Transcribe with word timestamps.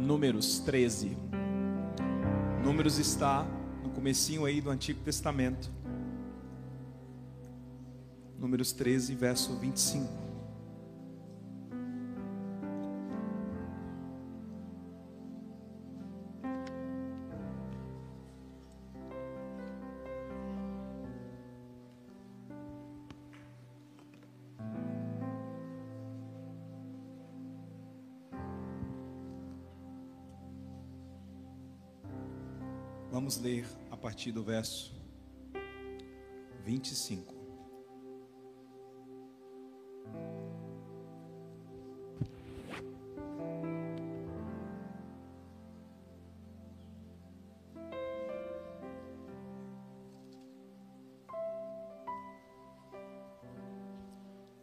Números 0.00 0.60
13. 0.60 1.14
Números 2.64 2.98
está 2.98 3.46
no 3.82 3.90
comecinho 3.90 4.46
aí 4.46 4.60
do 4.60 4.70
Antigo 4.70 5.00
Testamento. 5.02 5.70
Números 8.38 8.72
13, 8.72 9.14
verso 9.14 9.54
25. 9.58 10.29
Vamos 33.30 33.44
ler 33.44 33.64
a 33.92 33.96
partir 33.96 34.32
do 34.32 34.42
verso 34.42 34.92
25. 36.64 37.32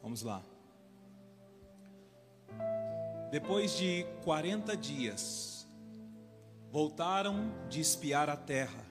Vamos 0.04 0.24
lá. 0.24 0.44
Depois 3.32 3.78
de 3.78 4.06
40 4.26 4.76
dias, 4.76 5.57
voltaram 6.72 7.52
de 7.70 7.80
espiar 7.80 8.30
a 8.30 8.36
terra. 8.36 8.86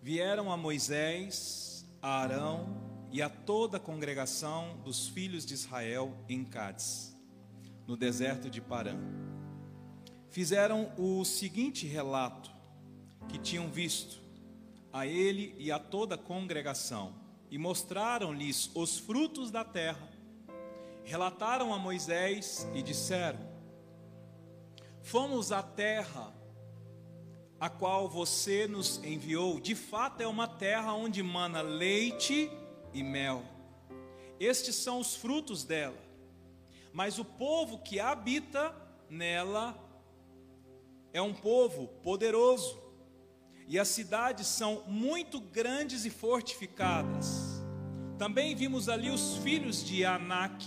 Vieram 0.00 0.50
a 0.50 0.56
Moisés, 0.56 1.86
a 2.00 2.20
Arão 2.20 2.66
e 3.10 3.20
a 3.20 3.28
toda 3.28 3.76
a 3.76 3.80
congregação 3.80 4.78
dos 4.84 5.08
filhos 5.08 5.44
de 5.44 5.54
Israel 5.54 6.16
em 6.28 6.44
Cádiz, 6.44 7.16
no 7.86 7.96
deserto 7.96 8.48
de 8.48 8.60
Parã. 8.60 8.96
Fizeram 10.30 10.92
o 10.96 11.24
seguinte 11.24 11.86
relato 11.86 12.50
que 13.28 13.38
tinham 13.38 13.68
visto 13.68 14.22
a 14.92 15.06
ele 15.06 15.54
e 15.58 15.70
a 15.70 15.78
toda 15.78 16.14
a 16.14 16.18
congregação 16.18 17.14
e 17.50 17.58
mostraram-lhes 17.58 18.70
os 18.74 18.98
frutos 18.98 19.50
da 19.50 19.62
terra. 19.62 20.08
Relataram 21.04 21.74
a 21.74 21.78
Moisés 21.78 22.66
e 22.74 22.82
disseram: 22.82 23.51
Fomos 25.02 25.50
à 25.52 25.62
terra 25.62 26.32
a 27.58 27.68
qual 27.68 28.08
você 28.08 28.66
nos 28.66 29.02
enviou. 29.04 29.60
De 29.60 29.74
fato, 29.74 30.20
é 30.20 30.26
uma 30.26 30.48
terra 30.48 30.94
onde 30.94 31.22
mana 31.22 31.60
leite 31.60 32.50
e 32.92 33.02
mel. 33.02 33.44
Estes 34.40 34.74
são 34.76 34.98
os 34.98 35.14
frutos 35.14 35.64
dela. 35.64 36.00
Mas 36.92 37.18
o 37.18 37.24
povo 37.24 37.78
que 37.78 38.00
habita 38.00 38.74
nela 39.08 39.78
é 41.12 41.22
um 41.22 41.32
povo 41.32 41.86
poderoso. 42.02 42.80
E 43.68 43.78
as 43.78 43.88
cidades 43.88 44.46
são 44.46 44.82
muito 44.86 45.40
grandes 45.40 46.04
e 46.04 46.10
fortificadas. 46.10 47.62
Também 48.18 48.54
vimos 48.54 48.88
ali 48.88 49.10
os 49.10 49.36
filhos 49.38 49.84
de 49.84 50.04
Anak. 50.04 50.66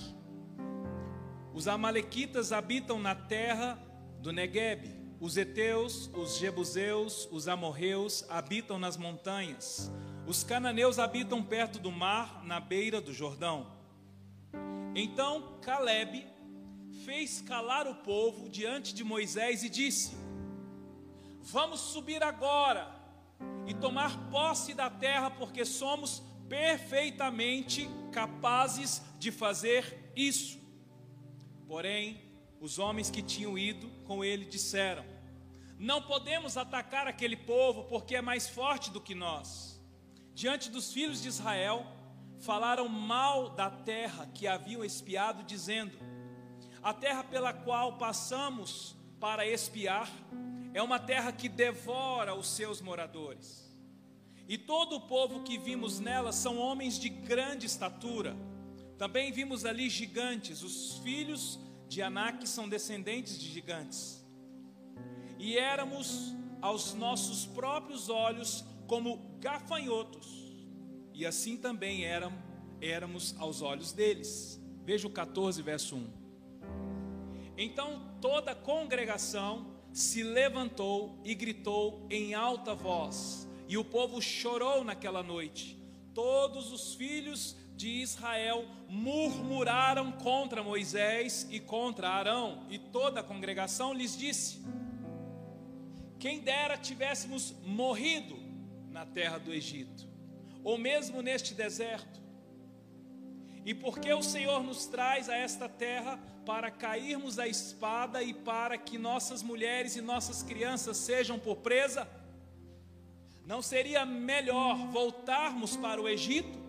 Os 1.53 1.67
amalequitas 1.67 2.51
habitam 2.51 2.99
na 2.99 3.15
terra 3.15 3.84
do 4.25 4.33
Negueb. 4.33 4.89
Os 5.21 5.37
heteus, 5.37 6.09
os 6.11 6.37
jebuseus, 6.37 7.29
os 7.31 7.47
amorreus 7.47 8.25
habitam 8.27 8.79
nas 8.79 8.97
montanhas. 8.97 9.91
Os 10.25 10.43
cananeus 10.43 10.97
habitam 10.97 11.43
perto 11.43 11.77
do 11.77 11.91
mar, 11.91 12.43
na 12.43 12.59
beira 12.59 12.99
do 12.99 13.13
Jordão. 13.13 13.71
Então 14.95 15.59
Caleb 15.61 16.25
fez 17.05 17.39
calar 17.39 17.87
o 17.87 17.93
povo 17.97 18.49
diante 18.49 18.95
de 18.95 19.03
Moisés 19.03 19.63
e 19.63 19.69
disse: 19.69 20.17
Vamos 21.39 21.79
subir 21.79 22.23
agora 22.23 22.91
e 23.67 23.75
tomar 23.75 24.31
posse 24.31 24.73
da 24.73 24.89
terra, 24.89 25.29
porque 25.29 25.63
somos 25.63 26.23
perfeitamente 26.49 27.87
capazes 28.11 29.03
de 29.19 29.31
fazer 29.31 30.11
isso. 30.15 30.59
Porém, 31.67 32.19
os 32.59 32.79
homens 32.79 33.11
que 33.11 33.21
tinham 33.21 33.55
ido 33.55 33.94
com 34.05 34.23
ele 34.23 34.45
disseram: 34.45 35.03
Não 35.77 36.01
podemos 36.01 36.57
atacar 36.57 37.07
aquele 37.07 37.35
povo, 37.35 37.83
porque 37.85 38.15
é 38.15 38.21
mais 38.21 38.47
forte 38.47 38.89
do 38.89 39.01
que 39.01 39.13
nós. 39.13 39.81
Diante 40.33 40.69
dos 40.69 40.93
filhos 40.93 41.21
de 41.21 41.27
Israel, 41.27 41.85
falaram 42.39 42.87
mal 42.87 43.49
da 43.49 43.69
terra 43.69 44.29
que 44.33 44.47
haviam 44.47 44.83
espiado, 44.83 45.43
dizendo: 45.43 45.97
A 46.81 46.93
terra 46.93 47.23
pela 47.23 47.53
qual 47.53 47.97
passamos 47.97 48.95
para 49.19 49.47
espiar 49.47 50.09
é 50.73 50.81
uma 50.81 50.99
terra 50.99 51.31
que 51.31 51.49
devora 51.49 52.35
os 52.35 52.47
seus 52.49 52.81
moradores. 52.81 53.65
E 54.47 54.57
todo 54.57 54.97
o 54.97 55.01
povo 55.01 55.41
que 55.41 55.57
vimos 55.57 55.99
nela 55.99 56.31
são 56.31 56.57
homens 56.57 56.99
de 56.99 57.09
grande 57.09 57.65
estatura. 57.65 58.35
Também 58.97 59.31
vimos 59.31 59.65
ali 59.65 59.89
gigantes, 59.89 60.61
os 60.61 60.99
filhos 60.99 61.59
de 61.87 62.01
Anak 62.01 62.47
são 62.47 62.67
descendentes 62.67 63.39
de 63.39 63.49
gigantes. 63.49 64.25
E 65.37 65.57
éramos 65.57 66.33
aos 66.61 66.93
nossos 66.93 67.45
próprios 67.45 68.09
olhos 68.09 68.63
como 68.87 69.37
gafanhotos. 69.39 70.27
E 71.13 71.25
assim 71.25 71.57
também 71.57 72.03
éramos 72.81 73.35
aos 73.37 73.61
olhos 73.61 73.91
deles. 73.91 74.61
Veja 74.83 75.07
o 75.07 75.11
14, 75.11 75.61
verso 75.61 75.95
1. 75.95 76.07
Então 77.57 78.15
toda 78.19 78.51
a 78.51 78.55
congregação 78.55 79.73
se 79.93 80.23
levantou 80.23 81.17
e 81.23 81.33
gritou 81.33 82.05
em 82.09 82.33
alta 82.33 82.75
voz, 82.75 83.47
e 83.67 83.77
o 83.77 83.85
povo 83.85 84.21
chorou 84.21 84.83
naquela 84.83 85.23
noite. 85.23 85.81
Todos 86.13 86.71
os 86.73 86.95
filhos 86.95 87.55
de 87.75 87.89
Israel 87.89 88.65
murmuraram 88.87 90.11
contra 90.13 90.63
Moisés 90.63 91.45
e 91.49 91.59
contra 91.59 92.09
Arão, 92.09 92.65
e 92.69 92.79
toda 92.79 93.19
a 93.19 93.23
congregação 93.23 93.93
lhes 93.93 94.17
disse: 94.17 94.61
Quem 96.17 96.39
dera 96.39 96.77
tivéssemos 96.77 97.53
morrido 97.63 98.37
na 98.89 99.05
terra 99.05 99.37
do 99.37 99.53
Egito, 99.53 100.07
ou 100.63 100.77
mesmo 100.77 101.21
neste 101.21 101.53
deserto. 101.53 102.23
E 103.65 103.73
porque 103.73 104.13
o 104.13 104.21
Senhor 104.21 104.63
nos 104.63 104.85
traz 104.85 105.27
a 105.27 105.35
esta 105.35 105.67
terra 105.67 106.19
para 106.45 106.69
cairmos 106.69 107.39
a 107.39 107.47
espada 107.47 108.21
e 108.21 108.31
para 108.31 108.77
que 108.77 108.97
nossas 108.97 109.41
mulheres 109.41 109.95
e 109.95 110.01
nossas 110.01 110.43
crianças 110.43 110.97
sejam 110.97 111.39
por 111.39 111.57
presa? 111.57 112.07
Não 113.43 113.61
seria 113.61 114.05
melhor 114.05 114.77
voltarmos 114.91 115.75
para 115.75 115.99
o 115.99 116.07
Egito? 116.07 116.64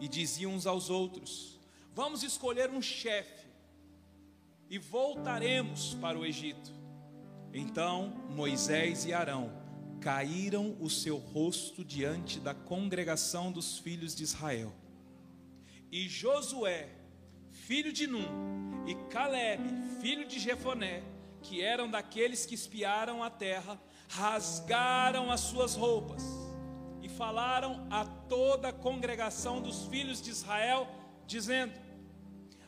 E 0.00 0.08
diziam 0.08 0.52
uns 0.52 0.66
aos 0.66 0.90
outros: 0.90 1.58
Vamos 1.94 2.22
escolher 2.22 2.70
um 2.70 2.82
chefe 2.82 3.46
e 4.68 4.78
voltaremos 4.78 5.94
para 5.94 6.18
o 6.18 6.26
Egito. 6.26 6.72
Então 7.52 8.08
Moisés 8.30 9.06
e 9.06 9.12
Arão 9.12 9.50
caíram 10.00 10.76
o 10.80 10.90
seu 10.90 11.16
rosto 11.16 11.84
diante 11.84 12.38
da 12.38 12.54
congregação 12.54 13.50
dos 13.50 13.78
filhos 13.78 14.14
de 14.14 14.22
Israel. 14.22 14.72
E 15.90 16.08
Josué, 16.08 16.90
filho 17.50 17.92
de 17.92 18.06
Num, 18.06 18.84
e 18.86 18.94
Caleb, 19.10 19.62
filho 20.00 20.26
de 20.26 20.38
Jefoné, 20.38 21.02
que 21.42 21.62
eram 21.62 21.90
daqueles 21.90 22.44
que 22.44 22.54
espiaram 22.54 23.22
a 23.22 23.30
terra, 23.30 23.80
rasgaram 24.08 25.30
as 25.30 25.40
suas 25.40 25.74
roupas 25.74 26.45
falaram 27.16 27.86
a 27.90 28.04
toda 28.04 28.68
a 28.68 28.72
congregação 28.72 29.60
dos 29.60 29.86
filhos 29.86 30.20
de 30.20 30.30
Israel, 30.30 30.86
dizendo: 31.26 31.72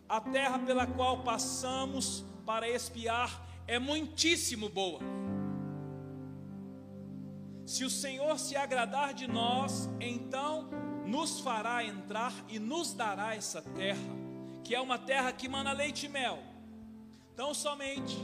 A 0.09 0.21
terra 0.21 0.59
pela 0.59 0.87
qual 0.87 1.23
passamos 1.23 2.25
para 2.47 2.69
espiar 2.69 3.47
é 3.67 3.79
muitíssimo 3.79 4.69
boa. 4.69 5.01
Se 7.67 7.85
o 7.85 7.91
Senhor 7.91 8.39
se 8.39 8.57
agradar 8.57 9.13
de 9.13 9.27
nós, 9.29 9.91
então 10.01 10.71
nos 11.07 11.41
fará 11.41 11.85
entrar 11.85 12.33
e 12.49 12.59
nos 12.59 12.95
dará 12.95 13.35
essa 13.35 13.61
terra, 13.61 14.11
que 14.65 14.75
é 14.75 14.81
uma 14.81 14.99
terra 14.99 15.33
que 15.33 15.49
mana 15.49 15.73
leite 15.73 16.07
e 16.07 16.09
mel. 16.09 16.39
Então, 17.35 17.53
somente 17.53 18.17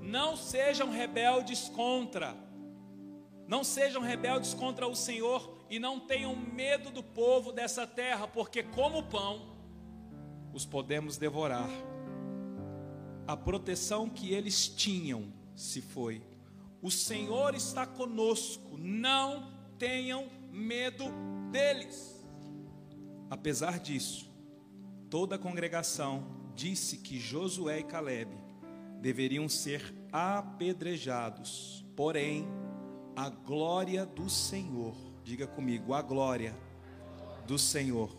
não 0.00 0.36
sejam 0.36 0.90
rebeldes 0.90 1.68
contra, 1.68 2.34
não 3.52 3.62
sejam 3.62 4.00
rebeldes 4.00 4.54
contra 4.54 4.88
o 4.88 4.96
Senhor 4.96 5.54
e 5.68 5.78
não 5.78 6.00
tenham 6.00 6.34
medo 6.34 6.90
do 6.90 7.02
povo 7.02 7.52
dessa 7.52 7.86
terra, 7.86 8.26
porque 8.26 8.62
como 8.62 9.02
pão 9.02 9.46
os 10.54 10.64
podemos 10.64 11.18
devorar. 11.18 11.68
a 13.26 13.36
proteção 13.36 14.08
que 14.08 14.32
eles 14.32 14.66
tinham 14.66 15.30
se 15.54 15.82
foi. 15.82 16.22
O 16.80 16.90
Senhor 16.90 17.54
está 17.54 17.86
conosco, 17.86 18.78
não 18.78 19.52
tenham 19.78 20.30
medo 20.50 21.04
deles. 21.50 22.24
Apesar 23.28 23.78
disso, 23.78 24.32
toda 25.10 25.36
a 25.36 25.38
congregação 25.38 26.24
disse 26.54 26.96
que 26.96 27.20
Josué 27.20 27.80
e 27.80 27.84
Caleb 27.84 28.34
deveriam 28.98 29.46
ser 29.46 29.94
apedrejados, 30.10 31.84
porém, 31.94 32.48
a 33.14 33.28
glória 33.28 34.06
do 34.06 34.28
Senhor, 34.28 34.94
diga 35.22 35.46
comigo, 35.46 35.92
a 35.92 36.02
glória 36.02 36.56
do 37.46 37.58
Senhor. 37.58 38.10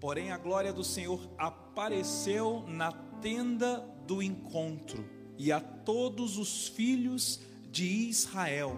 Porém, 0.00 0.32
a 0.32 0.38
glória 0.38 0.72
do 0.72 0.82
Senhor 0.82 1.20
apareceu 1.36 2.64
na 2.66 2.92
tenda 3.20 3.80
do 4.06 4.22
encontro 4.22 5.04
e 5.36 5.52
a 5.52 5.60
todos 5.60 6.38
os 6.38 6.68
filhos 6.68 7.40
de 7.70 7.84
Israel. 7.84 8.74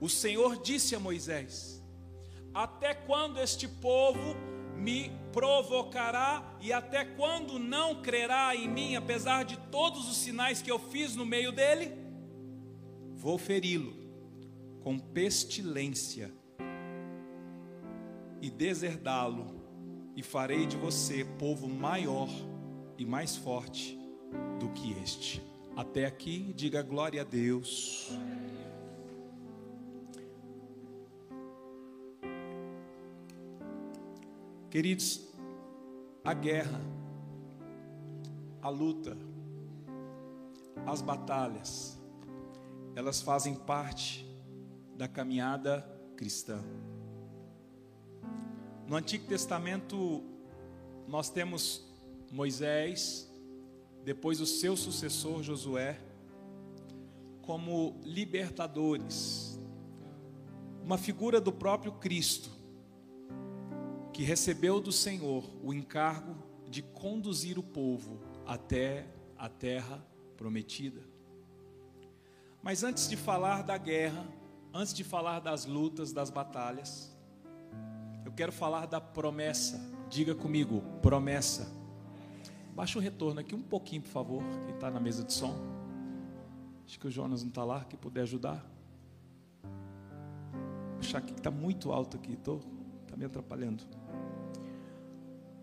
O 0.00 0.08
Senhor 0.08 0.62
disse 0.62 0.94
a 0.94 1.00
Moisés: 1.00 1.82
Até 2.54 2.94
quando 2.94 3.40
este 3.40 3.66
povo 3.66 4.36
me 4.76 5.10
provocará 5.32 6.56
e 6.60 6.72
até 6.72 7.04
quando 7.04 7.58
não 7.58 8.00
crerá 8.00 8.54
em 8.54 8.68
mim, 8.68 8.94
apesar 8.94 9.44
de 9.44 9.56
todos 9.56 10.08
os 10.08 10.16
sinais 10.16 10.62
que 10.62 10.70
eu 10.70 10.78
fiz 10.78 11.16
no 11.16 11.26
meio 11.26 11.50
dele? 11.50 12.07
Vou 13.18 13.36
feri-lo 13.36 13.92
com 14.80 14.96
pestilência 14.96 16.32
e 18.40 18.48
deserdá-lo, 18.48 19.60
e 20.14 20.22
farei 20.22 20.66
de 20.66 20.76
você 20.76 21.24
povo 21.24 21.66
maior 21.66 22.28
e 22.96 23.04
mais 23.04 23.34
forte 23.34 23.98
do 24.60 24.68
que 24.68 24.92
este. 25.02 25.42
Até 25.74 26.06
aqui, 26.06 26.52
diga 26.54 26.80
glória 26.80 27.22
a 27.22 27.24
Deus. 27.24 28.16
Queridos, 34.70 35.28
a 36.22 36.34
guerra, 36.34 36.80
a 38.62 38.68
luta, 38.68 39.18
as 40.86 41.02
batalhas, 41.02 41.97
elas 42.98 43.20
fazem 43.20 43.54
parte 43.54 44.28
da 44.96 45.06
caminhada 45.06 45.88
cristã. 46.16 46.60
No 48.88 48.96
Antigo 48.96 49.24
Testamento, 49.28 50.24
nós 51.06 51.30
temos 51.30 51.86
Moisés, 52.32 53.32
depois 54.04 54.40
o 54.40 54.46
seu 54.46 54.76
sucessor 54.76 55.44
Josué, 55.44 56.00
como 57.40 58.00
libertadores, 58.02 59.60
uma 60.82 60.98
figura 60.98 61.40
do 61.40 61.52
próprio 61.52 61.92
Cristo, 61.92 62.50
que 64.12 64.24
recebeu 64.24 64.80
do 64.80 64.90
Senhor 64.90 65.48
o 65.62 65.72
encargo 65.72 66.34
de 66.68 66.82
conduzir 66.82 67.60
o 67.60 67.62
povo 67.62 68.18
até 68.44 69.06
a 69.36 69.48
terra 69.48 70.04
prometida. 70.36 71.07
Mas 72.68 72.84
antes 72.84 73.08
de 73.08 73.16
falar 73.16 73.62
da 73.62 73.78
guerra, 73.78 74.26
antes 74.74 74.92
de 74.92 75.02
falar 75.02 75.40
das 75.40 75.64
lutas, 75.64 76.12
das 76.12 76.28
batalhas, 76.28 77.10
eu 78.26 78.30
quero 78.30 78.52
falar 78.52 78.84
da 78.84 79.00
promessa. 79.00 79.80
Diga 80.10 80.34
comigo, 80.34 80.82
promessa. 81.00 81.66
Baixa 82.74 82.98
o 82.98 83.00
retorno 83.00 83.40
aqui 83.40 83.54
um 83.54 83.62
pouquinho, 83.62 84.02
por 84.02 84.10
favor, 84.10 84.42
quem 84.66 84.74
está 84.74 84.90
na 84.90 85.00
mesa 85.00 85.24
de 85.24 85.32
som. 85.32 85.54
Acho 86.84 87.00
que 87.00 87.06
o 87.06 87.10
Jonas 87.10 87.42
não 87.42 87.48
está 87.48 87.64
lá, 87.64 87.86
que 87.86 87.96
puder 87.96 88.20
ajudar. 88.20 88.62
Achar 90.98 91.22
que 91.22 91.32
está 91.32 91.50
muito 91.50 91.90
alto 91.90 92.18
aqui, 92.18 92.34
está 92.34 93.16
me 93.16 93.24
atrapalhando. 93.24 93.82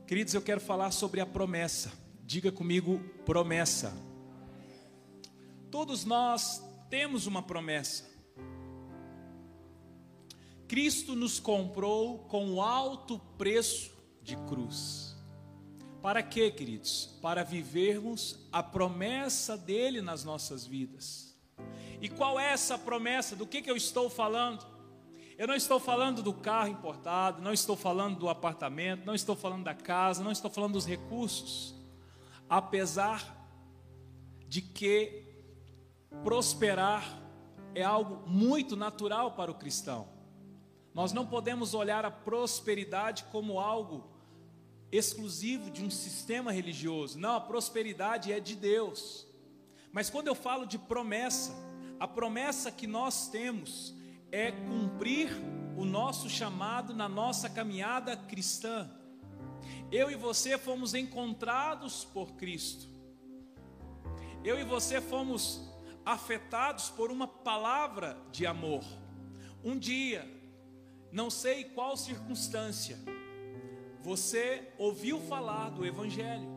Queridos, 0.08 0.34
eu 0.34 0.42
quero 0.42 0.60
falar 0.60 0.90
sobre 0.90 1.22
a 1.22 1.25
promessa. 1.28 1.92
Diga 2.25 2.51
comigo, 2.51 2.98
promessa. 3.24 3.94
Todos 5.69 6.04
nós 6.04 6.74
temos 6.90 7.28
uma 7.28 7.42
promessa. 7.42 8.16
Cristo 10.68 11.16
nos 11.16 11.40
comprou 11.40 12.20
com 12.26 12.62
alto 12.62 13.20
preço 13.38 13.92
de 14.22 14.36
cruz. 14.36 15.16
Para 16.02 16.22
quê, 16.22 16.52
queridos? 16.52 17.18
Para 17.22 17.44
vivermos 17.44 18.48
a 18.52 18.62
promessa 18.62 19.58
dele 19.58 20.02
nas 20.02 20.24
nossas 20.24 20.66
vidas. 20.66 21.36
E 22.02 22.10
qual 22.10 22.40
é 22.40 22.52
essa 22.52 22.78
promessa? 22.78 23.36
Do 23.36 23.46
que, 23.46 23.62
que 23.62 23.70
eu 23.70 23.76
estou 23.76 24.10
falando? 24.10 24.66
Eu 25.38 25.48
não 25.48 25.56
estou 25.56 25.80
falando 25.80 26.24
do 26.24 26.34
carro 26.34 26.70
importado, 26.70 27.42
não 27.42 27.52
estou 27.52 27.76
falando 27.76 28.18
do 28.18 28.30
apartamento, 28.30 29.06
não 29.06 29.14
estou 29.14 29.36
falando 29.36 29.64
da 29.64 29.74
casa, 29.74 30.24
não 30.24 30.32
estou 30.32 30.50
falando 30.50 30.74
dos 30.74 30.86
recursos. 30.86 31.76
Apesar 32.48 33.36
de 34.48 34.62
que 34.62 35.25
prosperar 36.24 37.22
é 37.74 37.84
algo 37.84 38.28
muito 38.28 38.76
natural 38.76 39.32
para 39.34 39.52
o 39.52 39.56
cristão. 39.56 40.08
Nós 40.94 41.12
não 41.12 41.28
podemos 41.28 41.74
olhar 41.74 42.06
a 42.06 42.12
prosperidade 42.12 43.26
como 43.32 43.60
algo 43.60 44.10
exclusivo 44.92 45.70
de 45.70 45.84
um 45.84 45.90
sistema 45.90 46.52
religioso. 46.52 47.20
Não, 47.20 47.36
a 47.36 47.42
prosperidade 47.42 48.32
é 48.32 48.40
de 48.40 48.56
Deus. 48.56 49.28
Mas 49.92 50.10
quando 50.10 50.28
eu 50.28 50.36
falo 50.36 50.66
de 50.66 50.78
promessa, 50.78 51.54
a 52.00 52.08
promessa 52.08 52.72
que 52.72 52.88
nós 52.88 53.28
temos 53.28 53.94
é 54.32 54.52
cumprir 54.52 55.30
o 55.78 55.84
nosso 55.84 56.30
chamado 56.30 56.94
na 56.94 57.10
nossa 57.10 57.50
caminhada 57.50 58.16
cristã. 58.16 58.90
Eu 59.92 60.10
e 60.10 60.16
você 60.16 60.58
fomos 60.58 60.94
encontrados 60.94 62.06
por 62.06 62.34
Cristo. 62.34 62.88
Eu 64.44 64.60
e 64.60 64.64
você 64.64 65.02
fomos 65.02 65.62
afetados 66.06 66.90
por 66.90 67.12
uma 67.12 67.28
palavra 67.28 68.18
de 68.31 68.46
amor. 68.46 68.84
Um 69.63 69.78
dia, 69.78 70.30
não 71.12 71.30
sei 71.30 71.63
qual 71.63 71.98
circunstância, 71.98 72.98
você 74.02 74.72
ouviu 74.78 75.19
falar 75.22 75.69
do 75.72 75.86
Evangelho. 75.86 76.54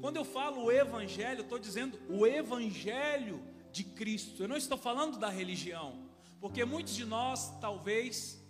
Quando 0.00 0.16
eu 0.16 0.24
falo 0.24 0.64
o 0.64 0.72
Evangelho, 0.72 1.42
estou 1.42 1.58
dizendo 1.58 1.98
o 2.08 2.24
Evangelho 2.24 3.42
de 3.72 3.82
Cristo. 3.82 4.42
Eu 4.42 4.48
não 4.48 4.56
estou 4.56 4.78
falando 4.78 5.18
da 5.18 5.28
religião, 5.28 6.08
porque 6.40 6.64
muitos 6.64 6.94
de 6.94 7.04
nós 7.04 7.52
talvez 7.60 8.40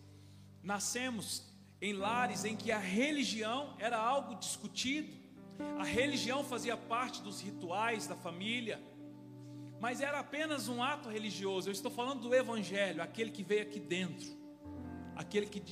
nascemos 0.62 1.50
em 1.80 1.94
lares 1.94 2.44
em 2.44 2.54
que 2.54 2.70
a 2.70 2.78
religião 2.78 3.74
era 3.78 3.98
algo 3.98 4.34
discutido, 4.34 5.10
a 5.78 5.84
religião 5.84 6.44
fazia 6.44 6.76
parte 6.76 7.22
dos 7.22 7.40
rituais 7.40 8.06
da 8.06 8.14
família, 8.14 8.80
mas 9.80 10.00
era 10.00 10.20
apenas 10.20 10.68
um 10.68 10.82
ato 10.82 11.08
religioso. 11.08 11.68
Eu 11.68 11.72
estou 11.72 11.90
falando 11.90 12.20
do 12.20 12.34
Evangelho, 12.34 13.02
aquele 13.02 13.30
que 13.30 13.42
veio 13.42 13.62
aqui 13.62 13.80
dentro 13.80 14.40
aquele 15.20 15.46
que, 15.46 15.62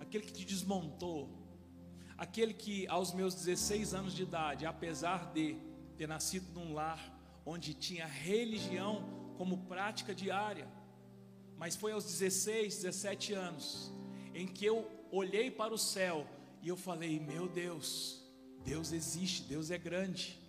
aquele 0.00 0.24
que 0.24 0.32
te 0.32 0.44
desmontou, 0.44 1.28
aquele 2.16 2.54
que 2.54 2.86
aos 2.88 3.12
meus 3.12 3.34
16 3.34 3.92
anos 3.92 4.14
de 4.14 4.22
idade, 4.22 4.64
apesar 4.64 5.32
de 5.32 5.58
ter 5.98 6.08
nascido 6.08 6.50
num 6.58 6.72
lar 6.72 7.14
onde 7.44 7.74
tinha 7.74 8.06
religião 8.06 9.34
como 9.36 9.66
prática 9.66 10.14
diária, 10.14 10.66
mas 11.58 11.76
foi 11.76 11.92
aos 11.92 12.04
16, 12.04 12.82
17 12.82 13.34
anos 13.34 13.92
em 14.34 14.46
que 14.46 14.64
eu 14.64 14.90
olhei 15.10 15.50
para 15.50 15.74
o 15.74 15.78
céu 15.78 16.26
e 16.62 16.68
eu 16.68 16.76
falei: 16.76 17.20
Meu 17.20 17.46
Deus, 17.46 18.22
Deus 18.64 18.92
existe, 18.92 19.42
Deus 19.42 19.70
é 19.70 19.78
grande. 19.78 20.40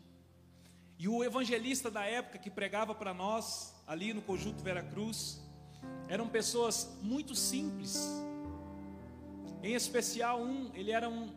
E 0.98 1.08
o 1.08 1.24
evangelista 1.24 1.92
da 1.92 2.06
época 2.06 2.40
que 2.40 2.50
pregava 2.50 2.96
para 2.96 3.14
nós, 3.14 3.76
ali 3.86 4.14
no 4.14 4.22
Conjunto 4.22 4.64
Vera 4.64 4.82
Cruz, 4.82 5.42
eram 6.08 6.28
pessoas 6.28 6.98
muito 7.02 7.36
simples, 7.36 8.08
em 9.64 9.74
especial, 9.74 10.42
um, 10.42 10.72
ele 10.74 10.92
era 10.92 11.10
um, 11.10 11.34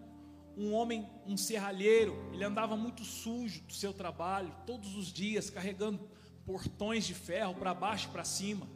um 0.57 0.73
homem, 0.73 1.09
um 1.27 1.37
serralheiro, 1.37 2.15
ele 2.33 2.45
andava 2.45 2.77
muito 2.77 3.03
sujo 3.03 3.63
do 3.63 3.73
seu 3.73 3.93
trabalho, 3.93 4.55
todos 4.67 4.95
os 4.95 5.13
dias, 5.13 5.49
carregando 5.49 6.09
portões 6.45 7.07
de 7.07 7.15
ferro 7.15 7.55
para 7.55 7.73
baixo 7.73 8.09
e 8.09 8.13
para 8.13 8.25
cima. 8.25 8.69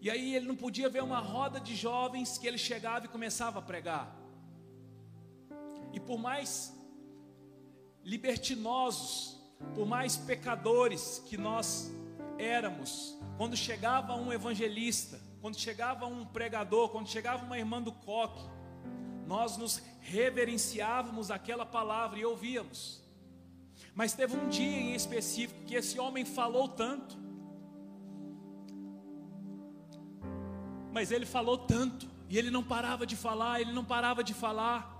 E 0.00 0.10
aí 0.10 0.34
ele 0.34 0.46
não 0.46 0.56
podia 0.56 0.88
ver 0.88 1.02
uma 1.02 1.20
roda 1.20 1.60
de 1.60 1.76
jovens 1.76 2.38
que 2.38 2.46
ele 2.46 2.58
chegava 2.58 3.06
e 3.06 3.08
começava 3.08 3.58
a 3.58 3.62
pregar. 3.62 4.16
E 5.92 6.00
por 6.00 6.18
mais 6.18 6.76
libertinosos, 8.04 9.38
por 9.74 9.86
mais 9.86 10.16
pecadores 10.16 11.22
que 11.26 11.36
nós 11.36 11.92
éramos, 12.38 13.18
quando 13.36 13.56
chegava 13.56 14.14
um 14.14 14.32
evangelista, 14.32 15.20
quando 15.40 15.58
chegava 15.58 16.06
um 16.06 16.24
pregador, 16.24 16.88
quando 16.88 17.08
chegava 17.08 17.44
uma 17.44 17.58
irmã 17.58 17.80
do 17.80 17.92
coque, 17.92 18.42
nós 19.26 19.56
nos 19.56 19.82
reverenciávamos 20.00 21.30
aquela 21.30 21.64
palavra 21.64 22.18
e 22.18 22.24
ouvíamos. 22.24 23.02
Mas 23.94 24.12
teve 24.14 24.36
um 24.36 24.48
dia 24.48 24.80
em 24.80 24.94
específico 24.94 25.64
que 25.64 25.74
esse 25.74 25.98
homem 25.98 26.24
falou 26.24 26.68
tanto, 26.68 27.16
mas 30.92 31.10
ele 31.10 31.24
falou 31.24 31.56
tanto, 31.56 32.08
e 32.28 32.36
ele 32.38 32.50
não 32.50 32.62
parava 32.62 33.06
de 33.06 33.16
falar, 33.16 33.60
ele 33.60 33.72
não 33.72 33.84
parava 33.84 34.22
de 34.22 34.34
falar, 34.34 34.91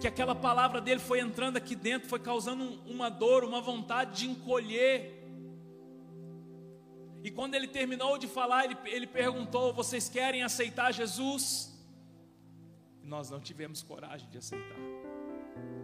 que 0.00 0.06
aquela 0.06 0.34
palavra 0.34 0.80
dele 0.80 1.00
foi 1.00 1.20
entrando 1.20 1.56
aqui 1.56 1.74
dentro, 1.74 2.08
foi 2.08 2.18
causando 2.18 2.80
uma 2.86 3.08
dor, 3.08 3.44
uma 3.44 3.60
vontade 3.60 4.18
de 4.18 4.30
encolher. 4.30 5.18
E 7.22 7.30
quando 7.30 7.54
ele 7.54 7.66
terminou 7.66 8.16
de 8.16 8.28
falar, 8.28 8.64
ele, 8.64 8.76
ele 8.86 9.06
perguntou: 9.06 9.72
Vocês 9.72 10.08
querem 10.08 10.42
aceitar 10.42 10.92
Jesus? 10.92 11.74
E 13.02 13.06
nós 13.06 13.30
não 13.30 13.40
tivemos 13.40 13.82
coragem 13.82 14.28
de 14.30 14.38
aceitar, 14.38 14.78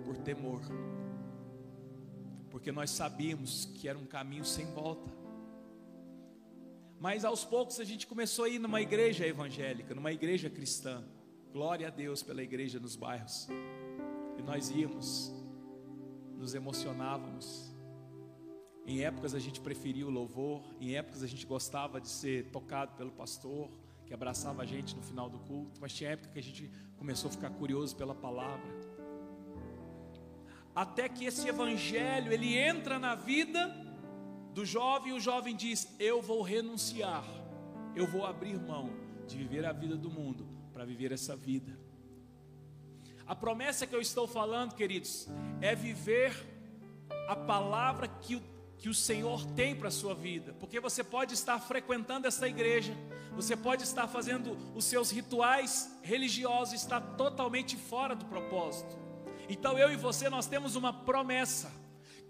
por 0.05 0.17
temor, 0.19 0.61
porque 2.51 2.71
nós 2.71 2.91
sabíamos 2.91 3.67
que 3.77 3.89
era 3.89 3.99
um 3.99 4.07
caminho 4.07 4.45
sem 4.45 4.67
volta. 4.73 5.13
Mas 7.01 7.25
aos 7.25 7.45
poucos 7.45 7.81
a 7.81 7.85
gente 7.85 8.07
começou 8.07 8.47
a 8.47 8.49
ir 8.49 8.59
numa 8.59 8.81
igreja 8.81 9.27
evangélica, 9.27 9.95
numa 9.95 10.13
igreja 10.13 10.49
cristã. 10.49 11.05
Glória 11.53 11.89
a 11.89 11.91
Deus 11.91 12.23
pela 12.23 12.43
igreja 12.43 12.81
nos 12.81 12.97
bairros. 12.97 13.47
E 14.39 14.43
nós 14.43 14.71
íamos, 14.71 15.33
nos 16.37 16.55
emocionávamos. 16.55 17.75
Em 18.87 19.03
épocas 19.03 19.35
a 19.35 19.39
gente 19.39 19.61
preferia 19.61 20.07
o 20.07 20.11
louvor, 20.11 20.63
em 20.81 20.95
épocas 20.95 21.23
a 21.23 21.27
gente 21.27 21.47
gostava 21.47 22.01
de 22.01 22.09
ser 22.09 22.51
tocado 22.51 22.95
pelo 22.97 23.11
pastor, 23.11 23.71
que 24.07 24.13
abraçava 24.13 24.63
a 24.63 24.67
gente 24.67 24.95
no 24.95 25.03
final 25.03 25.31
do 25.31 25.39
culto, 25.39 25.81
mas 25.81 25.93
tinha 25.93 26.11
época 26.11 26.31
que 26.31 26.39
a 26.39 26.43
gente 26.43 26.71
começou 26.99 27.31
a 27.31 27.33
ficar 27.33 27.51
curioso 27.51 27.97
pela 27.97 28.15
palavra. 28.15 28.95
Até 30.75 31.09
que 31.09 31.25
esse 31.25 31.49
evangelho, 31.49 32.33
ele 32.33 32.59
entra 32.59 32.99
na 32.99 33.15
vida 33.15 33.69
do 34.53 34.65
jovem, 34.65 35.13
e 35.13 35.17
o 35.17 35.21
jovem 35.21 35.55
diz: 35.55 35.95
"Eu 35.99 36.21
vou 36.21 36.43
renunciar. 36.43 37.25
Eu 37.95 38.07
vou 38.07 38.27
abrir 38.27 38.59
mão 38.59 38.91
de 39.27 39.37
viver 39.37 39.65
a 39.65 39.73
vida 39.73 39.97
do 39.97 40.11
mundo 40.11 40.47
para 40.73 40.85
viver 40.85 41.13
essa 41.13 41.37
vida". 41.37 41.79
A 43.27 43.35
promessa 43.35 43.87
que 43.87 43.95
eu 43.95 44.01
estou 44.01 44.27
falando, 44.27 44.75
queridos, 44.75 45.29
é 45.61 45.75
viver 45.75 46.35
a 47.29 47.35
palavra 47.35 48.07
que 48.07 48.37
o 48.37 48.55
que 48.85 48.89
o 48.91 48.95
Senhor 48.95 49.47
tem 49.53 49.75
para 49.75 49.89
a 49.89 49.91
sua 49.91 50.15
vida, 50.15 50.55
porque 50.61 50.79
você 50.79 51.03
pode 51.03 51.33
estar 51.33 51.59
frequentando 51.59 52.27
essa 52.27 52.47
igreja, 52.47 52.95
você 53.33 53.57
pode 53.57 53.83
estar 53.83 54.07
fazendo 54.07 54.59
os 54.75 54.85
seus 54.85 55.11
rituais 55.11 55.99
religiosos, 56.03 56.75
está 56.75 57.01
totalmente 57.01 57.79
fora 57.79 58.15
do 58.15 58.27
propósito. 58.27 58.95
Então 59.49 59.79
eu 59.79 59.91
e 59.91 59.97
você 59.97 60.29
nós 60.29 60.47
temos 60.47 60.77
uma 60.77 60.93
promessa. 60.93 61.73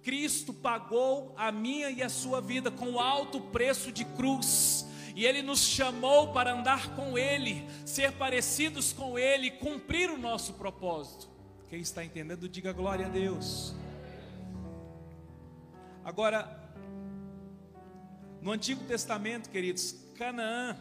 Cristo 0.00 0.54
pagou 0.54 1.34
a 1.36 1.50
minha 1.50 1.90
e 1.90 2.04
a 2.04 2.08
sua 2.08 2.40
vida 2.40 2.70
com 2.70 3.00
alto 3.00 3.40
preço 3.40 3.90
de 3.90 4.04
cruz. 4.04 4.83
E 5.14 5.24
Ele 5.24 5.42
nos 5.42 5.60
chamou 5.60 6.32
para 6.32 6.52
andar 6.52 6.94
com 6.96 7.16
Ele, 7.16 7.64
ser 7.86 8.12
parecidos 8.12 8.92
com 8.92 9.18
Ele, 9.18 9.50
cumprir 9.50 10.10
o 10.10 10.18
nosso 10.18 10.54
propósito. 10.54 11.28
Quem 11.68 11.80
está 11.80 12.04
entendendo, 12.04 12.48
diga 12.48 12.72
glória 12.72 13.06
a 13.06 13.08
Deus. 13.08 13.74
Agora, 16.04 16.60
no 18.42 18.50
Antigo 18.52 18.84
Testamento, 18.84 19.48
queridos, 19.48 19.96
Canaã 20.16 20.76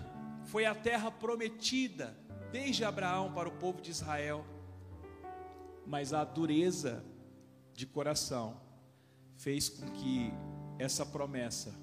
foi 0.45 0.65
a 0.65 0.75
terra 0.75 1.09
prometida 1.09 2.17
desde 2.51 2.83
Abraão 2.83 3.31
para 3.31 3.47
o 3.47 3.53
povo 3.53 3.81
de 3.81 3.89
Israel, 3.89 4.45
mas 5.85 6.13
a 6.13 6.23
dureza 6.23 7.03
de 7.73 7.85
coração 7.85 8.59
fez 9.37 9.69
com 9.69 9.89
que 9.91 10.31
essa 10.77 11.05
promessa 11.05 11.73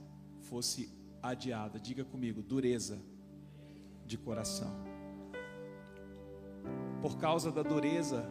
fosse 0.43 1.00
adiada. 1.23 1.79
Diga 1.79 2.05
comigo, 2.05 2.43
dureza 2.43 3.01
de 4.05 4.19
coração. 4.19 4.71
Por 7.01 7.19
causa 7.19 7.51
da 7.51 7.63
dureza 7.63 8.29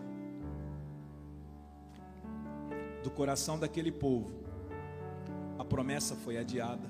do 3.04 3.10
coração 3.10 3.58
daquele 3.58 3.92
povo, 3.92 4.44
a 5.58 5.66
promessa 5.66 6.16
foi 6.16 6.38
adiada. 6.38 6.90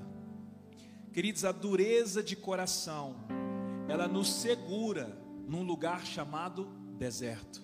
Queridos, 1.12 1.44
a 1.44 1.52
dureza 1.52 2.22
de 2.22 2.36
coração, 2.36 3.16
ela 3.88 4.06
nos 4.06 4.32
segura 4.32 5.18
num 5.46 5.62
lugar 5.62 6.04
chamado 6.04 6.66
deserto. 6.98 7.62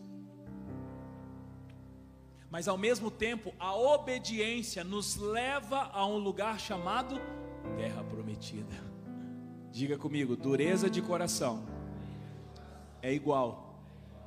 Mas 2.51 2.69
ao 2.69 2.79
mesmo 2.79 3.11
tempo, 3.11 3.53
a 3.59 3.75
obediência 3.75 4.83
nos 4.83 5.17
leva 5.17 5.91
a 5.93 6.07
um 6.07 6.17
lugar 6.17 6.59
chamado 6.59 7.21
terra 7.77 8.03
Diga 9.71 9.99
comigo, 9.99 10.37
dureza 10.37 10.89
de 10.89 11.03
coração 11.03 11.67
é 13.03 13.13
igual 13.13 13.79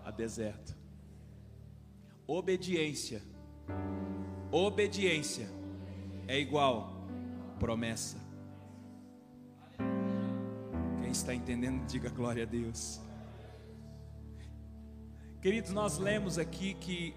a 0.06 0.12
deserto. 0.12 0.78
Obediência. 2.28 3.22
Obediência 4.52 5.50
é 6.28 6.40
igual 6.40 7.08
promessa. 7.60 8.18
Quem 11.02 11.12
está 11.12 11.34
entendendo, 11.34 11.86
diga 11.88 12.10
glória 12.10 12.44
a 12.44 12.46
Deus. 12.46 13.02
Queridos, 15.42 15.72
nós 15.72 15.98
lemos 15.98 16.38
aqui 16.38 16.74
que 16.76 17.16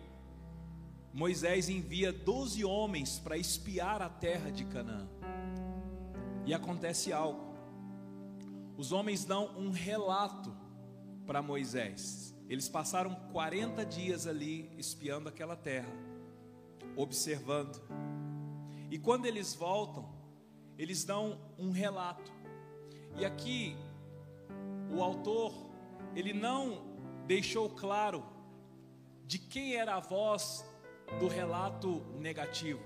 Moisés 1.13 1.69
envia 1.69 2.13
doze 2.13 2.65
homens 2.65 3.19
para 3.19 3.37
espiar 3.37 4.01
a 4.01 4.09
terra 4.09 4.51
de 4.51 4.65
Canaã. 4.65 5.07
E 6.45 6.53
acontece 6.53 7.13
algo. 7.13 7.53
Os 8.77 8.93
homens 8.93 9.25
dão 9.25 9.57
um 9.57 9.71
relato 9.71 10.55
para 11.27 11.43
Moisés. 11.43 12.35
Eles 12.49 12.69
passaram 12.69 13.15
40 13.33 13.85
dias 13.87 14.27
ali 14.27 14.71
espiando 14.77 15.29
aquela 15.29 15.57
terra, 15.57 15.93
observando. 16.97 17.81
E 18.91 18.99
quando 18.99 19.27
eles 19.27 19.55
voltam, 19.55 20.09
eles 20.77 21.05
dão 21.05 21.39
um 21.59 21.71
relato. 21.71 22.33
E 23.17 23.25
aqui 23.25 23.77
o 24.91 25.03
autor, 25.03 25.55
ele 26.15 26.33
não 26.33 26.83
deixou 27.27 27.71
claro 27.71 28.23
de 29.25 29.39
quem 29.39 29.77
era 29.77 29.95
a 29.95 30.01
voz 30.01 30.65
do 31.19 31.29
relato 31.29 32.03
negativo. 32.19 32.83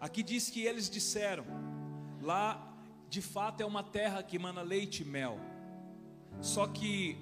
Aqui 0.00 0.22
diz 0.22 0.48
que 0.48 0.64
eles 0.64 0.88
disseram: 0.88 1.44
lá 2.22 2.65
de 3.08 3.22
fato 3.22 3.62
é 3.62 3.66
uma 3.66 3.82
terra 3.82 4.22
que 4.22 4.36
emana 4.36 4.62
leite 4.62 5.02
e 5.02 5.06
mel. 5.06 5.38
Só 6.40 6.66
que 6.66 7.16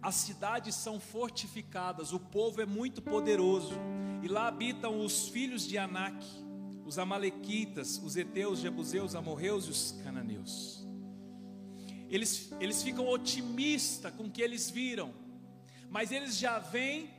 as 0.00 0.14
cidades 0.14 0.74
são 0.74 1.00
fortificadas, 1.00 2.12
o 2.12 2.20
povo 2.20 2.60
é 2.60 2.66
muito 2.66 3.02
poderoso, 3.02 3.74
e 4.22 4.28
lá 4.28 4.48
habitam 4.48 5.04
os 5.04 5.28
filhos 5.28 5.66
de 5.66 5.76
Anak 5.76 6.24
os 6.88 6.98
amalequitas, 6.98 8.00
os 8.02 8.16
heteus, 8.16 8.60
jebuseus, 8.60 9.14
amorreus 9.14 9.66
e 9.66 9.70
os 9.70 10.00
cananeus. 10.02 10.88
Eles, 12.08 12.50
eles 12.58 12.82
ficam 12.82 13.06
otimistas 13.06 14.10
com 14.14 14.24
o 14.24 14.30
que 14.30 14.40
eles 14.40 14.70
viram, 14.70 15.12
mas 15.90 16.10
eles 16.10 16.38
já 16.38 16.58
vêm 16.58 17.10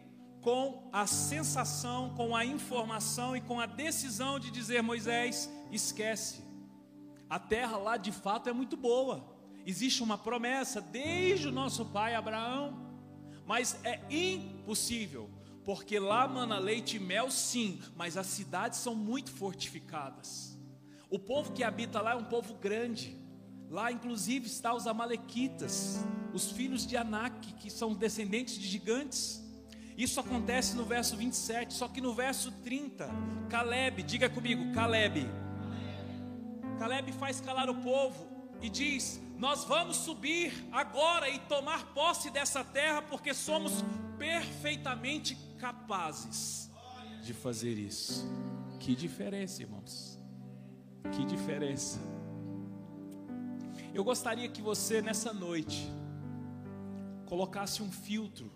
com 0.41 0.89
a 0.91 1.05
sensação, 1.05 2.15
com 2.15 2.35
a 2.35 2.43
informação 2.43 3.37
e 3.37 3.41
com 3.41 3.59
a 3.59 3.67
decisão 3.67 4.39
de 4.39 4.49
dizer: 4.49 4.81
Moisés, 4.81 5.47
esquece, 5.71 6.41
a 7.29 7.37
terra 7.37 7.77
lá 7.77 7.97
de 7.97 8.11
fato 8.11 8.49
é 8.49 8.53
muito 8.53 8.75
boa, 8.75 9.23
existe 9.65 10.01
uma 10.01 10.17
promessa 10.17 10.81
desde 10.81 11.47
o 11.47 11.51
nosso 11.51 11.85
pai 11.85 12.15
Abraão, 12.15 12.87
mas 13.45 13.79
é 13.83 14.01
impossível 14.09 15.29
porque 15.69 15.99
lá 15.99 16.27
mana 16.27 16.57
leite 16.57 16.97
e 16.97 16.99
mel, 16.99 17.29
sim, 17.29 17.79
mas 17.95 18.17
as 18.17 18.25
cidades 18.25 18.79
são 18.79 18.95
muito 18.95 19.29
fortificadas. 19.31 20.57
O 21.11 21.19
povo 21.19 21.51
que 21.51 21.63
habita 21.63 22.01
lá 22.01 22.13
é 22.13 22.15
um 22.15 22.23
povo 22.23 22.55
grande. 22.55 23.15
Lá, 23.69 23.91
inclusive, 23.91 24.47
está 24.47 24.73
os 24.73 24.87
Amalequitas, 24.87 26.03
os 26.33 26.51
filhos 26.51 26.87
de 26.87 26.97
Anak, 26.97 27.53
que 27.53 27.69
são 27.69 27.93
descendentes 27.93 28.57
de 28.57 28.67
gigantes. 28.67 29.43
Isso 29.95 30.19
acontece 30.19 30.75
no 30.75 30.85
verso 30.85 31.15
27, 31.15 31.73
só 31.75 31.87
que 31.87 32.01
no 32.01 32.15
verso 32.15 32.51
30, 32.63 33.07
Caleb, 33.47 34.01
diga 34.01 34.27
comigo, 34.27 34.73
Caleb. 34.73 35.29
Caleb 36.79 37.11
faz 37.11 37.41
calar 37.41 37.69
o 37.69 37.75
povo 37.75 38.25
e 38.61 38.69
diz: 38.69 39.21
Nós 39.37 39.65
vamos 39.65 39.97
subir 39.97 40.53
agora 40.71 41.29
e 41.29 41.37
tomar 41.39 41.93
posse 41.93 42.31
dessa 42.31 42.63
terra, 42.63 43.01
porque 43.01 43.33
somos 43.33 43.83
perfeitamente 44.17 45.35
capazes 45.57 46.71
de 47.21 47.33
fazer 47.33 47.77
isso. 47.77 48.25
Que 48.79 48.95
diferença, 48.95 49.61
irmãos. 49.61 50.17
Que 51.11 51.25
diferença. 51.25 51.99
Eu 53.93 54.03
gostaria 54.03 54.47
que 54.47 54.61
você 54.61 55.01
nessa 55.01 55.33
noite 55.33 55.91
colocasse 57.25 57.83
um 57.83 57.91
filtro 57.91 58.49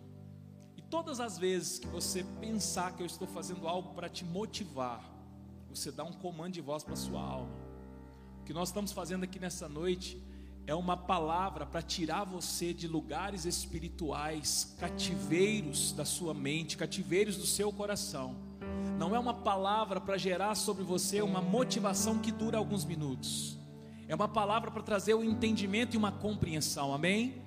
e 0.78 0.82
todas 0.82 1.20
as 1.20 1.38
vezes 1.38 1.78
que 1.78 1.88
você 1.88 2.24
pensar 2.40 2.96
que 2.96 3.04
eu 3.04 3.06
estou 3.06 3.28
fazendo 3.28 3.68
algo 3.68 3.94
para 3.94 4.08
te 4.08 4.24
motivar, 4.24 5.04
você 5.70 5.92
dá 5.92 6.04
um 6.04 6.14
comando 6.14 6.54
de 6.54 6.62
voz 6.62 6.84
para 6.84 6.96
sua 6.96 7.22
alma. 7.22 7.73
O 8.44 8.46
que 8.46 8.52
nós 8.52 8.68
estamos 8.68 8.92
fazendo 8.92 9.24
aqui 9.24 9.40
nessa 9.40 9.70
noite 9.70 10.22
é 10.68 10.76
uma 10.76 10.98
palavra 10.98 11.66
para 11.66 11.82
tirar 11.82 12.26
você 12.26 12.74
de 12.74 12.90
lugares 12.90 13.46
espirituais, 13.46 14.76
cativeiros 14.82 15.94
da 15.94 16.04
sua 16.04 16.34
mente, 16.34 16.76
cativeiros 16.76 17.38
do 17.38 17.46
seu 17.46 17.72
coração. 17.72 18.36
Não 19.00 19.16
é 19.16 19.20
uma 19.20 19.34
palavra 19.34 20.02
para 20.02 20.18
gerar 20.18 20.56
sobre 20.56 20.84
você 20.84 21.22
uma 21.22 21.42
motivação 21.42 22.20
que 22.20 22.34
dura 22.34 22.58
alguns 22.58 22.84
minutos. 22.84 23.58
É 24.10 24.14
uma 24.14 24.28
palavra 24.28 24.70
para 24.70 24.84
trazer 24.84 25.14
um 25.14 25.24
entendimento 25.24 25.94
e 25.94 25.98
uma 25.98 26.12
compreensão. 26.12 26.94
Amém? 26.94 27.42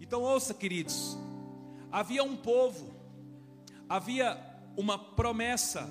Então 0.00 0.22
ouça, 0.22 0.54
queridos. 0.54 1.18
Havia 1.90 2.22
um 2.22 2.36
povo, 2.36 2.94
havia 3.88 4.38
uma 4.76 4.96
promessa 4.96 5.90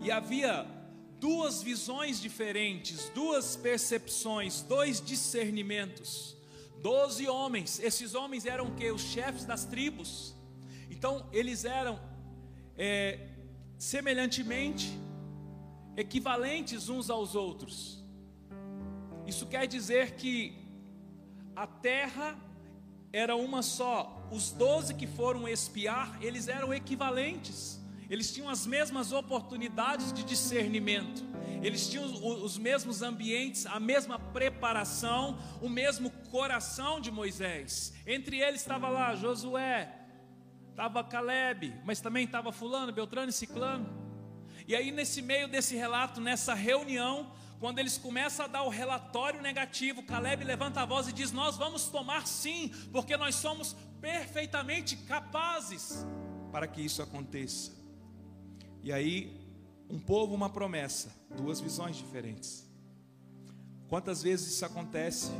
e 0.00 0.10
havia 0.10 0.66
duas 1.24 1.62
visões 1.62 2.20
diferentes, 2.20 3.08
duas 3.14 3.56
percepções, 3.56 4.60
dois 4.60 5.00
discernimentos. 5.00 6.36
Doze 6.82 7.26
homens, 7.26 7.80
esses 7.80 8.14
homens 8.14 8.44
eram 8.44 8.74
que 8.74 8.90
os 8.90 9.00
chefes 9.00 9.46
das 9.46 9.64
tribos. 9.64 10.34
Então 10.90 11.26
eles 11.32 11.64
eram 11.64 11.98
é, 12.76 13.26
semelhantemente 13.78 14.92
equivalentes 15.96 16.90
uns 16.90 17.08
aos 17.08 17.34
outros. 17.34 18.04
Isso 19.26 19.46
quer 19.46 19.66
dizer 19.66 20.16
que 20.16 20.54
a 21.56 21.66
terra 21.66 22.38
era 23.10 23.34
uma 23.34 23.62
só. 23.62 24.28
Os 24.30 24.50
doze 24.50 24.92
que 24.92 25.06
foram 25.06 25.48
espiar, 25.48 26.18
eles 26.22 26.48
eram 26.48 26.74
equivalentes. 26.74 27.80
Eles 28.14 28.32
tinham 28.32 28.48
as 28.48 28.64
mesmas 28.64 29.10
oportunidades 29.10 30.12
de 30.12 30.22
discernimento, 30.22 31.24
eles 31.60 31.88
tinham 31.88 32.04
os 32.04 32.56
mesmos 32.56 33.02
ambientes, 33.02 33.66
a 33.66 33.80
mesma 33.80 34.20
preparação, 34.20 35.36
o 35.60 35.68
mesmo 35.68 36.12
coração 36.30 37.00
de 37.00 37.10
Moisés. 37.10 37.92
Entre 38.06 38.38
eles 38.38 38.60
estava 38.60 38.88
lá 38.88 39.16
Josué, 39.16 39.92
estava 40.70 41.02
Caleb, 41.02 41.74
mas 41.84 42.00
também 42.00 42.24
estava 42.24 42.52
Fulano, 42.52 42.92
Beltrano 42.92 43.30
e 43.30 43.32
Ciclano. 43.32 43.92
E 44.68 44.76
aí, 44.76 44.92
nesse 44.92 45.20
meio 45.20 45.48
desse 45.48 45.74
relato, 45.74 46.20
nessa 46.20 46.54
reunião, 46.54 47.32
quando 47.58 47.80
eles 47.80 47.98
começam 47.98 48.44
a 48.44 48.48
dar 48.48 48.62
o 48.62 48.68
relatório 48.68 49.42
negativo, 49.42 50.04
Caleb 50.04 50.44
levanta 50.44 50.82
a 50.82 50.86
voz 50.86 51.08
e 51.08 51.12
diz: 51.12 51.32
Nós 51.32 51.56
vamos 51.56 51.88
tomar 51.88 52.28
sim, 52.28 52.68
porque 52.92 53.16
nós 53.16 53.34
somos 53.34 53.74
perfeitamente 54.00 54.98
capazes 54.98 56.06
para 56.52 56.68
que 56.68 56.80
isso 56.80 57.02
aconteça. 57.02 57.83
E 58.84 58.92
aí, 58.92 59.34
um 59.88 59.98
povo, 59.98 60.34
uma 60.34 60.50
promessa, 60.50 61.10
duas 61.34 61.58
visões 61.58 61.96
diferentes. 61.96 62.68
Quantas 63.88 64.22
vezes 64.22 64.52
isso 64.52 64.66
acontece 64.66 65.30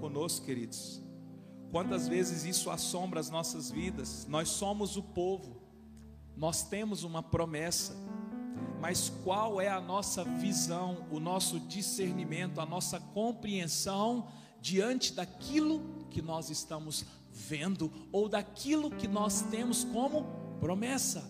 conosco, 0.00 0.44
queridos? 0.44 1.00
Quantas 1.70 2.06
vezes 2.06 2.44
isso 2.44 2.68
assombra 2.68 3.18
as 3.18 3.30
nossas 3.30 3.70
vidas? 3.70 4.26
Nós 4.28 4.50
somos 4.50 4.98
o 4.98 5.02
povo, 5.02 5.62
nós 6.36 6.62
temos 6.62 7.02
uma 7.02 7.22
promessa, 7.22 7.96
mas 8.82 9.08
qual 9.24 9.62
é 9.62 9.68
a 9.70 9.80
nossa 9.80 10.22
visão, 10.22 11.06
o 11.10 11.18
nosso 11.18 11.58
discernimento, 11.58 12.60
a 12.60 12.66
nossa 12.66 13.00
compreensão 13.00 14.28
diante 14.60 15.14
daquilo 15.14 16.04
que 16.10 16.20
nós 16.20 16.50
estamos 16.50 17.06
vendo 17.32 17.90
ou 18.12 18.28
daquilo 18.28 18.90
que 18.90 19.08
nós 19.08 19.40
temos 19.40 19.84
como 19.84 20.26
promessa? 20.60 21.29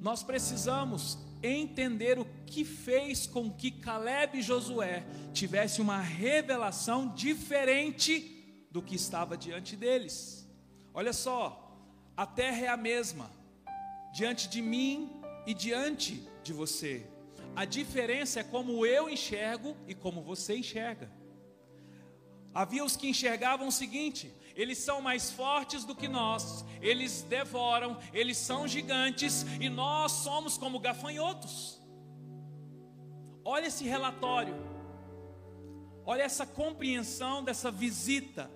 Nós 0.00 0.22
precisamos 0.22 1.18
entender 1.42 2.18
o 2.18 2.26
que 2.46 2.64
fez 2.64 3.26
com 3.26 3.50
que 3.50 3.70
Caleb 3.70 4.38
e 4.38 4.42
Josué 4.42 5.04
tivessem 5.32 5.82
uma 5.82 6.00
revelação 6.00 7.08
diferente 7.14 8.66
do 8.70 8.82
que 8.82 8.96
estava 8.96 9.36
diante 9.36 9.76
deles. 9.76 10.48
Olha 10.92 11.12
só, 11.12 11.76
a 12.16 12.26
terra 12.26 12.64
é 12.64 12.68
a 12.68 12.76
mesma, 12.76 13.30
diante 14.12 14.48
de 14.48 14.60
mim 14.60 15.20
e 15.46 15.54
diante 15.54 16.28
de 16.42 16.52
você. 16.52 17.06
A 17.54 17.64
diferença 17.64 18.40
é 18.40 18.44
como 18.44 18.84
eu 18.84 19.08
enxergo 19.08 19.76
e 19.86 19.94
como 19.94 20.22
você 20.22 20.56
enxerga. 20.56 21.10
Havia 22.54 22.84
os 22.84 22.96
que 22.96 23.08
enxergavam 23.08 23.68
o 23.68 23.72
seguinte: 23.72 24.32
eles 24.58 24.78
são 24.78 25.00
mais 25.00 25.30
fortes 25.30 25.84
do 25.84 25.94
que 25.94 26.08
nós, 26.08 26.64
eles 26.82 27.22
devoram, 27.22 27.96
eles 28.12 28.36
são 28.36 28.66
gigantes 28.66 29.42
e 29.60 29.68
nós 29.68 30.10
somos 30.10 30.58
como 30.58 30.80
gafanhotos. 30.80 31.80
Olha 33.44 33.66
esse 33.66 33.84
relatório, 33.84 34.56
olha 36.04 36.24
essa 36.24 36.44
compreensão 36.44 37.44
dessa 37.44 37.70
visita. 37.70 38.50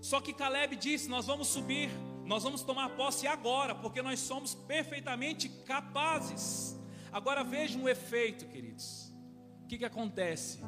Só 0.00 0.20
que 0.20 0.32
Caleb 0.32 0.74
disse: 0.74 1.08
Nós 1.08 1.24
vamos 1.24 1.46
subir, 1.46 1.88
nós 2.24 2.42
vamos 2.42 2.62
tomar 2.62 2.96
posse 2.96 3.28
agora, 3.28 3.76
porque 3.76 4.02
nós 4.02 4.18
somos 4.18 4.56
perfeitamente 4.56 5.48
capazes. 5.48 6.76
Agora 7.12 7.44
vejam 7.44 7.84
o 7.84 7.88
efeito, 7.88 8.44
queridos. 8.46 9.14
O 9.62 9.68
que, 9.68 9.78
que 9.78 9.84
acontece? 9.84 10.58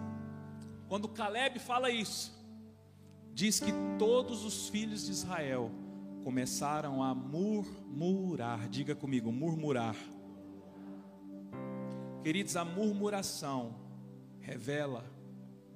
Quando 0.87 1.09
Caleb 1.09 1.59
fala 1.59 1.91
isso, 1.91 2.38
diz 3.39 3.61
que 3.61 3.71
todos 4.01 4.45
os 4.45 4.69
filhos 4.69 5.07
de 5.07 5.13
Israel 5.13 5.71
começaram 6.25 7.05
a 7.05 7.15
murmurar. 7.15 8.69
Diga 8.69 8.97
comigo, 8.97 9.31
murmurar. 9.31 9.95
Queridos, 12.25 12.57
a 12.57 12.65
murmuração 12.65 13.77
revela 14.41 15.05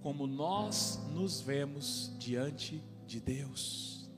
como 0.01 0.27
nós 0.27 0.99
nos 1.15 1.41
vemos 1.41 2.13
diante 2.19 2.83
de 3.07 3.21
Deus. 3.21 4.11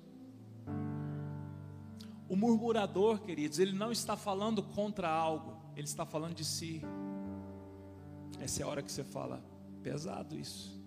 O 2.27 2.37
murmurador, 2.37 3.21
queridos, 3.21 3.59
ele 3.59 3.77
não 3.77 3.93
está 3.93 4.17
falando 4.17 4.63
contra 4.63 5.11
algo, 5.11 5.55
ele 5.77 5.87
está 5.87 6.07
falando 6.07 6.35
de 6.35 6.47
si. 6.47 6.81
Essa 8.41 8.63
é 8.63 8.65
a 8.65 8.69
hora 8.69 8.83
que 8.83 8.91
você 8.91 9.05
fala, 9.05 9.45
pesado 9.83 10.35
isso. 10.35 10.83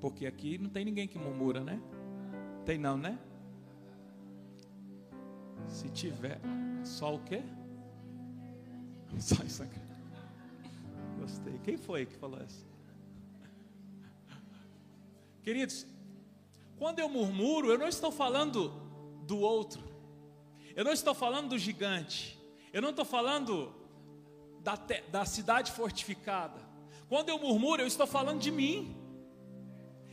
Porque 0.00 0.26
aqui 0.26 0.58
não 0.58 0.70
tem 0.70 0.84
ninguém 0.84 1.06
que 1.06 1.18
murmura, 1.18 1.62
né? 1.62 1.80
Tem 2.64 2.78
não, 2.78 2.96
né? 2.96 3.18
Se 5.68 5.88
tiver, 5.90 6.40
só 6.84 7.14
o 7.14 7.20
quê? 7.20 7.42
Só 9.18 9.42
isso 9.42 9.62
aqui. 9.62 9.80
Gostei. 11.18 11.58
Quem 11.64 11.76
foi 11.76 12.06
que 12.06 12.14
falou 12.14 12.40
isso? 12.42 12.64
Queridos, 15.42 15.86
quando 16.78 17.00
eu 17.00 17.08
murmuro, 17.08 17.70
eu 17.70 17.78
não 17.78 17.88
estou 17.88 18.12
falando 18.12 18.68
do 19.26 19.38
outro. 19.38 19.82
Eu 20.76 20.84
não 20.84 20.92
estou 20.92 21.14
falando 21.14 21.50
do 21.50 21.58
gigante. 21.58 22.38
Eu 22.72 22.80
não 22.80 22.90
estou 22.90 23.04
falando 23.04 23.74
da, 24.62 24.76
da 25.10 25.24
cidade 25.24 25.72
fortificada. 25.72 26.60
Quando 27.08 27.28
eu 27.28 27.38
murmuro, 27.38 27.82
eu 27.82 27.86
estou 27.86 28.06
falando 28.06 28.40
de 28.40 28.50
mim. 28.50 28.96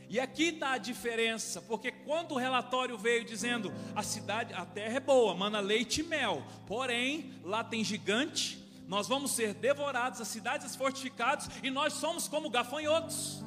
E 0.08 0.18
aqui 0.18 0.44
está 0.44 0.72
a 0.72 0.78
diferença, 0.78 1.60
porque 1.60 1.92
quando 1.92 2.32
o 2.32 2.38
relatório 2.38 2.96
veio 2.96 3.24
dizendo 3.24 3.70
a 3.94 4.02
cidade, 4.02 4.54
a 4.54 4.64
terra 4.64 4.96
é 4.96 5.00
boa, 5.00 5.34
mana 5.34 5.60
leite 5.60 6.00
e 6.00 6.02
mel, 6.02 6.42
porém 6.66 7.34
lá 7.44 7.62
tem 7.62 7.84
gigante, 7.84 8.58
nós 8.86 9.06
vamos 9.06 9.32
ser 9.32 9.52
devorados, 9.52 10.18
as 10.18 10.28
cidades 10.28 10.74
fortificadas 10.74 11.50
e 11.62 11.70
nós 11.70 11.92
somos 11.92 12.26
como 12.26 12.48
gafanhotos. 12.48 13.44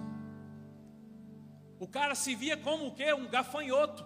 O 1.80 1.88
cara 1.88 2.14
se 2.14 2.36
via 2.36 2.56
como 2.56 2.88
o 2.88 2.92
que? 2.94 3.12
Um 3.12 3.28
gafanhoto. 3.28 4.06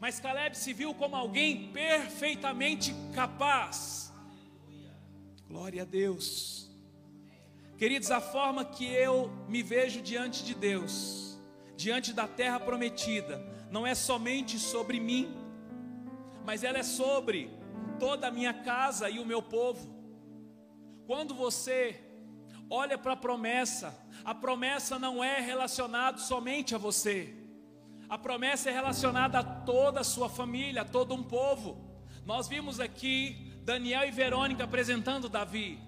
Mas 0.00 0.18
Caleb 0.18 0.58
se 0.58 0.72
viu 0.72 0.92
como 0.92 1.14
alguém 1.14 1.70
perfeitamente 1.72 2.92
capaz. 3.14 4.12
Glória 5.46 5.82
a 5.82 5.84
Deus. 5.84 6.68
Queridos, 7.78 8.10
a 8.10 8.20
forma 8.20 8.64
que 8.64 8.84
eu 8.84 9.30
me 9.48 9.62
vejo 9.62 10.02
diante 10.02 10.42
de 10.42 10.56
Deus 10.56 11.31
diante 11.76 12.12
da 12.12 12.26
terra 12.26 12.60
prometida, 12.60 13.42
não 13.70 13.86
é 13.86 13.94
somente 13.94 14.58
sobre 14.58 15.00
mim, 15.00 15.34
mas 16.44 16.64
ela 16.64 16.78
é 16.78 16.82
sobre 16.82 17.50
toda 17.98 18.28
a 18.28 18.30
minha 18.30 18.52
casa 18.52 19.08
e 19.08 19.18
o 19.18 19.26
meu 19.26 19.40
povo. 19.40 19.92
Quando 21.06 21.34
você 21.34 22.00
olha 22.68 22.96
para 22.96 23.12
a 23.12 23.16
promessa, 23.16 23.96
a 24.24 24.34
promessa 24.34 24.98
não 24.98 25.22
é 25.22 25.40
relacionada 25.40 26.18
somente 26.18 26.74
a 26.74 26.78
você, 26.78 27.34
a 28.08 28.18
promessa 28.18 28.68
é 28.68 28.72
relacionada 28.72 29.38
a 29.38 29.42
toda 29.42 30.00
a 30.00 30.04
sua 30.04 30.28
família, 30.28 30.82
a 30.82 30.84
todo 30.84 31.14
um 31.14 31.22
povo. 31.22 31.90
Nós 32.26 32.46
vimos 32.46 32.78
aqui 32.78 33.52
Daniel 33.62 34.06
e 34.06 34.10
Verônica 34.10 34.64
apresentando 34.64 35.28
Davi. 35.28 35.80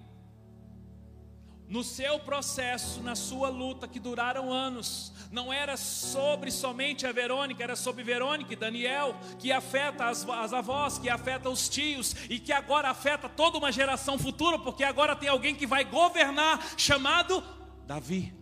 No 1.67 1.83
seu 1.83 2.19
processo, 2.19 3.01
na 3.01 3.15
sua 3.15 3.49
luta 3.49 3.87
que 3.87 3.99
duraram 3.99 4.53
anos, 4.53 5.11
não 5.31 5.51
era 5.51 5.75
sobre 5.75 6.51
somente 6.51 7.07
a 7.07 7.11
Verônica, 7.11 7.63
era 7.63 7.75
sobre 7.75 8.03
Verônica 8.03 8.53
e 8.53 8.55
Daniel, 8.55 9.15
que 9.39 9.51
afeta 9.51 10.05
as, 10.05 10.27
as, 10.29 10.53
avós, 10.53 10.99
que 10.99 11.09
afeta 11.09 11.49
os 11.49 11.67
tios 11.67 12.15
e 12.29 12.39
que 12.39 12.53
agora 12.53 12.89
afeta 12.89 13.27
toda 13.27 13.57
uma 13.57 13.71
geração 13.71 14.17
futura, 14.17 14.59
porque 14.59 14.83
agora 14.83 15.15
tem 15.15 15.27
alguém 15.27 15.55
que 15.55 15.65
vai 15.65 15.83
governar, 15.83 16.63
chamado 16.77 17.43
Davi. 17.87 18.33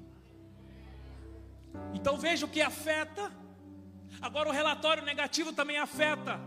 Então 1.94 2.18
veja 2.18 2.46
o 2.46 2.50
que 2.50 2.62
afeta. 2.62 3.32
Agora 4.22 4.50
o 4.50 4.52
relatório 4.52 5.04
negativo 5.04 5.54
também 5.54 5.78
afeta. 5.78 6.40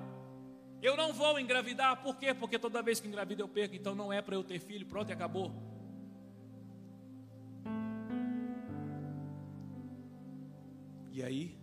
Eu 0.83 0.95
não 0.95 1.13
vou 1.13 1.41
engravidar, 1.41 2.03
por 2.03 2.17
quê? 2.17 2.35
Porque 2.35 2.59
toda 2.59 2.83
vez 2.83 3.01
que 3.01 3.09
engravido 3.09 3.43
eu 3.43 3.49
perco, 3.49 3.75
então 3.75 3.95
não 3.95 4.13
é 4.13 4.21
para 4.21 4.35
eu 4.35 4.45
ter 4.45 4.61
filho, 4.61 4.87
pronto 4.87 5.09
e 5.09 5.13
acabou. 5.13 5.76
E 11.17 11.23
aí, 11.23 11.57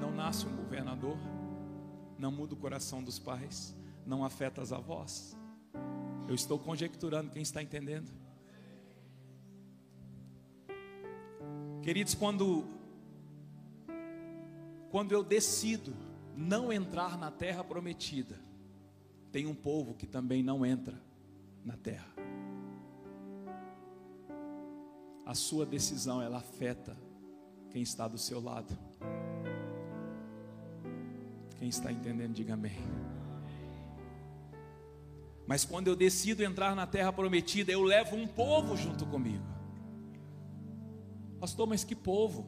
não 0.00 0.12
nasce 0.12 0.46
um 0.46 0.54
governador, 0.54 1.18
não 2.16 2.30
muda 2.30 2.54
o 2.54 2.56
coração 2.56 3.02
dos 3.02 3.18
pais, 3.18 3.74
não 4.06 4.24
afeta 4.24 4.62
as 4.62 4.72
avós. 4.72 5.36
Eu 6.28 6.36
estou 6.36 6.56
conjecturando, 6.56 7.32
quem 7.32 7.42
está 7.42 7.60
entendendo? 7.60 8.08
Queridos, 11.82 12.14
quando 12.14 12.64
quando 14.88 15.10
eu 15.10 15.24
decido 15.24 15.92
não 16.36 16.72
entrar 16.72 17.18
na 17.18 17.32
terra 17.32 17.64
prometida, 17.64 18.38
tem 19.32 19.46
um 19.46 19.54
povo 19.54 19.94
que 19.94 20.06
também 20.06 20.44
não 20.44 20.64
entra 20.64 20.96
na 21.64 21.76
terra. 21.76 22.14
A 25.24 25.34
sua 25.34 25.66
decisão 25.66 26.22
ela 26.22 26.38
afeta 26.38 26.96
quem 27.76 27.82
está 27.82 28.08
do 28.08 28.16
seu 28.16 28.40
lado. 28.40 28.74
Quem 31.58 31.68
está 31.68 31.92
entendendo, 31.92 32.32
diga 32.32 32.54
amém. 32.54 32.78
Mas 35.46 35.66
quando 35.66 35.88
eu 35.88 35.94
decido 35.94 36.42
entrar 36.42 36.74
na 36.74 36.86
terra 36.86 37.12
prometida, 37.12 37.70
eu 37.70 37.82
levo 37.82 38.16
um 38.16 38.26
povo 38.26 38.78
junto 38.78 39.04
comigo. 39.04 39.44
Pastor, 41.38 41.66
mas 41.66 41.84
que 41.84 41.94
povo? 41.94 42.46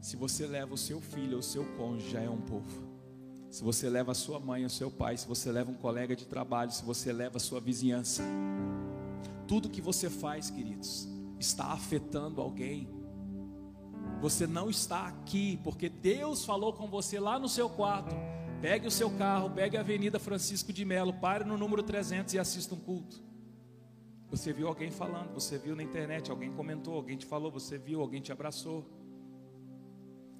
Se 0.00 0.16
você 0.16 0.48
leva 0.48 0.74
o 0.74 0.76
seu 0.76 1.00
filho 1.00 1.34
ou 1.34 1.38
o 1.38 1.44
seu 1.44 1.64
cônjuge, 1.76 2.10
já 2.10 2.22
é 2.22 2.28
um 2.28 2.40
povo. 2.40 2.82
Se 3.48 3.62
você 3.62 3.88
leva 3.88 4.10
a 4.10 4.16
sua 4.16 4.40
mãe 4.40 4.64
ou 4.64 4.68
seu 4.68 4.90
pai, 4.90 5.16
se 5.16 5.28
você 5.28 5.52
leva 5.52 5.70
um 5.70 5.76
colega 5.76 6.16
de 6.16 6.26
trabalho, 6.26 6.72
se 6.72 6.82
você 6.84 7.12
leva 7.12 7.36
a 7.36 7.40
sua 7.40 7.60
vizinhança, 7.60 8.24
tudo 9.46 9.70
que 9.70 9.80
você 9.80 10.10
faz, 10.10 10.50
queridos, 10.50 11.11
está 11.42 11.66
afetando 11.66 12.40
alguém. 12.40 12.88
Você 14.20 14.46
não 14.46 14.70
está 14.70 15.06
aqui 15.06 15.58
porque 15.62 15.88
Deus 15.88 16.44
falou 16.44 16.72
com 16.72 16.86
você 16.88 17.18
lá 17.20 17.38
no 17.38 17.48
seu 17.48 17.68
quarto. 17.68 18.14
Pegue 18.60 18.86
o 18.86 18.90
seu 18.90 19.10
carro, 19.10 19.50
pegue 19.50 19.76
a 19.76 19.80
Avenida 19.80 20.20
Francisco 20.20 20.72
de 20.72 20.84
Melo, 20.84 21.12
pare 21.14 21.44
no 21.44 21.58
número 21.58 21.82
300 21.82 22.32
e 22.34 22.38
assista 22.38 22.74
um 22.74 22.78
culto. 22.78 23.20
Você 24.30 24.52
viu 24.52 24.68
alguém 24.68 24.90
falando, 24.90 25.34
você 25.34 25.58
viu 25.58 25.74
na 25.74 25.82
internet, 25.82 26.30
alguém 26.30 26.52
comentou, 26.52 26.94
alguém 26.94 27.16
te 27.16 27.26
falou, 27.26 27.50
você 27.50 27.76
viu, 27.76 28.00
alguém 28.00 28.22
te 28.22 28.32
abraçou. 28.32 28.88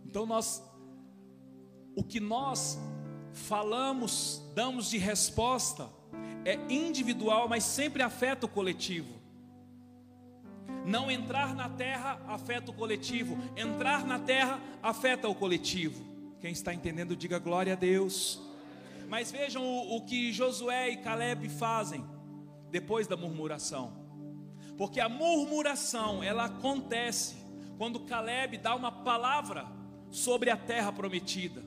Então 0.07 0.25
nós 0.25 0.62
o 1.95 2.03
que 2.03 2.21
nós 2.21 2.79
falamos, 3.33 4.43
damos 4.55 4.88
de 4.88 4.99
resposta 4.99 5.91
é 6.45 6.59
individual, 6.73 7.49
mas 7.49 7.65
sempre 7.65 8.03
afeta 8.03 8.47
o 8.47 8.49
coletivo. 8.49 9.21
Não 10.85 11.11
entrar 11.11 11.55
na 11.55 11.68
terra 11.68 12.20
afeta 12.27 12.70
o 12.70 12.75
coletivo, 12.75 13.38
entrar 13.57 14.05
na 14.05 14.18
terra 14.18 14.61
afeta 14.83 15.29
o 15.29 15.35
coletivo. 15.35 16.05
Quem 16.40 16.51
está 16.53 16.75
entendendo, 16.75 17.14
diga 17.14 17.38
glória 17.38 17.72
a 17.75 17.77
Deus. 17.77 18.40
Mas 19.09 19.31
vejam 19.31 19.62
o, 19.62 19.96
o 19.96 20.05
que 20.05 20.33
Josué 20.33 20.90
e 20.90 20.96
Caleb 20.96 21.48
fazem 21.48 22.05
depois 22.70 23.07
da 23.07 23.16
murmuração, 23.16 23.92
porque 24.79 24.98
a 24.98 25.09
murmuração 25.09 26.22
ela 26.22 26.46
acontece 26.46 27.37
quando 27.77 28.01
Caleb 28.01 28.57
dá 28.57 28.75
uma 28.75 28.90
palavra 28.90 29.66
sobre 30.11 30.51
a 30.51 30.57
terra 30.57 30.92
prometida. 30.92 31.62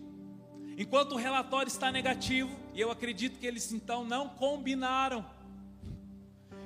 Enquanto 0.78 1.14
o 1.14 1.18
relatório 1.18 1.68
está 1.68 1.92
negativo, 1.92 2.54
e 2.74 2.82
eu 2.82 2.92
acredito 2.92 3.40
que 3.40 3.48
eles 3.48 3.72
então 3.72 4.04
não 4.04 4.28
combinaram. 4.28 5.26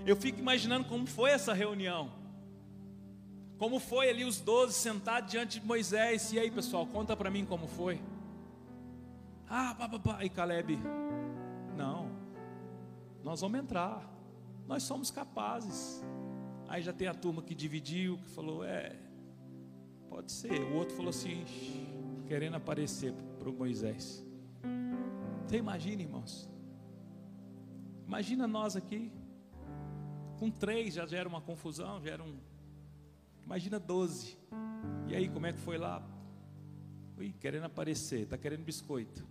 Eu 0.06 0.16
fico 0.16 0.40
imaginando 0.40 0.86
como 0.86 1.06
foi 1.06 1.30
essa 1.32 1.54
reunião. 1.54 2.19
Como 3.60 3.78
foi 3.78 4.10
ali 4.10 4.24
os 4.24 4.40
doze 4.40 4.74
sentados 4.74 5.30
diante 5.30 5.60
de 5.60 5.66
Moisés? 5.66 6.32
E 6.32 6.40
aí, 6.40 6.50
pessoal, 6.50 6.88
conta 6.88 7.16
para 7.16 7.30
mim 7.30 7.46
como 7.46 7.68
foi. 7.68 8.02
Ah, 9.50 9.76
pá. 9.78 10.24
E 10.24 10.30
Caleb, 10.30 10.80
não, 11.76 12.10
nós 13.22 13.42
vamos 13.42 13.60
entrar, 13.60 14.10
nós 14.66 14.84
somos 14.84 15.12
capazes. 15.12 16.02
Aí 16.70 16.82
já 16.82 16.94
tem 16.94 17.10
a 17.10 17.14
turma 17.14 17.42
que 17.42 17.54
dividiu, 17.54 18.18
que 18.20 18.30
falou, 18.30 18.64
é, 18.64 18.96
pode 20.08 20.32
ser. 20.32 20.62
O 20.62 20.76
outro 20.76 20.96
falou 20.96 21.10
assim, 21.10 21.44
querendo 22.28 22.56
aparecer 22.56 23.14
para 23.38 23.50
o 23.50 23.54
Moisés. 23.54 24.26
Você 25.46 25.58
imagina, 25.58 26.02
irmãos? 26.02 26.50
Imagina 28.08 28.48
nós 28.48 28.78
aqui, 28.78 29.12
com 30.38 30.50
três 30.50 30.94
já 30.94 31.06
era 31.12 31.28
uma 31.28 31.42
confusão, 31.42 32.02
já 32.02 32.12
era 32.12 32.24
um 32.24 32.38
Imagina 33.50 33.80
12. 33.80 34.38
E 35.08 35.16
aí, 35.16 35.28
como 35.28 35.48
é 35.48 35.52
que 35.52 35.58
foi 35.58 35.76
lá? 35.76 36.08
Ui, 37.18 37.34
querendo 37.40 37.64
aparecer, 37.64 38.22
está 38.22 38.38
querendo 38.38 38.64
biscoito, 38.64 39.26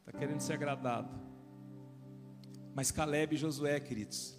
está 0.00 0.12
querendo 0.12 0.40
ser 0.42 0.52
agradado. 0.52 1.08
Mas 2.74 2.90
Caleb 2.90 3.34
e 3.34 3.38
Josué, 3.38 3.80
queridos, 3.80 4.38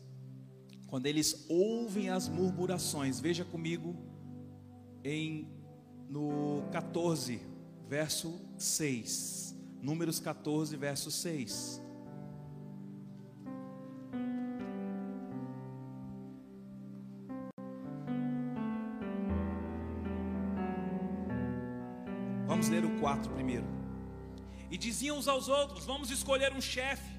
quando 0.86 1.08
eles 1.08 1.48
ouvem 1.50 2.12
as 2.12 2.30
murmurações, 2.30 3.20
veja 3.20 3.44
comigo 3.44 3.96
em 5.04 5.50
no 6.08 6.62
14, 6.72 7.42
verso 7.90 8.40
6. 8.56 9.56
Números 9.82 10.20
14, 10.20 10.78
verso 10.78 11.10
6. 11.10 11.82
4 23.06 23.32
primeiro. 23.34 23.68
E 24.72 24.78
diziam 24.80 25.16
uns 25.20 25.28
aos 25.28 25.48
outros: 25.48 25.86
Vamos 25.86 26.10
escolher 26.10 26.52
um 26.54 26.62
chefe, 26.76 27.12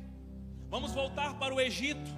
vamos 0.68 0.90
voltar 0.92 1.38
para 1.38 1.54
o 1.54 1.60
Egito. 1.60 2.10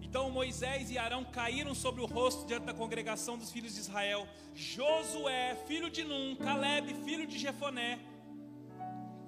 Então 0.00 0.30
Moisés 0.30 0.90
e 0.90 0.96
Arão 0.96 1.22
caíram 1.22 1.74
sobre 1.74 2.00
o 2.00 2.06
rosto 2.06 2.46
diante 2.46 2.64
da 2.64 2.72
congregação 2.72 3.36
dos 3.36 3.50
filhos 3.52 3.74
de 3.74 3.80
Israel. 3.80 4.26
Josué, 4.54 5.54
filho 5.66 5.90
de 5.90 6.02
Num, 6.02 6.34
Caleb, 6.36 6.94
filho 7.04 7.26
de 7.26 7.38
Jefoné, 7.38 7.98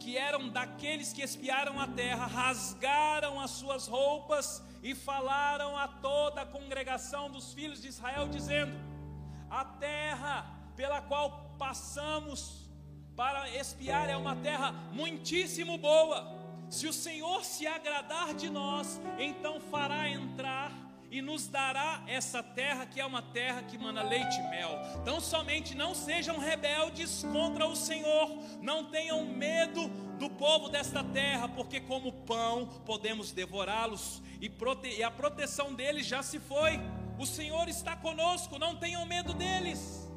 que 0.00 0.16
eram 0.16 0.48
daqueles 0.48 1.12
que 1.12 1.20
espiaram 1.20 1.78
a 1.78 1.86
terra, 1.86 2.24
rasgaram 2.24 3.38
as 3.38 3.50
suas 3.50 3.86
roupas 3.86 4.62
e 4.82 4.94
falaram 4.94 5.76
a 5.76 5.86
toda 5.86 6.40
a 6.40 6.46
congregação 6.46 7.30
dos 7.30 7.52
filhos 7.52 7.82
de 7.82 7.88
Israel, 7.88 8.26
dizendo: 8.26 8.72
A 9.50 9.66
terra 9.66 10.46
pela 10.74 11.02
qual 11.02 11.54
passamos 11.58 12.67
para 13.18 13.50
espiar 13.50 14.08
é 14.08 14.16
uma 14.16 14.36
terra 14.36 14.72
muitíssimo 14.92 15.76
boa. 15.76 16.38
Se 16.70 16.86
o 16.86 16.92
Senhor 16.92 17.44
se 17.44 17.66
agradar 17.66 18.32
de 18.32 18.48
nós, 18.48 19.00
então 19.18 19.60
fará 19.60 20.08
entrar 20.08 20.70
e 21.10 21.20
nos 21.20 21.48
dará 21.48 22.00
essa 22.06 22.44
terra 22.44 22.86
que 22.86 23.00
é 23.00 23.04
uma 23.04 23.20
terra 23.20 23.64
que 23.64 23.76
mana 23.76 24.04
leite 24.04 24.38
e 24.38 24.50
mel. 24.50 24.70
Então 25.02 25.20
somente 25.20 25.74
não 25.74 25.96
sejam 25.96 26.38
rebeldes 26.38 27.24
contra 27.32 27.66
o 27.66 27.74
Senhor, 27.74 28.38
não 28.62 28.84
tenham 28.84 29.24
medo 29.24 29.88
do 30.16 30.30
povo 30.30 30.68
desta 30.68 31.02
terra, 31.02 31.48
porque 31.48 31.80
como 31.80 32.12
pão 32.12 32.66
podemos 32.86 33.32
devorá-los 33.32 34.22
e, 34.40 34.48
prote 34.48 34.90
e 34.96 35.02
a 35.02 35.10
proteção 35.10 35.74
deles 35.74 36.06
já 36.06 36.22
se 36.22 36.38
foi. 36.38 36.78
O 37.18 37.26
Senhor 37.26 37.68
está 37.68 37.96
conosco, 37.96 38.60
não 38.60 38.76
tenham 38.76 39.04
medo 39.04 39.34
deles. 39.34 40.07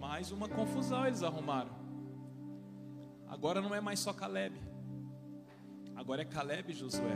Mais 0.00 0.32
uma 0.32 0.48
confusão 0.48 1.06
eles 1.06 1.22
arrumaram. 1.22 1.70
Agora 3.28 3.60
não 3.60 3.74
é 3.74 3.82
mais 3.82 4.00
só 4.00 4.14
Caleb. 4.14 4.58
Agora 5.94 6.22
é 6.22 6.24
Caleb 6.24 6.72
e 6.72 6.74
Josué. 6.74 7.14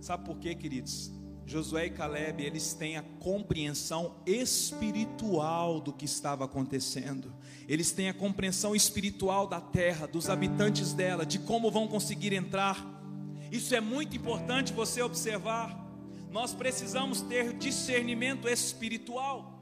Sabe 0.00 0.24
por 0.24 0.40
quê, 0.40 0.52
queridos? 0.56 1.12
Josué 1.46 1.86
e 1.86 1.90
Caleb, 1.90 2.42
eles 2.42 2.74
têm 2.74 2.96
a 2.96 3.02
compreensão 3.20 4.16
espiritual 4.26 5.80
do 5.80 5.92
que 5.92 6.04
estava 6.04 6.44
acontecendo. 6.44 7.32
Eles 7.68 7.92
têm 7.92 8.08
a 8.08 8.14
compreensão 8.14 8.74
espiritual 8.74 9.46
da 9.46 9.60
terra, 9.60 10.08
dos 10.08 10.28
habitantes 10.28 10.92
dela, 10.92 11.24
de 11.24 11.38
como 11.38 11.70
vão 11.70 11.86
conseguir 11.86 12.32
entrar. 12.32 12.84
Isso 13.50 13.76
é 13.76 13.80
muito 13.80 14.16
importante 14.16 14.72
você 14.72 15.02
observar. 15.02 15.78
Nós 16.32 16.52
precisamos 16.52 17.20
ter 17.20 17.52
discernimento 17.52 18.48
espiritual. 18.48 19.52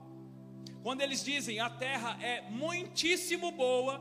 Quando 0.83 1.03
eles 1.03 1.23
dizem 1.23 1.61
a 1.61 1.69
terra 1.69 2.17
é 2.23 2.41
muitíssimo 2.51 3.53
boa, 3.53 4.01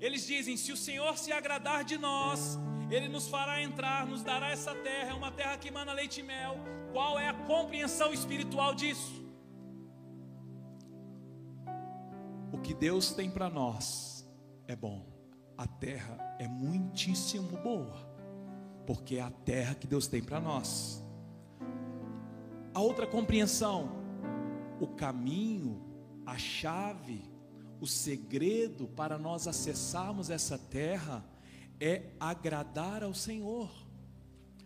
eles 0.00 0.26
dizem: 0.26 0.56
se 0.56 0.72
o 0.72 0.76
Senhor 0.76 1.16
se 1.18 1.30
agradar 1.30 1.84
de 1.84 1.98
nós, 1.98 2.58
Ele 2.90 3.08
nos 3.08 3.28
fará 3.28 3.62
entrar, 3.62 4.06
nos 4.06 4.22
dará 4.22 4.50
essa 4.50 4.74
terra, 4.74 5.10
é 5.10 5.14
uma 5.14 5.30
terra 5.30 5.58
que 5.58 5.68
emana 5.68 5.92
leite 5.92 6.20
e 6.20 6.22
mel. 6.22 6.56
Qual 6.92 7.18
é 7.18 7.28
a 7.28 7.34
compreensão 7.34 8.12
espiritual 8.12 8.74
disso? 8.74 9.20
O 12.52 12.58
que 12.58 12.74
Deus 12.74 13.12
tem 13.12 13.30
para 13.30 13.48
nós 13.50 14.26
é 14.66 14.74
bom, 14.74 15.06
a 15.56 15.66
terra 15.66 16.36
é 16.38 16.48
muitíssimo 16.48 17.58
boa, 17.58 17.94
porque 18.86 19.16
é 19.16 19.20
a 19.20 19.30
terra 19.30 19.74
que 19.74 19.86
Deus 19.86 20.06
tem 20.06 20.22
para 20.22 20.40
nós. 20.40 21.04
A 22.72 22.80
outra 22.80 23.06
compreensão, 23.06 23.90
o 24.80 24.86
caminho, 24.86 25.89
a 26.30 26.38
chave, 26.38 27.24
o 27.80 27.86
segredo 27.88 28.86
para 28.86 29.18
nós 29.18 29.48
acessarmos 29.48 30.30
essa 30.30 30.56
terra 30.56 31.24
é 31.80 32.10
agradar 32.20 33.02
ao 33.02 33.12
Senhor. 33.12 33.68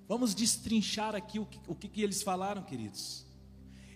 Vamos 0.06 0.34
destrinchar 0.34 1.14
aqui 1.14 1.38
o 1.38 1.46
que, 1.46 1.58
o 1.66 1.74
que, 1.74 1.88
que 1.88 2.02
eles 2.02 2.22
falaram, 2.22 2.62
queridos. 2.62 3.26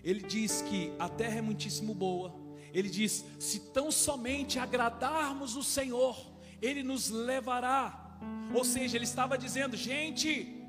Ele 0.03 0.21
diz 0.21 0.63
que 0.63 0.91
a 0.97 1.07
terra 1.07 1.35
é 1.37 1.41
muitíssimo 1.41 1.93
boa. 1.93 2.33
Ele 2.73 2.89
diz: 2.89 3.23
se 3.39 3.59
tão 3.71 3.91
somente 3.91 4.57
agradarmos 4.57 5.55
o 5.55 5.61
Senhor, 5.63 6.17
Ele 6.59 6.81
nos 6.81 7.11
levará. 7.11 8.17
Ou 8.51 8.65
seja, 8.65 8.97
ele 8.97 9.05
estava 9.05 9.37
dizendo, 9.37 9.77
gente, 9.77 10.67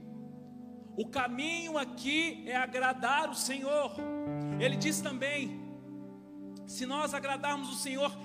o 0.97 1.09
caminho 1.09 1.79
aqui 1.79 2.45
é 2.47 2.57
agradar 2.57 3.31
o 3.31 3.35
Senhor. 3.35 3.95
Ele 4.61 4.77
diz 4.77 5.01
também: 5.01 5.60
se 6.71 6.87
nós 6.87 7.13
agradarmos 7.15 7.69
o 7.69 7.75
Senhor, 7.75 8.17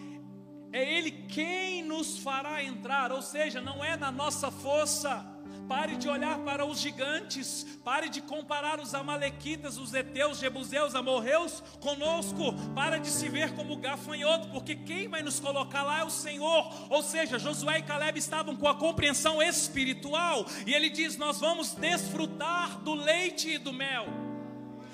é 0.72 0.98
Ele 0.98 1.10
quem 1.10 1.84
nos 1.84 2.20
fará 2.20 2.64
entrar, 2.64 3.12
ou 3.12 3.20
seja, 3.20 3.60
não 3.60 3.84
é 3.84 3.98
na 3.98 4.12
nossa 4.12 4.52
força. 4.52 5.26
Pare 5.68 5.96
de 5.96 6.08
olhar 6.08 6.38
para 6.40 6.64
os 6.64 6.80
gigantes, 6.80 7.66
pare 7.84 8.08
de 8.08 8.22
comparar 8.22 8.80
os 8.80 8.94
amalequitas, 8.94 9.80
os 9.80 9.96
heteus, 9.96 10.38
jebuseus, 10.38 10.94
amorreus 10.94 11.64
conosco, 11.82 12.54
para 12.76 13.00
de 13.00 13.08
se 13.08 13.28
ver 13.30 13.56
como 13.56 13.78
gafanhoto, 13.78 14.50
porque 14.50 14.76
quem 14.76 15.08
vai 15.08 15.24
nos 15.24 15.40
colocar 15.40 15.82
lá 15.82 16.02
é 16.02 16.04
o 16.04 16.12
Senhor. 16.12 16.72
Ou 16.92 17.02
seja, 17.02 17.40
Josué 17.40 17.80
e 17.80 17.84
Caleb 17.84 18.20
estavam 18.20 18.56
com 18.56 18.68
a 18.68 18.76
compreensão 18.76 19.42
espiritual, 19.42 20.46
e 20.68 20.74
ele 20.74 20.92
diz: 20.92 21.18
Nós 21.18 21.40
vamos 21.40 21.74
desfrutar 21.74 22.80
do 22.82 22.94
leite 22.94 23.56
e 23.56 23.58
do 23.58 23.74
mel. 23.74 24.06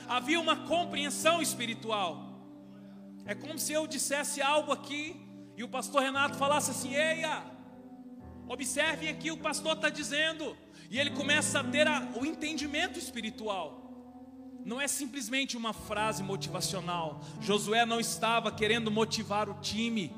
Havia 0.07 0.39
uma 0.39 0.55
compreensão 0.55 1.41
espiritual. 1.41 2.30
É 3.25 3.35
como 3.35 3.57
se 3.57 3.73
eu 3.73 3.85
dissesse 3.87 4.41
algo 4.41 4.71
aqui 4.71 5.15
e 5.55 5.63
o 5.63 5.69
pastor 5.69 6.01
Renato 6.01 6.37
falasse 6.37 6.71
assim: 6.71 6.95
Eia, 6.95 7.43
observem 8.47 9.09
aqui 9.09 9.31
o 9.31 9.37
pastor 9.37 9.73
está 9.73 9.89
dizendo. 9.89 10.57
E 10.89 10.99
ele 10.99 11.11
começa 11.11 11.59
a 11.59 11.63
ter 11.63 11.87
a, 11.87 12.09
o 12.19 12.25
entendimento 12.25 12.99
espiritual. 12.99 13.79
Não 14.65 14.79
é 14.79 14.87
simplesmente 14.87 15.55
uma 15.55 15.73
frase 15.73 16.21
motivacional. 16.21 17.21
Josué 17.39 17.85
não 17.85 17.99
estava 17.99 18.51
querendo 18.51 18.91
motivar 18.91 19.49
o 19.49 19.59
time. 19.61 20.13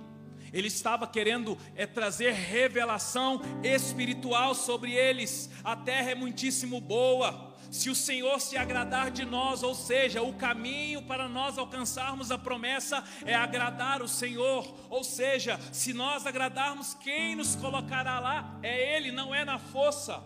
Ele 0.51 0.67
estava 0.67 1.07
querendo 1.07 1.57
é, 1.75 1.85
trazer 1.85 2.33
revelação 2.33 3.41
espiritual 3.63 4.53
sobre 4.53 4.93
eles. 4.93 5.49
A 5.63 5.75
terra 5.75 6.11
é 6.11 6.15
muitíssimo 6.15 6.81
boa 6.81 7.52
se 7.73 7.89
o 7.89 7.95
Senhor 7.95 8.39
se 8.39 8.55
agradar 8.55 9.09
de 9.09 9.25
nós, 9.25 9.63
ou 9.63 9.73
seja, 9.73 10.21
o 10.21 10.31
caminho 10.35 11.01
para 11.01 11.27
nós 11.27 11.57
alcançarmos 11.57 12.29
a 12.29 12.37
promessa 12.37 13.03
é 13.25 13.33
agradar 13.33 14.03
o 14.03 14.07
Senhor, 14.07 14.71
ou 14.91 15.03
seja, 15.03 15.59
se 15.71 15.91
nós 15.91 16.27
agradarmos, 16.27 16.93
quem 16.93 17.35
nos 17.35 17.55
colocará 17.55 18.19
lá 18.19 18.59
é 18.61 18.95
Ele, 18.95 19.11
não 19.11 19.33
é 19.33 19.43
na 19.43 19.57
força. 19.57 20.23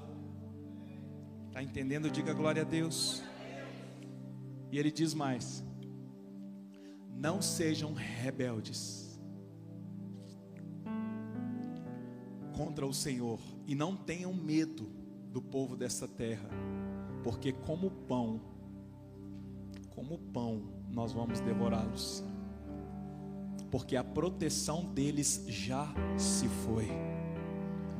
Está 1.47 1.63
entendendo? 1.63 2.12
Diga 2.12 2.33
glória 2.33 2.63
a 2.63 2.65
Deus. 2.65 3.23
E 4.69 4.77
ele 4.77 4.91
diz 4.91 5.13
mais: 5.13 5.63
não 7.15 7.41
sejam 7.41 7.93
rebeldes 7.93 9.17
contra 12.53 12.86
o 12.86 12.93
Senhor 12.93 13.39
e 13.65 13.73
não 13.73 13.95
tenham 13.95 14.33
medo 14.33 14.91
do 15.31 15.41
povo 15.41 15.77
dessa 15.77 16.10
terra 16.10 16.49
porque 17.27 17.51
como 17.51 17.91
pão, 17.91 18.39
como 19.89 20.17
pão, 20.17 20.63
nós 20.89 21.11
vamos 21.11 21.41
devorá-los, 21.41 22.23
porque 23.69 23.97
a 23.97 24.03
proteção 24.03 24.85
deles 24.85 25.43
já 25.45 25.89
se 26.15 26.47
foi. 26.47 26.87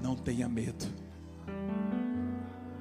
Não 0.02 0.16
tenha 0.16 0.48
medo. 0.48 0.86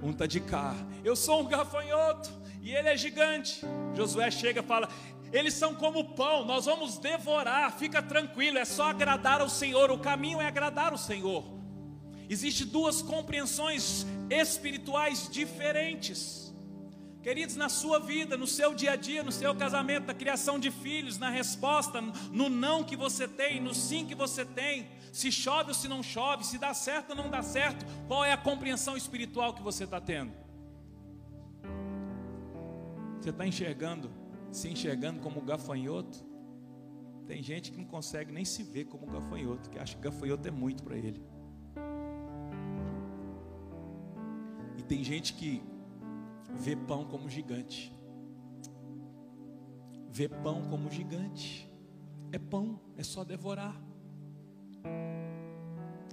Um 0.00 0.10
está 0.10 0.24
de 0.24 0.38
cá, 0.38 0.76
eu 1.02 1.16
sou 1.16 1.40
um 1.42 1.48
gafanhoto 1.48 2.30
e 2.62 2.70
ele 2.70 2.90
é 2.90 2.96
gigante. 2.96 3.66
Josué 3.96 4.30
chega 4.30 4.60
e 4.60 4.62
fala: 4.62 4.88
eles 5.32 5.52
são 5.52 5.74
como 5.74 6.14
pão, 6.14 6.44
nós 6.44 6.66
vamos 6.66 6.96
devorar, 6.96 7.72
fica 7.72 8.00
tranquilo, 8.00 8.58
é 8.58 8.64
só 8.64 8.90
agradar 8.90 9.40
ao 9.40 9.48
Senhor, 9.48 9.90
o 9.90 9.98
caminho 9.98 10.40
é 10.40 10.46
agradar 10.46 10.94
o 10.94 10.98
Senhor. 10.98 11.42
Existem 12.28 12.68
duas 12.68 13.02
compreensões 13.02 14.06
espirituais 14.30 15.28
diferentes. 15.30 16.46
Queridos, 17.22 17.56
na 17.56 17.68
sua 17.68 17.98
vida, 17.98 18.36
no 18.36 18.46
seu 18.46 18.72
dia 18.72 18.92
a 18.92 18.96
dia, 18.96 19.22
no 19.22 19.32
seu 19.32 19.52
casamento, 19.52 20.06
na 20.06 20.14
criação 20.14 20.60
de 20.60 20.70
filhos, 20.70 21.18
na 21.18 21.28
resposta, 21.28 22.00
no 22.00 22.48
não 22.48 22.84
que 22.84 22.94
você 22.94 23.26
tem, 23.26 23.60
no 23.60 23.74
sim 23.74 24.06
que 24.06 24.14
você 24.14 24.44
tem, 24.44 24.86
se 25.12 25.32
chove 25.32 25.70
ou 25.70 25.74
se 25.74 25.88
não 25.88 26.04
chove, 26.04 26.44
se 26.44 26.56
dá 26.56 26.72
certo 26.72 27.10
ou 27.10 27.16
não 27.16 27.28
dá 27.28 27.42
certo, 27.42 27.84
qual 28.06 28.24
é 28.24 28.32
a 28.32 28.36
compreensão 28.36 28.96
espiritual 28.96 29.54
que 29.54 29.62
você 29.62 29.82
está 29.82 30.00
tendo? 30.00 30.32
Você 33.20 33.30
está 33.30 33.44
enxergando, 33.44 34.08
se 34.52 34.68
enxergando 34.68 35.18
como 35.20 35.40
gafanhoto? 35.40 36.24
Tem 37.26 37.42
gente 37.42 37.72
que 37.72 37.78
não 37.78 37.86
consegue 37.86 38.30
nem 38.30 38.44
se 38.44 38.62
ver 38.62 38.84
como 38.84 39.04
gafanhoto, 39.04 39.68
que 39.68 39.80
acha 39.80 39.96
que 39.96 40.02
gafanhoto 40.02 40.46
é 40.46 40.52
muito 40.52 40.84
para 40.84 40.96
ele. 40.96 41.20
Tem 44.86 45.02
gente 45.02 45.34
que 45.34 45.62
vê 46.54 46.76
pão 46.76 47.04
como 47.04 47.28
gigante. 47.28 47.92
Vê 50.08 50.28
pão 50.28 50.62
como 50.70 50.90
gigante. 50.90 51.68
É 52.32 52.38
pão, 52.38 52.80
é 52.96 53.02
só 53.02 53.24
devorar. 53.24 53.80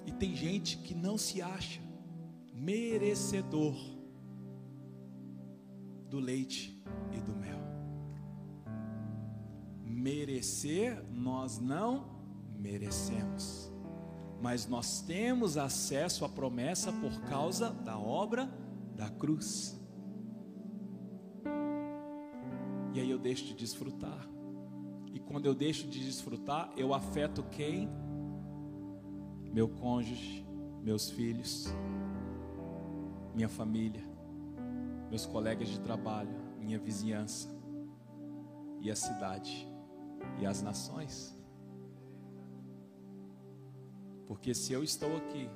E 0.05 0.11
tem 0.11 0.35
gente 0.35 0.77
que 0.77 0.93
não 0.93 1.17
se 1.17 1.41
acha 1.41 1.81
merecedor 2.53 3.75
do 6.09 6.19
leite 6.19 6.81
e 7.11 7.19
do 7.19 7.35
mel. 7.35 7.59
Merecer, 9.83 11.03
nós 11.11 11.59
não 11.59 12.13
merecemos, 12.57 13.71
mas 14.41 14.67
nós 14.67 15.01
temos 15.01 15.57
acesso 15.57 16.25
à 16.25 16.29
promessa 16.29 16.91
por 16.91 17.21
causa 17.23 17.71
da 17.71 17.97
obra 17.97 18.62
da 18.95 19.09
cruz. 19.09 19.79
E 22.93 22.99
aí 22.99 23.09
eu 23.09 23.17
deixo 23.17 23.45
de 23.45 23.53
desfrutar. 23.55 24.27
E 25.13 25.19
quando 25.19 25.45
eu 25.45 25.53
deixo 25.53 25.87
de 25.87 26.03
desfrutar, 26.03 26.71
eu 26.77 26.93
afeto 26.93 27.43
quem? 27.43 27.89
Meu 29.51 29.67
cônjuge, 29.67 30.45
meus 30.81 31.09
filhos, 31.09 31.73
minha 33.33 33.49
família, 33.49 34.03
meus 35.09 35.25
colegas 35.25 35.67
de 35.67 35.79
trabalho, 35.79 36.35
minha 36.59 36.79
vizinhança 36.79 37.47
e 38.81 38.89
a 38.89 38.95
cidade 38.95 39.67
e 40.39 40.45
as 40.45 40.61
nações. 40.61 41.37
Porque 44.25 44.53
se 44.53 44.73
eu 44.73 44.83
estou 44.83 45.15
aqui 45.15 45.49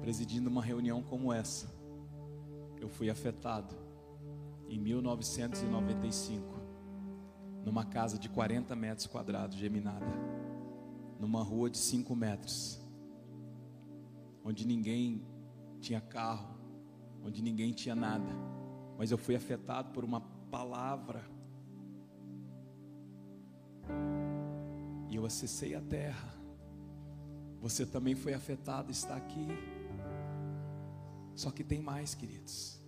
presidindo 0.00 0.50
uma 0.50 0.62
reunião 0.62 1.02
como 1.02 1.32
essa, 1.32 1.71
eu 2.82 2.88
fui 2.88 3.08
afetado 3.08 3.76
em 4.68 4.76
1995, 4.76 6.60
numa 7.64 7.84
casa 7.84 8.18
de 8.18 8.28
40 8.28 8.74
metros 8.74 9.06
quadrados, 9.06 9.56
geminada, 9.56 10.04
numa 11.20 11.44
rua 11.44 11.70
de 11.70 11.78
5 11.78 12.16
metros, 12.16 12.80
onde 14.44 14.66
ninguém 14.66 15.24
tinha 15.80 16.00
carro, 16.00 16.56
onde 17.24 17.40
ninguém 17.40 17.72
tinha 17.72 17.94
nada, 17.94 18.32
mas 18.98 19.12
eu 19.12 19.18
fui 19.18 19.36
afetado 19.36 19.92
por 19.92 20.04
uma 20.04 20.20
palavra, 20.50 21.22
e 25.08 25.14
eu 25.14 25.24
acessei 25.24 25.76
a 25.76 25.80
terra. 25.80 26.34
Você 27.60 27.86
também 27.86 28.16
foi 28.16 28.34
afetado, 28.34 28.90
está 28.90 29.14
aqui. 29.14 29.46
Só 31.34 31.50
que 31.50 31.64
tem 31.64 31.80
mais, 31.80 32.14
queridos. 32.14 32.78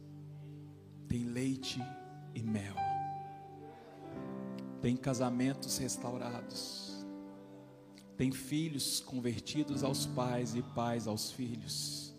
Tem 1.09 1.25
leite 1.25 1.81
e 2.35 2.43
mel. 2.43 2.75
Tem 4.81 4.97
casamentos 4.97 5.79
restaurados. 5.79 7.05
Tem 8.17 8.31
filhos 8.31 9.01
convertidos 9.01 9.83
aos 9.83 10.07
pais 10.07 10.55
e 10.55 10.63
pais 10.63 11.07
aos 11.07 11.33
filhos. 11.33 12.15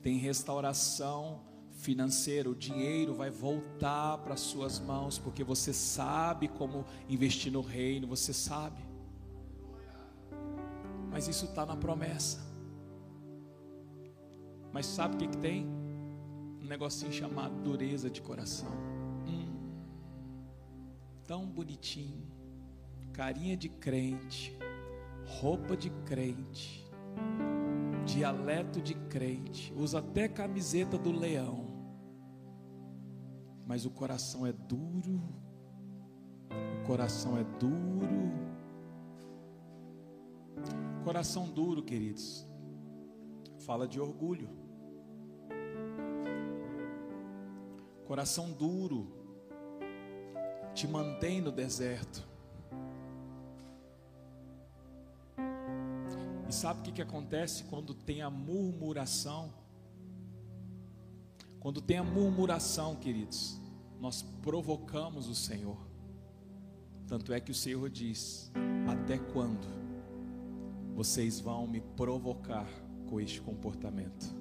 Tem 0.00 0.16
restauração 0.16 1.42
financeira, 1.80 2.48
o 2.48 2.54
dinheiro 2.54 3.14
vai 3.14 3.30
voltar 3.30 4.18
para 4.18 4.36
suas 4.36 4.78
mãos, 4.78 5.18
porque 5.18 5.42
você 5.42 5.72
sabe 5.72 6.48
como 6.48 6.84
investir 7.08 7.50
no 7.52 7.60
reino, 7.60 8.06
você 8.06 8.32
sabe. 8.32 8.82
Mas 11.10 11.26
isso 11.26 11.46
está 11.46 11.66
na 11.66 11.76
promessa. 11.76 12.49
Mas 14.72 14.86
sabe 14.86 15.14
o 15.14 15.18
que, 15.18 15.28
que 15.28 15.38
tem? 15.38 15.66
Um 16.62 16.66
negocinho 16.66 17.12
chamado 17.12 17.54
dureza 17.62 18.08
de 18.08 18.22
coração. 18.22 18.72
Hum, 19.26 19.52
tão 21.26 21.46
bonitinho, 21.46 22.26
carinha 23.12 23.56
de 23.56 23.68
crente, 23.68 24.56
roupa 25.26 25.76
de 25.76 25.90
crente, 26.04 26.88
dialeto 28.04 28.80
de 28.80 28.94
crente, 28.94 29.72
usa 29.76 29.98
até 29.98 30.28
camiseta 30.28 30.98
do 30.98 31.12
leão, 31.12 31.66
mas 33.66 33.84
o 33.86 33.90
coração 33.90 34.46
é 34.46 34.52
duro, 34.52 35.22
o 36.50 36.86
coração 36.86 37.38
é 37.38 37.44
duro. 37.44 38.50
Coração 41.04 41.48
duro, 41.48 41.82
queridos, 41.82 42.46
fala 43.70 43.86
de 43.86 44.00
orgulho. 44.00 44.48
Coração 48.04 48.50
duro 48.50 49.06
te 50.74 50.88
mantém 50.88 51.40
no 51.40 51.52
deserto. 51.52 52.28
E 56.48 56.52
sabe 56.52 56.80
o 56.80 56.82
que, 56.82 56.90
que 56.90 57.00
acontece 57.00 57.62
quando 57.70 57.94
tem 57.94 58.22
a 58.22 58.28
murmuração? 58.28 59.54
Quando 61.60 61.80
tem 61.80 61.98
a 61.98 62.02
murmuração, 62.02 62.96
queridos, 62.96 63.56
nós 64.00 64.20
provocamos 64.42 65.28
o 65.28 65.34
Senhor. 65.36 65.78
Tanto 67.06 67.32
é 67.32 67.38
que 67.38 67.52
o 67.52 67.54
Senhor 67.54 67.88
diz: 67.88 68.50
Até 68.88 69.16
quando 69.16 69.68
vocês 70.96 71.38
vão 71.38 71.68
me 71.68 71.80
provocar 71.80 72.66
com 73.10 73.20
este 73.20 73.40
comportamento? 73.40 74.38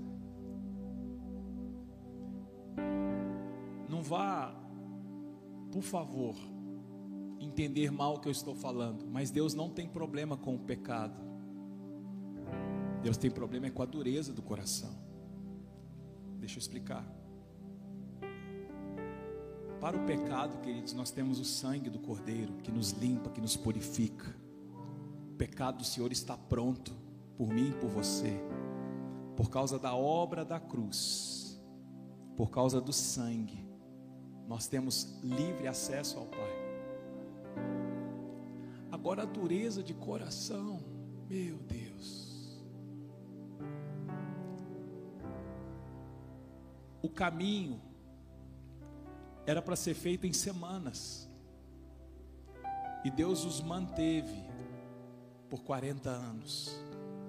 Não 3.90 4.04
vá, 4.04 4.56
por 5.72 5.82
favor, 5.82 6.36
entender 7.40 7.92
mal 7.92 8.16
o 8.16 8.20
que 8.20 8.28
eu 8.28 8.32
estou 8.32 8.54
falando, 8.54 9.08
mas 9.08 9.32
Deus 9.32 9.56
não 9.56 9.72
tem 9.72 9.90
problema 9.90 10.38
com 10.38 10.54
o 10.54 10.60
pecado. 10.60 11.20
Deus 13.02 13.18
tem 13.18 13.32
problema 13.32 13.66
é 13.66 13.70
com 13.72 13.82
a 13.82 13.86
dureza 13.86 14.32
do 14.32 14.44
coração. 14.44 14.94
Deixa 16.38 16.58
eu 16.58 16.60
explicar. 16.60 17.04
Para 19.80 19.98
o 19.98 20.06
pecado, 20.06 20.60
queridos, 20.62 20.94
nós 20.94 21.10
temos 21.10 21.40
o 21.40 21.46
sangue 21.46 21.90
do 21.90 22.00
Cordeiro 22.00 22.54
que 22.62 22.72
nos 22.72 22.92
limpa, 22.92 23.30
que 23.30 23.40
nos 23.40 23.56
purifica. 23.56 24.36
O 25.32 25.36
pecado 25.36 25.78
do 25.78 25.86
Senhor 25.86 26.12
está 26.12 26.38
pronto 26.38 26.94
por 27.38 27.48
mim 27.48 27.70
e 27.70 27.74
por 27.74 27.90
você, 27.90 28.38
por 29.40 29.50
causa 29.50 29.80
da 29.80 29.96
obra 29.96 30.44
da 30.44 30.60
cruz, 30.60 31.58
por 32.36 32.52
causa 32.52 32.82
do 32.82 32.92
sangue 32.92 33.66
nós 34.46 34.68
temos 34.68 35.18
livre 35.24 35.66
acesso 35.66 36.20
ao 36.20 36.26
Pai. 36.26 36.60
Agora 38.92 39.22
a 39.22 39.26
dureza 39.26 39.82
de 39.82 39.94
coração, 39.94 40.84
meu 41.30 41.58
Deus. 41.60 42.62
O 47.02 47.08
caminho 47.08 47.82
era 49.46 49.62
para 49.62 49.78
ser 49.78 49.94
feito 49.94 50.28
em 50.28 50.34
semanas. 50.34 51.30
E 53.06 53.10
Deus 53.10 53.46
os 53.46 53.62
manteve 53.62 54.44
por 55.50 55.62
40 55.64 56.10
anos, 56.10 56.76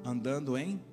andando 0.04 0.58
em 0.58 0.90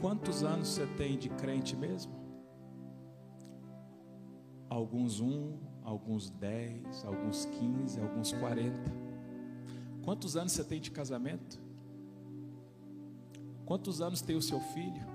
Quantos 0.00 0.42
anos 0.42 0.68
você 0.68 0.86
tem 0.86 1.18
de 1.18 1.28
crente 1.28 1.76
mesmo? 1.76 2.20
alguns 4.70 5.20
um, 5.20 5.58
alguns 5.82 6.30
dez, 6.30 7.04
alguns 7.04 7.44
quinze, 7.46 8.00
alguns 8.00 8.32
quarenta. 8.32 8.90
Quantos 10.04 10.36
anos 10.36 10.52
você 10.52 10.64
tem 10.64 10.80
de 10.80 10.92
casamento? 10.92 11.60
Quantos 13.66 14.00
anos 14.00 14.22
tem 14.22 14.36
o 14.36 14.42
seu 14.42 14.60
filho? 14.60 15.10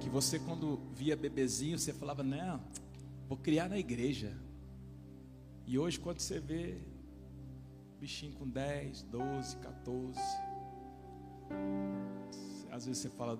Que 0.00 0.10
você, 0.10 0.38
quando 0.38 0.80
via 0.92 1.16
bebezinho, 1.16 1.78
você 1.78 1.92
falava: 1.92 2.22
Não, 2.22 2.60
vou 3.28 3.38
criar 3.38 3.68
na 3.68 3.78
igreja. 3.78 4.36
E 5.66 5.78
hoje, 5.78 5.98
quando 5.98 6.18
você 6.18 6.38
vê 6.40 6.78
bichinho 7.98 8.34
com 8.34 8.46
10, 8.46 9.04
12, 9.04 9.56
14, 9.58 10.20
às 12.70 12.86
vezes 12.86 13.02
você 13.02 13.08
fala: 13.08 13.38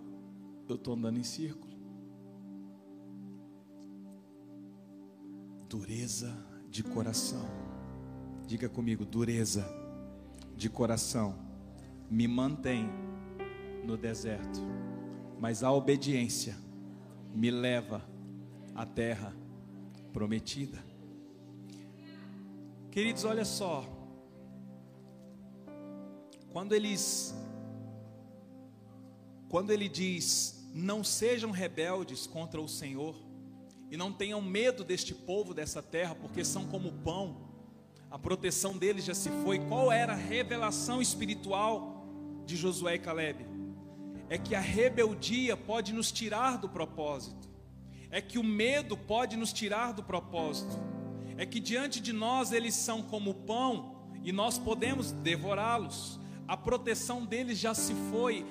Eu 0.69 0.77
estou 0.77 0.95
andando 0.95 1.19
em 1.19 1.25
círculo. 1.25 1.75
dureza 5.75 6.33
de 6.71 6.85
coração. 6.85 7.45
Diga 8.47 8.69
comigo, 8.69 9.05
dureza 9.05 9.67
de 10.57 10.71
coração 10.71 11.37
me 12.09 12.29
mantém 12.29 12.89
no 13.85 13.97
deserto, 13.97 14.61
mas 15.41 15.65
a 15.65 15.73
obediência 15.73 16.57
me 17.35 17.51
leva 17.51 18.09
à 18.73 18.87
terra 18.87 19.35
prometida. 20.13 20.79
Queridos, 22.93 23.25
olha 23.25 23.45
só. 23.45 23.85
Quando 26.53 26.73
eles 26.73 27.35
quando 29.55 29.71
ele 29.71 29.89
diz: 29.89 30.67
"Não 30.75 31.05
sejam 31.05 31.53
rebeldes 31.53 32.27
contra 32.27 32.61
o 32.61 32.67
Senhor", 32.67 33.15
e 33.89 33.97
não 33.97 34.13
tenham 34.13 34.43
medo 34.43 34.83
deste 34.83 35.15
povo, 35.15 35.55
dessa 35.55 35.81
terra, 35.81 36.13
porque 36.13 36.45
são 36.45 36.67
como 36.67 36.91
pão. 36.91 37.53
A 38.11 38.19
proteção 38.19 38.77
deles 38.77 39.05
já 39.05 39.15
se 39.15 39.31
foi. 39.45 39.61
Qual 39.61 39.93
era 39.93 40.13
a 40.13 40.17
revelação 40.17 41.01
espiritual 41.01 42.05
de 42.45 42.57
Josué 42.57 42.97
e 42.97 42.99
Caleb? 42.99 43.47
É 44.29 44.37
que 44.37 44.57
a 44.57 44.61
rebeldia 44.61 45.57
pode 45.57 45.93
nos 45.93 46.11
tirar 46.11 46.59
do 46.59 46.69
propósito. 46.69 47.49
É 48.11 48.21
que 48.21 48.41
o 48.41 48.43
medo 48.43 48.97
pode 48.97 49.37
nos 49.37 49.53
tirar 49.53 49.93
do 49.93 50.03
propósito. 50.03 50.77
É 51.37 51.47
que 51.47 51.61
diante 51.61 52.01
de 52.01 52.13
nós 52.13 52.51
eles 52.51 52.75
são 52.75 53.03
como 53.03 53.33
pão 53.33 54.09
e 54.25 54.33
nós 54.33 54.59
podemos 54.59 55.13
devorá-los. 55.13 56.19
A 56.49 56.57
proteção 56.57 57.25
deles 57.25 57.57
já 57.57 57.73
se 57.73 57.95
foi. 58.11 58.45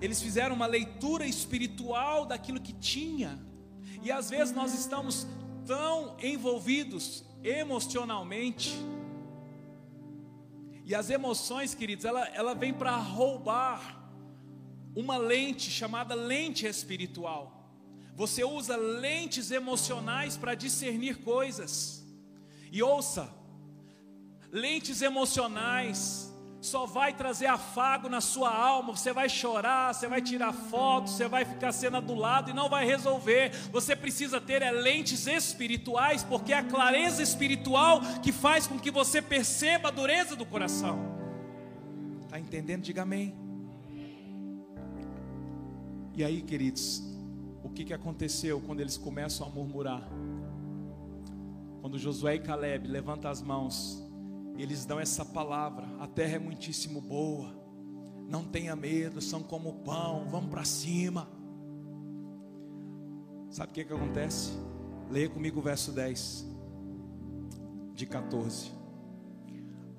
Eles 0.00 0.22
fizeram 0.22 0.54
uma 0.54 0.66
leitura 0.66 1.26
espiritual 1.26 2.24
daquilo 2.24 2.60
que 2.60 2.72
tinha 2.72 3.38
e 4.02 4.10
às 4.10 4.30
vezes 4.30 4.54
nós 4.54 4.72
estamos 4.74 5.26
tão 5.66 6.16
envolvidos 6.22 7.24
emocionalmente. 7.42 8.74
E 10.84 10.94
as 10.94 11.10
emoções, 11.10 11.74
queridos, 11.74 12.04
ela, 12.04 12.26
ela 12.28 12.54
vem 12.54 12.72
para 12.72 12.96
roubar 12.96 13.98
uma 14.94 15.16
lente 15.18 15.70
chamada 15.70 16.14
lente 16.14 16.66
espiritual. 16.66 17.54
Você 18.14 18.42
usa 18.42 18.76
lentes 18.76 19.50
emocionais 19.50 20.36
para 20.36 20.54
discernir 20.54 21.18
coisas. 21.18 22.04
E 22.72 22.82
ouça, 22.82 23.32
lentes 24.50 25.02
emocionais 25.02 26.27
só 26.60 26.86
vai 26.86 27.12
trazer 27.12 27.46
afago 27.46 28.08
na 28.08 28.20
sua 28.20 28.50
alma. 28.54 28.94
Você 28.96 29.12
vai 29.12 29.28
chorar, 29.28 29.94
você 29.94 30.08
vai 30.08 30.20
tirar 30.20 30.52
fotos, 30.52 31.12
você 31.12 31.28
vai 31.28 31.44
ficar 31.44 31.72
cena 31.72 32.00
do 32.00 32.14
lado 32.14 32.50
e 32.50 32.54
não 32.54 32.68
vai 32.68 32.84
resolver. 32.84 33.52
Você 33.70 33.94
precisa 33.94 34.40
ter 34.40 34.62
é, 34.62 34.70
lentes 34.70 35.26
espirituais, 35.26 36.24
porque 36.24 36.52
é 36.52 36.58
a 36.58 36.64
clareza 36.64 37.22
espiritual 37.22 38.00
que 38.22 38.32
faz 38.32 38.66
com 38.66 38.78
que 38.78 38.90
você 38.90 39.22
perceba 39.22 39.88
a 39.88 39.92
dureza 39.92 40.34
do 40.34 40.44
coração. 40.44 40.98
Está 42.22 42.38
entendendo? 42.38 42.82
Diga 42.82 43.02
amém. 43.02 43.34
E 46.14 46.24
aí, 46.24 46.42
queridos, 46.42 47.00
o 47.62 47.70
que, 47.70 47.84
que 47.84 47.94
aconteceu 47.94 48.60
quando 48.60 48.80
eles 48.80 48.98
começam 48.98 49.46
a 49.46 49.50
murmurar? 49.50 50.02
Quando 51.80 51.96
Josué 51.96 52.34
e 52.34 52.40
Caleb 52.40 52.88
levantam 52.88 53.30
as 53.30 53.40
mãos 53.40 54.07
eles 54.62 54.84
dão 54.84 54.98
essa 54.98 55.24
palavra: 55.24 55.86
a 56.00 56.06
terra 56.06 56.36
é 56.36 56.38
muitíssimo 56.38 57.00
boa, 57.00 57.54
Não 58.28 58.44
tenha 58.44 58.76
medo, 58.76 59.20
são 59.20 59.42
como 59.42 59.84
pão, 59.84 60.26
vamos 60.28 60.50
para 60.50 60.64
cima. 60.64 61.28
Sabe 63.50 63.70
o 63.70 63.74
que, 63.74 63.84
que 63.84 63.92
acontece? 63.92 64.52
Leia 65.10 65.30
comigo 65.30 65.60
o 65.60 65.62
verso 65.62 65.92
10 65.92 66.46
de 67.94 68.06
14. 68.06 68.72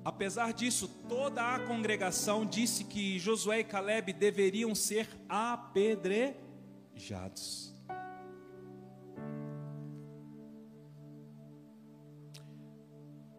Apesar 0.04 0.52
disso, 0.52 0.88
toda 1.08 1.54
a 1.54 1.60
congregação 1.66 2.44
disse 2.46 2.84
que 2.84 3.18
Josué 3.18 3.60
e 3.60 3.64
Caleb 3.64 4.12
deveriam 4.12 4.74
ser 4.74 5.08
apedrejados. 5.28 7.69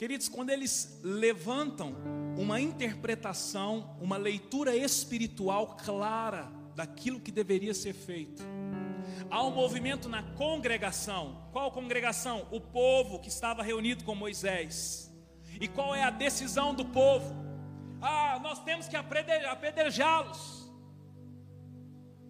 Queridos, 0.02 0.28
quando 0.28 0.49
eles 0.49 0.99
levantam 1.04 1.95
uma 2.36 2.60
interpretação, 2.60 3.95
uma 4.02 4.18
leitura 4.18 4.76
espiritual 4.76 5.78
clara 5.78 6.52
daquilo 6.76 7.20
que 7.20 7.32
deveria 7.32 7.72
ser 7.72 7.93
feito, 7.93 8.41
há 9.30 9.43
um 9.43 9.52
movimento 9.52 10.10
na 10.10 10.24
congregação. 10.24 11.47
Qual 11.52 11.72
congregação? 11.72 12.47
O 12.49 12.60
povo 12.60 13.20
que 13.20 13.30
estava 13.30 13.62
reunido 13.62 14.04
com 14.04 14.16
Moisés. 14.16 15.14
E 15.60 15.68
qual 15.68 15.93
é 15.93 16.02
a 16.02 16.10
decisão 16.10 16.74
do 16.74 16.86
povo? 16.86 17.36
Ah, 18.02 18.39
nós 18.41 18.58
temos 18.64 18.88
que 18.88 18.95
apedrejá-los. 18.95 20.68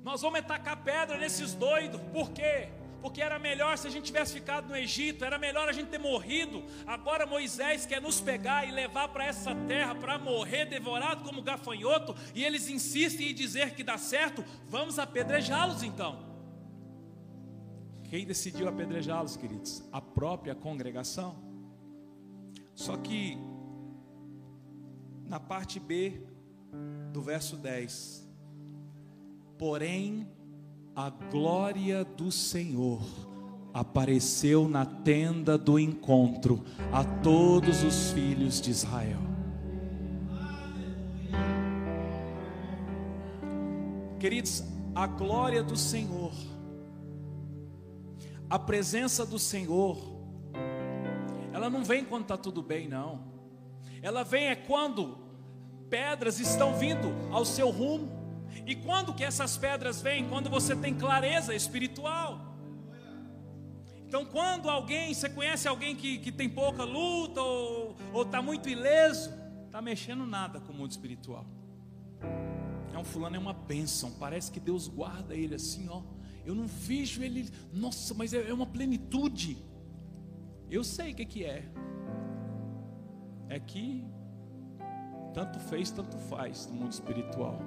Nós 0.04 0.22
vamos 0.22 0.42
tacar 0.42 0.84
pedra 0.84 1.18
nesses 1.18 1.54
doidos. 1.54 2.02
Por 2.12 2.32
quê? 2.32 2.68
Porque 3.02 3.22
era 3.22 3.40
melhor 3.40 3.78
se 3.78 3.88
a 3.88 3.90
gente 3.90 4.06
tivesse 4.06 4.34
ficado 4.34 4.70
no 4.70 4.76
Egito, 4.76 5.26
era 5.26 5.38
melhor 5.38 5.68
a 5.68 5.72
gente 5.72 5.90
ter 5.90 5.98
morrido. 5.98 6.64
Agora 6.86 7.26
Moisés 7.26 7.86
quer 7.86 8.02
nos 8.02 8.22
pegar 8.22 8.68
e 8.68 8.72
levar 8.72 9.08
para 9.10 9.26
essa 9.26 9.56
terra 9.68 9.96
para 9.96 10.20
morrer 10.20 10.66
devorado 10.66 11.24
como 11.24 11.42
gafanhoto, 11.42 12.16
e 12.36 12.44
eles 12.44 12.70
insistem 12.70 13.32
em 13.32 13.34
dizer 13.34 13.74
que 13.74 13.84
dá 13.84 13.98
certo, 13.98 14.46
vamos 14.68 15.00
apedrejá-los 15.00 15.84
então. 15.84 16.30
Quem 18.04 18.26
decidiu 18.26 18.68
apedrejá-los, 18.68 19.38
queridos? 19.38 19.84
A 19.92 20.02
própria 20.02 20.54
congregação. 20.54 21.36
Só 22.76 22.98
que 22.98 23.38
na 25.26 25.40
parte 25.40 25.80
B 25.80 26.22
do 27.14 27.22
verso 27.22 27.56
10, 27.56 28.30
porém 29.58 30.28
a 30.96 31.10
glória 31.10 32.04
do 32.04 32.32
Senhor 32.32 33.02
apareceu 33.74 34.68
na 34.68 34.86
tenda 34.86 35.58
do 35.58 35.80
encontro 35.80 36.64
a 36.92 37.04
todos 37.04 37.84
os 37.84 38.12
filhos 38.12 38.60
de 38.60 38.72
Israel. 38.72 39.20
Queridos, 44.20 44.64
a 44.94 45.08
glória 45.08 45.64
do 45.64 45.78
Senhor, 45.78 46.32
a 48.50 48.60
presença 48.60 49.26
do 49.26 49.40
Senhor, 49.40 49.98
ela 51.54 51.70
não 51.70 51.84
vem 51.84 52.04
quando 52.04 52.24
está 52.24 52.38
tudo 52.38 52.62
bem, 52.62 52.88
não. 52.88 53.32
Ela 54.02 54.24
vem 54.24 54.48
é 54.48 54.56
quando 54.56 55.18
pedras 55.90 56.40
estão 56.40 56.78
vindo 56.78 57.08
ao 57.32 57.46
seu 57.46 57.70
rumo. 57.70 58.21
E 58.66 58.76
quando 58.76 59.14
que 59.14 59.24
essas 59.24 59.58
pedras 59.58 60.02
vêm? 60.02 60.28
Quando 60.28 60.50
você 60.50 60.76
tem 60.76 60.94
clareza 60.94 61.54
espiritual. 61.54 62.52
Então, 64.08 64.26
quando 64.26 64.70
alguém, 64.70 65.14
você 65.14 65.30
conhece 65.30 65.68
alguém 65.68 65.96
que, 65.96 66.18
que 66.20 66.32
tem 66.32 66.50
pouca 66.50 66.84
luta 66.84 67.42
ou 67.42 67.96
está 68.22 68.42
muito 68.42 68.68
ileso, 68.68 69.34
está 69.66 69.82
mexendo 69.82 70.26
nada 70.26 70.60
com 70.60 70.74
o 70.74 70.76
mundo 70.76 70.92
espiritual. 70.92 71.46
É 72.94 72.98
um 72.98 73.06
fulano, 73.06 73.38
é 73.38 73.40
uma 73.40 73.54
bênção. 73.54 74.12
Parece 74.20 74.52
que 74.52 74.60
Deus 74.60 74.88
guarda 74.88 75.34
ele 75.34 75.56
assim, 75.56 75.88
ó. 75.88 76.04
Eu 76.46 76.54
não 76.54 76.68
vejo 76.68 77.24
ele, 77.24 77.50
nossa, 77.72 78.14
mas 78.14 78.34
é, 78.34 78.50
é 78.50 78.54
uma 78.54 78.66
plenitude. 78.66 79.58
Eu 80.70 80.84
sei 80.84 81.14
o 81.14 81.16
que, 81.16 81.26
que 81.26 81.46
é. 81.46 81.72
É 83.48 83.60
que 83.60 84.06
tanto 85.34 85.60
fez, 85.60 85.92
tanto 85.92 86.18
faz 86.18 86.68
no 86.68 86.74
mundo 86.74 86.92
espiritual. 86.92 87.60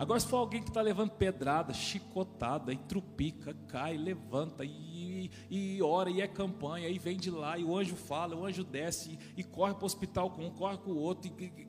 Agora, 0.00 0.18
se 0.18 0.26
for 0.26 0.38
alguém 0.38 0.62
que 0.62 0.70
está 0.70 0.80
levando 0.80 1.10
pedrada, 1.10 1.74
chicotada, 1.74 2.72
e 2.72 2.76
trupica, 2.78 3.54
cai, 3.68 3.98
levanta, 3.98 4.64
e, 4.64 5.30
e 5.50 5.82
ora, 5.82 6.08
e 6.08 6.22
é 6.22 6.26
campanha, 6.26 6.88
e 6.88 6.98
vem 6.98 7.18
de 7.18 7.30
lá, 7.30 7.58
e 7.58 7.64
o 7.64 7.76
anjo 7.76 7.94
fala, 7.94 8.34
o 8.34 8.46
anjo 8.46 8.64
desce, 8.64 9.18
e, 9.36 9.40
e 9.42 9.44
corre 9.44 9.74
para 9.74 9.82
o 9.82 9.84
hospital 9.84 10.30
com 10.30 10.46
um, 10.46 10.50
corre 10.50 10.78
com 10.78 10.92
o 10.92 10.96
outro. 10.96 11.30
E, 11.30 11.68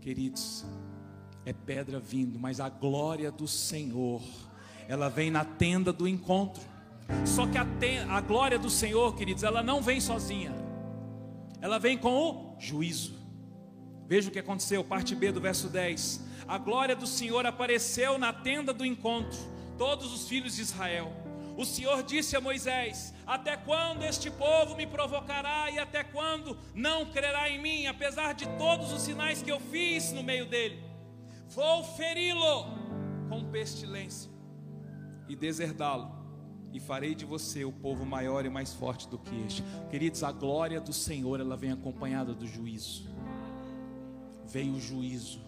queridos, 0.00 0.64
é 1.44 1.52
pedra 1.52 2.00
vindo, 2.00 2.38
mas 2.38 2.60
a 2.60 2.70
glória 2.70 3.30
do 3.30 3.46
Senhor, 3.46 4.22
ela 4.88 5.10
vem 5.10 5.30
na 5.30 5.44
tenda 5.44 5.92
do 5.92 6.08
encontro. 6.08 6.62
Só 7.26 7.46
que 7.46 7.58
a, 7.58 7.66
a 8.08 8.22
glória 8.22 8.58
do 8.58 8.70
Senhor, 8.70 9.14
queridos, 9.14 9.42
ela 9.42 9.62
não 9.62 9.82
vem 9.82 10.00
sozinha, 10.00 10.54
ela 11.60 11.78
vem 11.78 11.98
com 11.98 12.08
o 12.10 12.56
juízo. 12.58 13.15
Veja 14.06 14.28
o 14.28 14.32
que 14.32 14.38
aconteceu, 14.38 14.84
parte 14.84 15.14
B 15.14 15.32
do 15.32 15.40
verso 15.40 15.68
10 15.68 16.26
a 16.48 16.58
glória 16.58 16.94
do 16.94 17.08
Senhor 17.08 17.44
apareceu 17.44 18.18
na 18.18 18.32
tenda 18.32 18.72
do 18.72 18.86
encontro, 18.86 19.36
todos 19.76 20.12
os 20.12 20.28
filhos 20.28 20.54
de 20.54 20.62
Israel. 20.62 21.12
O 21.56 21.64
Senhor 21.64 22.02
disse 22.04 22.36
a 22.36 22.40
Moisés: 22.40 23.12
Até 23.26 23.56
quando 23.56 24.04
este 24.04 24.30
povo 24.30 24.76
me 24.76 24.86
provocará 24.86 25.70
e 25.70 25.78
até 25.78 26.04
quando 26.04 26.56
não 26.72 27.06
crerá 27.06 27.50
em 27.50 27.60
mim, 27.60 27.86
apesar 27.86 28.32
de 28.32 28.46
todos 28.56 28.92
os 28.92 29.02
sinais 29.02 29.42
que 29.42 29.50
eu 29.50 29.58
fiz 29.58 30.12
no 30.12 30.22
meio 30.22 30.46
dele? 30.46 30.80
Vou 31.48 31.82
feri-lo 31.82 32.66
com 33.28 33.44
pestilência 33.50 34.30
e 35.28 35.34
deserdá-lo, 35.34 36.14
e 36.72 36.78
farei 36.78 37.14
de 37.14 37.24
você 37.24 37.64
o 37.64 37.72
povo 37.72 38.06
maior 38.06 38.46
e 38.46 38.50
mais 38.50 38.72
forte 38.72 39.08
do 39.08 39.18
que 39.18 39.34
este. 39.46 39.64
Queridos, 39.90 40.22
a 40.22 40.30
glória 40.30 40.80
do 40.80 40.92
Senhor 40.92 41.40
ela 41.40 41.56
vem 41.56 41.72
acompanhada 41.72 42.32
do 42.32 42.46
juízo. 42.46 43.08
Veio 44.46 44.74
o 44.74 44.80
juízo 44.80 45.46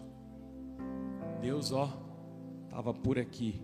Deus, 1.39 1.71
ó, 1.71 1.89
estava 2.65 2.93
por 2.93 3.17
aqui. 3.17 3.61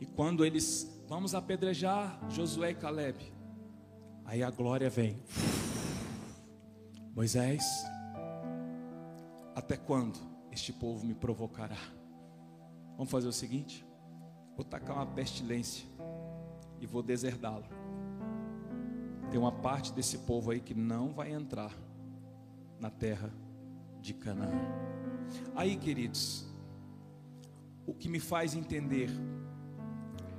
E 0.00 0.06
quando 0.06 0.44
eles, 0.44 1.02
vamos 1.08 1.34
apedrejar 1.34 2.18
Josué 2.30 2.70
e 2.70 2.74
Caleb, 2.74 3.18
aí 4.24 4.42
a 4.42 4.50
glória 4.50 4.88
vem. 4.88 5.20
Moisés, 7.14 7.64
até 9.56 9.76
quando 9.76 10.18
este 10.52 10.72
povo 10.72 11.04
me 11.04 11.14
provocará? 11.14 11.78
Vamos 12.96 13.10
fazer 13.10 13.26
o 13.26 13.32
seguinte: 13.32 13.84
vou 14.56 14.64
tacar 14.64 14.96
uma 14.96 15.06
pestilência 15.06 15.84
e 16.80 16.86
vou 16.86 17.02
deserdá-lo. 17.02 17.66
Tem 19.32 19.40
uma 19.40 19.50
parte 19.50 19.92
desse 19.92 20.18
povo 20.18 20.52
aí 20.52 20.60
que 20.60 20.74
não 20.74 21.12
vai 21.12 21.32
entrar 21.32 21.72
na 22.80 22.90
terra 22.90 23.32
de 24.00 24.14
Canaã. 24.14 24.60
Aí, 25.54 25.76
queridos, 25.76 26.46
o 27.86 27.94
que 27.94 28.08
me 28.08 28.20
faz 28.20 28.54
entender 28.54 29.10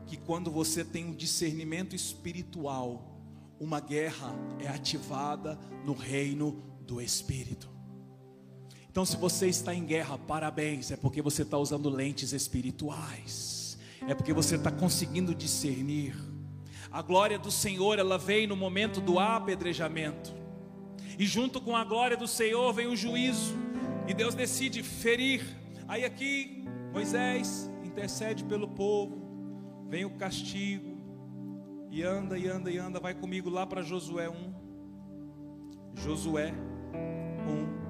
que 0.06 0.18
quando 0.18 0.52
você 0.52 0.84
tem 0.84 1.06
um 1.06 1.14
discernimento 1.14 1.96
espiritual, 1.96 3.20
uma 3.60 3.80
guerra 3.80 4.36
é 4.60 4.68
ativada 4.68 5.58
no 5.86 5.94
reino 5.94 6.62
do 6.82 7.02
Espírito. 7.02 7.70
Então, 8.90 9.06
se 9.06 9.18
você 9.18 9.48
está 9.48 9.74
em 9.74 9.84
guerra, 9.84 10.18
parabéns, 10.18 10.92
é 10.92 10.96
porque 10.96 11.22
você 11.22 11.42
está 11.42 11.58
usando 11.58 11.90
lentes 11.90 12.32
espirituais, 12.32 13.78
é 14.08 14.14
porque 14.14 14.32
você 14.32 14.56
está 14.56 14.72
conseguindo 14.72 15.34
discernir. 15.34 16.16
A 16.92 17.02
glória 17.02 17.38
do 17.38 17.52
Senhor, 17.52 18.00
ela 18.00 18.18
vem 18.18 18.48
no 18.48 18.56
momento 18.56 19.02
do 19.02 19.20
apedrejamento, 19.20 20.34
e 21.18 21.26
junto 21.26 21.62
com 21.62 21.76
a 21.76 21.84
glória 21.84 22.18
do 22.18 22.28
Senhor 22.28 22.74
vem 22.74 22.88
o 22.88 22.96
juízo. 22.96 23.56
E 24.08 24.14
Deus 24.14 24.36
decide 24.36 24.84
ferir. 24.84 25.44
Aí 25.88 26.06
aqui 26.06 26.66
Moisés 26.92 27.70
intercede 27.84 28.44
pelo 28.44 28.68
povo, 28.68 29.86
vem 29.90 30.06
o 30.06 30.12
castigo, 30.12 30.96
e 31.90 32.04
anda, 32.04 32.38
e 32.38 32.48
anda, 32.48 32.70
e 32.70 32.78
anda, 32.78 33.00
vai 33.00 33.14
comigo 33.14 33.50
lá 33.50 33.66
para 33.66 33.82
Josué 33.82 34.30
1. 34.30 34.54
Josué 35.96 36.54
1. 37.48 37.86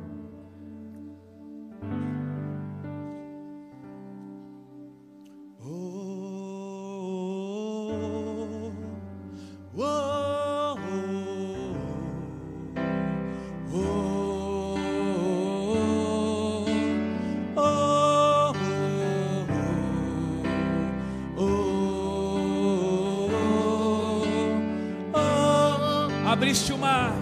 abriste 26.35 26.73
o 26.73 26.77
mar, 26.77 27.13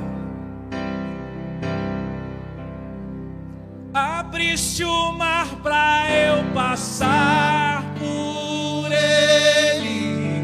abriste 3.93 4.83
o 4.83 5.11
mar 5.11 5.61
para 5.61 6.09
eu 6.09 6.51
passar 6.51 7.83
por 7.99 8.91
ele. 8.91 10.41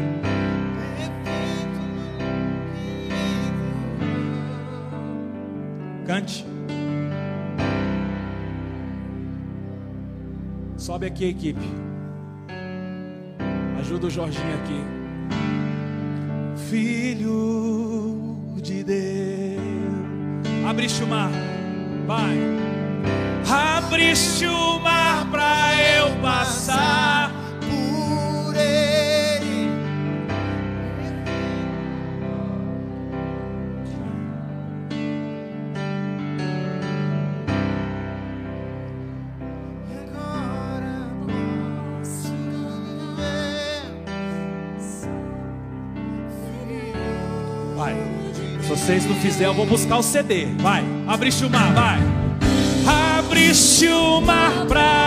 Cante. 6.06 6.46
Sobe 10.76 11.06
aqui, 11.06 11.24
equipe. 11.24 11.68
Ajuda 13.80 14.06
o 14.06 14.10
Jorginho 14.10 14.54
aqui. 14.62 14.80
Filho 16.68 17.79
Abriste 20.70 21.02
o 21.02 21.06
mar. 21.08 21.32
Vai. 22.06 22.38
Abriste 23.76 24.46
o 24.46 24.78
mar 24.78 24.79
vocês 48.80 49.04
não 49.04 49.14
fizerem, 49.16 49.46
eu 49.48 49.54
vou 49.54 49.66
buscar 49.66 49.98
o 49.98 50.02
CD. 50.02 50.46
Vai. 50.58 50.82
Abriste 51.06 51.44
o 51.44 51.50
mar, 51.50 51.72
vai. 51.74 51.98
Abriste 53.18 53.86
o 53.88 54.20
mar 54.22 54.64
pra 54.66 54.99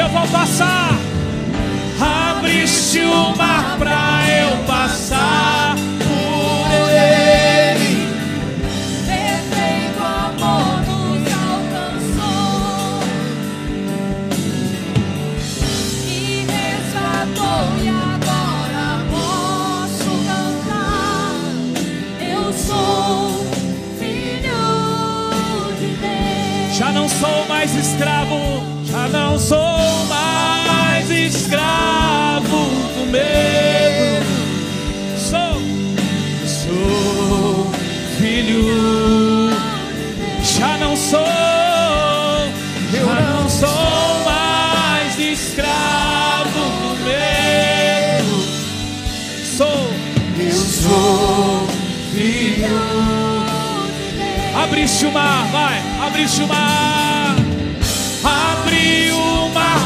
eu 0.00 0.08
vou 0.08 0.26
passar. 0.28 0.98
Abriste 2.00 3.00
o 3.00 3.36
mar 3.36 3.76
pra 3.78 4.22
eu 4.30 4.56
passar 4.64 5.74
por 5.98 6.72
ele. 6.72 8.08
Perfeito 9.06 10.02
amor 10.02 10.80
nos 10.88 11.22
alcançou. 11.44 13.02
Me 16.06 16.46
resgatou 16.46 17.62
e 17.82 17.88
agora 17.88 19.04
posso 19.10 20.10
cantar. 20.26 21.34
Eu 22.20 22.52
sou 22.54 23.46
filho 23.98 24.64
de 25.78 25.88
Deus. 26.00 26.78
Já 26.78 26.90
não 26.90 27.06
sou 27.06 27.46
mais 27.46 27.74
escravo, 27.74 28.64
não 29.10 29.38
sou 29.38 30.04
mais 30.08 31.10
escravo 31.10 32.70
do 32.96 33.06
medo. 33.10 34.26
Sou, 35.16 35.60
sou 36.46 37.70
filho. 38.18 39.50
Já 40.42 40.76
não 40.78 40.96
sou, 40.96 41.20
já 42.92 43.20
não 43.32 43.48
sou 43.48 44.24
mais 44.24 45.18
escravo 45.18 46.60
do 46.82 47.04
medo. 47.04 48.44
Sou, 49.56 49.90
eu 50.38 50.52
sou 50.52 51.66
filho. 52.12 52.90
Abriste 54.62 55.06
o 55.06 55.12
mar, 55.12 55.46
vai, 55.50 55.82
abriste 56.06 56.42
o 56.42 56.46
mar. 56.46 57.19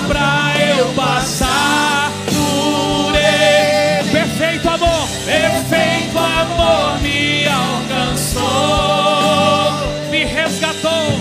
Pra 0.07 0.53
eu 0.61 0.87
passar 0.95 2.11
por 2.27 3.15
ele. 3.15 4.11
Perfeito 4.11 4.69
amor, 4.69 5.09
perfeito 5.25 6.19
amor 6.19 7.01
me 7.01 7.47
alcançou, 7.47 8.43
me 10.11 10.25
resgatou, 10.25 11.19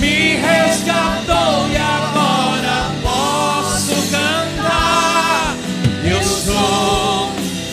me 0.00 0.36
resgatou 0.36 1.68
e 1.70 1.76
agora 1.76 2.90
posso 3.02 3.94
cantar. 4.10 5.56
Eu 6.04 6.22
sou 6.22 7.30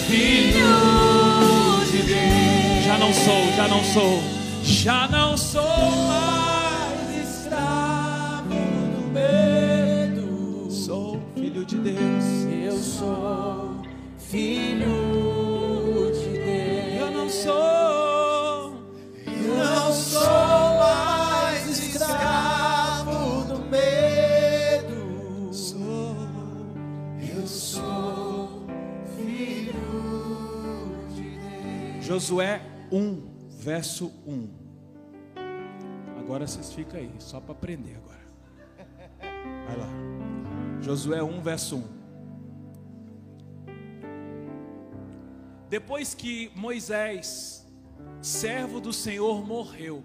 filho 0.08 1.86
de 1.92 2.02
Deus. 2.04 2.86
Já 2.86 2.98
não 2.98 3.14
sou, 3.14 3.54
já 3.56 3.68
não 3.68 3.84
sou, 3.84 4.24
já 4.64 5.08
não 5.08 5.38
sou 5.38 6.05
filho 11.66 11.84
de 11.84 11.92
Deus. 11.92 12.26
Eu 12.64 12.78
sou 12.78 13.82
filho 14.18 16.12
de 16.14 16.30
Deus. 16.30 17.00
Eu 17.00 17.12
não 17.12 17.30
sou, 17.30 18.72
não 19.58 19.92
sou 19.92 20.78
mais 20.80 21.68
escravo 21.68 23.46
do 23.46 23.60
medo. 23.70 25.54
sou. 25.54 26.16
Eu 27.36 27.48
sou 27.48 28.68
filho 29.16 29.74
de 31.16 31.24
Deus. 31.24 32.06
Josué 32.06 32.62
1, 32.92 33.24
verso 33.60 34.12
1. 34.26 34.48
Agora 36.20 36.48
vocês 36.48 36.74
ficam 36.74 37.00
aí, 37.00 37.12
só 37.20 37.40
para 37.40 37.52
aprender 37.52 37.96
agora. 37.98 38.16
Vai 39.68 39.78
lá. 39.78 40.15
Josué 40.86 41.24
1, 41.24 41.42
verso 41.42 41.78
1. 41.78 41.84
Depois 45.68 46.14
que 46.14 46.52
Moisés, 46.56 47.68
servo 48.22 48.80
do 48.80 48.94
Senhor, 48.94 49.44
morreu, 49.44 50.04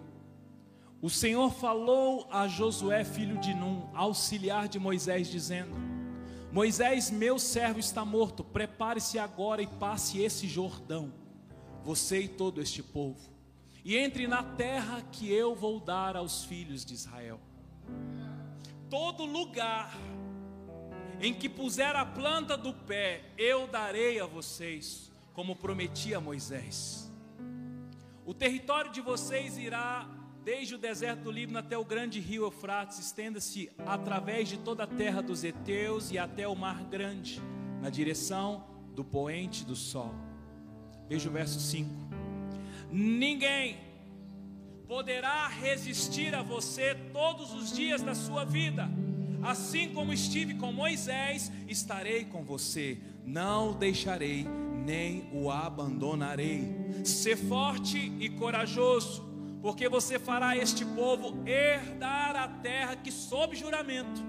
o 1.02 1.10
Senhor 1.10 1.52
falou 1.52 2.26
a 2.30 2.48
Josué, 2.48 3.04
filho 3.04 3.36
de 3.36 3.52
Num, 3.52 3.90
auxiliar 3.92 4.68
de 4.68 4.78
Moisés, 4.78 5.28
dizendo: 5.28 5.76
Moisés, 6.50 7.10
meu 7.10 7.38
servo, 7.38 7.78
está 7.78 8.02
morto. 8.02 8.42
Prepare-se 8.42 9.18
agora 9.18 9.60
e 9.60 9.66
passe 9.66 10.22
esse 10.22 10.48
Jordão, 10.48 11.12
você 11.84 12.20
e 12.20 12.28
todo 12.28 12.58
este 12.58 12.82
povo, 12.82 13.20
e 13.84 13.98
entre 13.98 14.26
na 14.26 14.42
terra 14.42 15.02
que 15.12 15.30
eu 15.30 15.54
vou 15.54 15.78
dar 15.78 16.16
aos 16.16 16.42
filhos 16.46 16.86
de 16.86 16.94
Israel. 16.94 17.38
Todo 18.88 19.26
lugar 19.26 19.94
em 21.20 21.34
que 21.34 21.48
puser 21.48 21.94
a 21.94 22.04
planta 22.06 22.56
do 22.56 22.72
pé, 22.72 23.22
eu 23.36 23.66
darei 23.66 24.18
a 24.18 24.26
vocês, 24.26 25.12
como 25.34 25.54
prometi 25.54 26.14
a 26.14 26.20
Moisés. 26.20 27.12
O 28.24 28.32
território 28.32 28.90
de 28.90 29.00
vocês 29.00 29.58
irá 29.58 30.08
desde 30.42 30.74
o 30.74 30.78
deserto 30.78 31.24
do 31.24 31.30
Líbano 31.30 31.58
até 31.58 31.76
o 31.76 31.84
grande 31.84 32.18
rio 32.18 32.44
Eufrates, 32.44 32.98
estenda-se 32.98 33.70
através 33.86 34.48
de 34.48 34.56
toda 34.56 34.84
a 34.84 34.86
terra 34.86 35.20
dos 35.20 35.44
heteus 35.44 36.10
e 36.10 36.18
até 36.18 36.48
o 36.48 36.56
mar 36.56 36.82
grande, 36.84 37.40
na 37.82 37.90
direção 37.90 38.64
do 38.94 39.04
poente 39.04 39.64
do 39.64 39.76
sol. 39.76 40.14
Veja 41.06 41.28
o 41.28 41.32
verso 41.32 41.60
5. 41.60 41.90
Ninguém 42.90 43.78
poderá 44.88 45.46
resistir 45.48 46.34
a 46.34 46.42
você 46.42 46.94
todos 47.12 47.52
os 47.52 47.72
dias 47.72 48.02
da 48.02 48.14
sua 48.14 48.44
vida. 48.44 48.88
Assim 49.42 49.88
como 49.94 50.12
estive 50.12 50.54
com 50.54 50.72
Moisés, 50.72 51.50
estarei 51.68 52.24
com 52.24 52.44
você. 52.44 52.98
Não 53.24 53.70
o 53.70 53.74
deixarei, 53.74 54.46
nem 54.84 55.28
o 55.32 55.50
abandonarei. 55.50 57.02
Ser 57.04 57.36
forte 57.36 58.12
e 58.20 58.28
corajoso 58.28 59.30
porque 59.62 59.88
você 59.88 60.18
fará 60.18 60.56
este 60.56 60.84
povo 60.84 61.36
herdar 61.46 62.34
a 62.34 62.48
terra 62.48 62.96
que, 62.96 63.12
sob 63.12 63.54
juramento, 63.54 64.22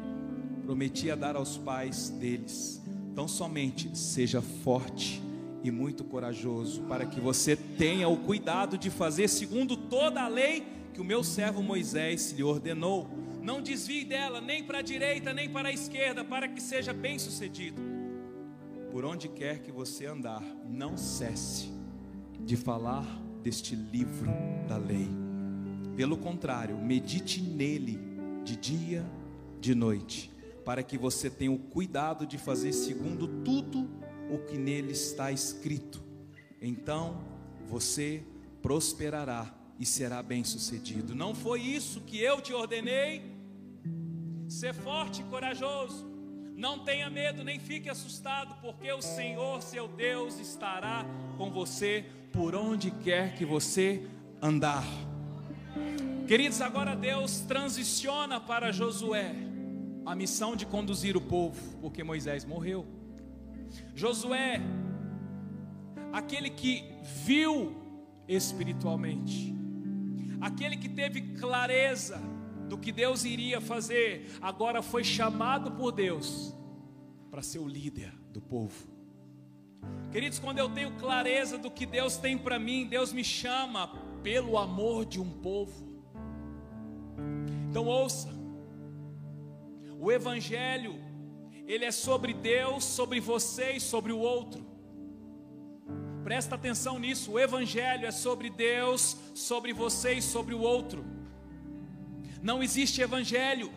prometia 0.66 1.16
dar 1.16 1.36
aos 1.36 1.58
pais 1.58 2.10
deles. 2.10 2.82
Então, 3.12 3.28
somente 3.28 3.98
seja 3.98 4.42
forte 4.42 5.22
e 5.64 5.72
muito 5.72 6.04
corajoso, 6.04 6.82
para 6.84 7.06
que 7.06 7.20
você 7.20 7.56
tenha 7.56 8.08
o 8.08 8.18
cuidado 8.18 8.78
de 8.78 8.90
fazer 8.90 9.28
segundo 9.28 9.78
toda 9.78 10.22
a 10.22 10.28
lei 10.28 10.66
que 10.94 11.00
o 11.00 11.04
meu 11.04 11.24
servo 11.24 11.62
Moisés 11.62 12.32
lhe 12.32 12.44
ordenou. 12.44 13.10
Não 13.42 13.60
desvie 13.62 14.06
dela 14.06 14.40
nem 14.40 14.64
para 14.64 14.80
a 14.80 14.84
direita 14.84 15.34
nem 15.34 15.50
para 15.50 15.70
a 15.70 15.74
esquerda, 15.74 16.24
para 16.24 16.48
que 16.48 16.62
seja 16.62 16.94
bem 16.94 17.18
sucedido. 17.18 17.82
Por 18.92 19.04
onde 19.04 19.28
quer 19.28 19.60
que 19.64 19.72
você 19.72 20.06
andar, 20.06 20.44
não 20.68 20.96
cesse 20.96 21.72
de 22.40 22.56
falar 22.56 23.06
deste 23.42 23.76
livro 23.76 24.30
da 24.68 24.78
lei. 24.78 25.10
Pelo 25.96 26.18
contrário, 26.18 26.78
medite 26.78 27.42
nele 27.42 28.00
de 28.44 28.56
dia, 28.56 29.06
de 29.60 29.74
noite, 29.74 30.32
para 30.64 30.84
que 30.84 30.98
você 30.98 31.30
tenha 31.30 31.52
o 31.52 31.58
cuidado 31.58 32.26
de 32.26 32.38
fazer 32.38 32.74
segundo 32.74 33.28
tudo 33.44 33.90
o 34.30 34.38
que 34.40 34.58
nele 34.58 34.92
está 34.92 35.32
escrito. 35.32 36.02
Então 36.62 37.24
você 37.68 38.24
prosperará 38.62 39.52
e 39.80 39.86
será 39.86 40.22
bem-sucedido. 40.22 41.16
Não 41.16 41.34
foi 41.34 41.62
isso 41.62 42.02
que 42.02 42.20
eu 42.20 42.40
te 42.40 42.54
ordenei? 42.54 43.31
Ser 44.52 44.74
forte 44.74 45.22
e 45.22 45.24
corajoso. 45.24 46.06
Não 46.58 46.80
tenha 46.80 47.10
medo, 47.10 47.42
nem 47.42 47.58
fique 47.58 47.90
assustado, 47.90 48.54
porque 48.62 48.92
o 48.92 49.02
Senhor, 49.02 49.62
seu 49.62 49.88
Deus, 49.88 50.40
estará 50.40 51.06
com 51.38 51.50
você 51.50 52.06
por 52.34 52.54
onde 52.54 52.92
quer 52.92 53.34
que 53.34 53.46
você 53.46 54.06
andar. 54.42 54.84
Queridos, 56.28 56.60
agora 56.60 56.98
Deus 56.98 57.40
transiciona 57.40 58.42
para 58.42 58.74
Josué 58.74 59.34
a 60.06 60.14
missão 60.14 60.54
de 60.54 60.66
conduzir 60.66 61.16
o 61.16 61.22
povo, 61.22 61.78
porque 61.80 62.04
Moisés 62.04 62.44
morreu. 62.44 62.86
Josué, 63.96 64.60
aquele 66.12 66.50
que 66.50 66.84
viu 67.24 67.74
espiritualmente, 68.28 69.56
aquele 70.42 70.76
que 70.76 70.90
teve 70.90 71.22
clareza 71.40 72.22
do 72.72 72.78
que 72.78 72.90
Deus 72.94 73.26
iria 73.26 73.60
fazer, 73.60 74.32
agora 74.42 74.82
foi 74.82 75.04
chamado 75.04 75.72
por 75.72 75.92
Deus 75.92 76.56
para 77.30 77.42
ser 77.42 77.60
o 77.60 77.68
líder 77.68 78.14
do 78.32 78.40
povo. 78.40 78.88
Queridos, 80.10 80.40
quando 80.40 80.60
eu 80.60 80.70
tenho 80.70 80.96
clareza 80.96 81.58
do 81.58 81.70
que 81.70 81.86
Deus 81.86 82.16
tem 82.16 82.38
para 82.38 82.58
mim, 82.58 82.88
Deus 82.88 83.12
me 83.12 83.26
chama 83.26 83.90
pelo 84.24 84.58
amor 84.58 85.06
de 85.06 85.20
um 85.20 85.30
povo. 85.30 86.02
Então 87.70 87.88
ouça. 87.88 88.30
O 90.00 90.10
evangelho 90.10 90.96
ele 91.68 91.84
é 91.84 91.92
sobre 91.92 92.34
Deus, 92.34 92.86
sobre 92.86 93.20
você 93.20 93.74
e 93.74 93.82
sobre 93.82 94.14
o 94.14 94.20
outro. 94.20 94.66
Presta 96.24 96.56
atenção 96.56 96.98
nisso. 96.98 97.34
O 97.34 97.40
evangelho 97.40 98.06
é 98.06 98.12
sobre 98.12 98.50
Deus, 98.50 99.18
sobre 99.36 99.74
você 99.74 100.14
e 100.14 100.22
sobre 100.22 100.56
o 100.56 100.62
outro. 100.62 101.21
Não 102.42 102.64
existe 102.64 103.02
evangelho 103.02 103.72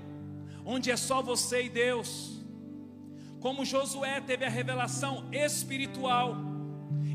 onde 0.65 0.91
é 0.91 0.97
só 0.97 1.23
você 1.23 1.65
e 1.65 1.69
Deus. 1.69 2.43
Como 3.41 3.65
Josué 3.65 4.21
teve 4.21 4.45
a 4.45 4.49
revelação 4.49 5.29
espiritual 5.33 6.37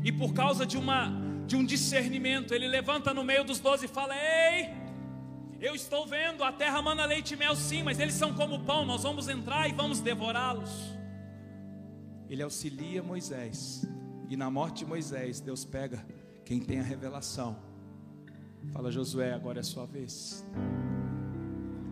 e 0.04 0.12
por 0.12 0.32
causa 0.32 0.64
de 0.64 0.78
uma 0.78 1.18
de 1.46 1.56
um 1.56 1.64
discernimento, 1.64 2.54
ele 2.54 2.68
levanta 2.68 3.12
no 3.12 3.24
meio 3.24 3.42
dos 3.42 3.58
doze 3.58 3.86
e 3.86 3.88
fala: 3.88 4.14
Ei, 4.16 4.68
eu 5.60 5.74
estou 5.74 6.06
vendo 6.06 6.44
a 6.44 6.52
terra 6.52 6.80
mana 6.80 7.04
leite 7.04 7.34
e 7.34 7.36
mel, 7.36 7.56
sim, 7.56 7.82
mas 7.82 7.98
eles 7.98 8.14
são 8.14 8.32
como 8.32 8.60
pão, 8.60 8.86
nós 8.86 9.02
vamos 9.02 9.28
entrar 9.28 9.68
e 9.68 9.72
vamos 9.72 10.00
devorá-los. 10.00 10.70
Ele 12.28 12.42
auxilia 12.44 13.02
Moisés, 13.02 13.84
e 14.28 14.36
na 14.36 14.48
morte 14.48 14.78
de 14.78 14.86
Moisés, 14.86 15.40
Deus 15.40 15.64
pega 15.64 16.06
quem 16.44 16.60
tem 16.60 16.78
a 16.78 16.84
revelação. 16.84 17.58
Fala, 18.72 18.92
Josué, 18.92 19.32
agora 19.34 19.58
é 19.58 19.62
sua 19.64 19.86
vez. 19.86 20.46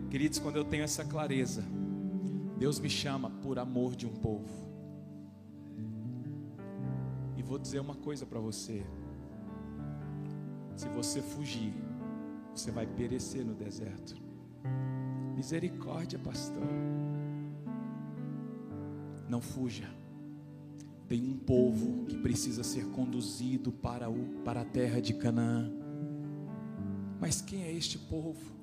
Queridos, 0.09 0.39
quando 0.39 0.55
eu 0.55 0.65
tenho 0.65 0.83
essa 0.83 1.05
clareza, 1.05 1.63
Deus 2.57 2.79
me 2.79 2.89
chama 2.89 3.29
por 3.29 3.59
amor 3.59 3.95
de 3.95 4.07
um 4.07 4.13
povo. 4.13 4.67
E 7.37 7.43
vou 7.43 7.59
dizer 7.59 7.79
uma 7.79 7.93
coisa 7.93 8.25
para 8.25 8.39
você: 8.39 8.83
se 10.75 10.89
você 10.89 11.21
fugir, 11.21 11.73
você 12.55 12.71
vai 12.71 12.87
perecer 12.87 13.45
no 13.45 13.53
deserto. 13.53 14.15
Misericórdia, 15.35 16.17
pastor. 16.17 16.67
Não 19.29 19.39
fuja. 19.39 19.87
Tem 21.07 21.23
um 21.23 21.37
povo 21.37 22.05
que 22.07 22.17
precisa 22.17 22.63
ser 22.63 22.85
conduzido 22.87 23.71
para, 23.71 24.09
o, 24.09 24.41
para 24.43 24.61
a 24.61 24.65
terra 24.65 24.99
de 24.99 25.13
Canaã. 25.13 25.71
Mas 27.21 27.41
quem 27.41 27.61
é 27.61 27.71
este 27.71 27.97
povo? 27.99 28.58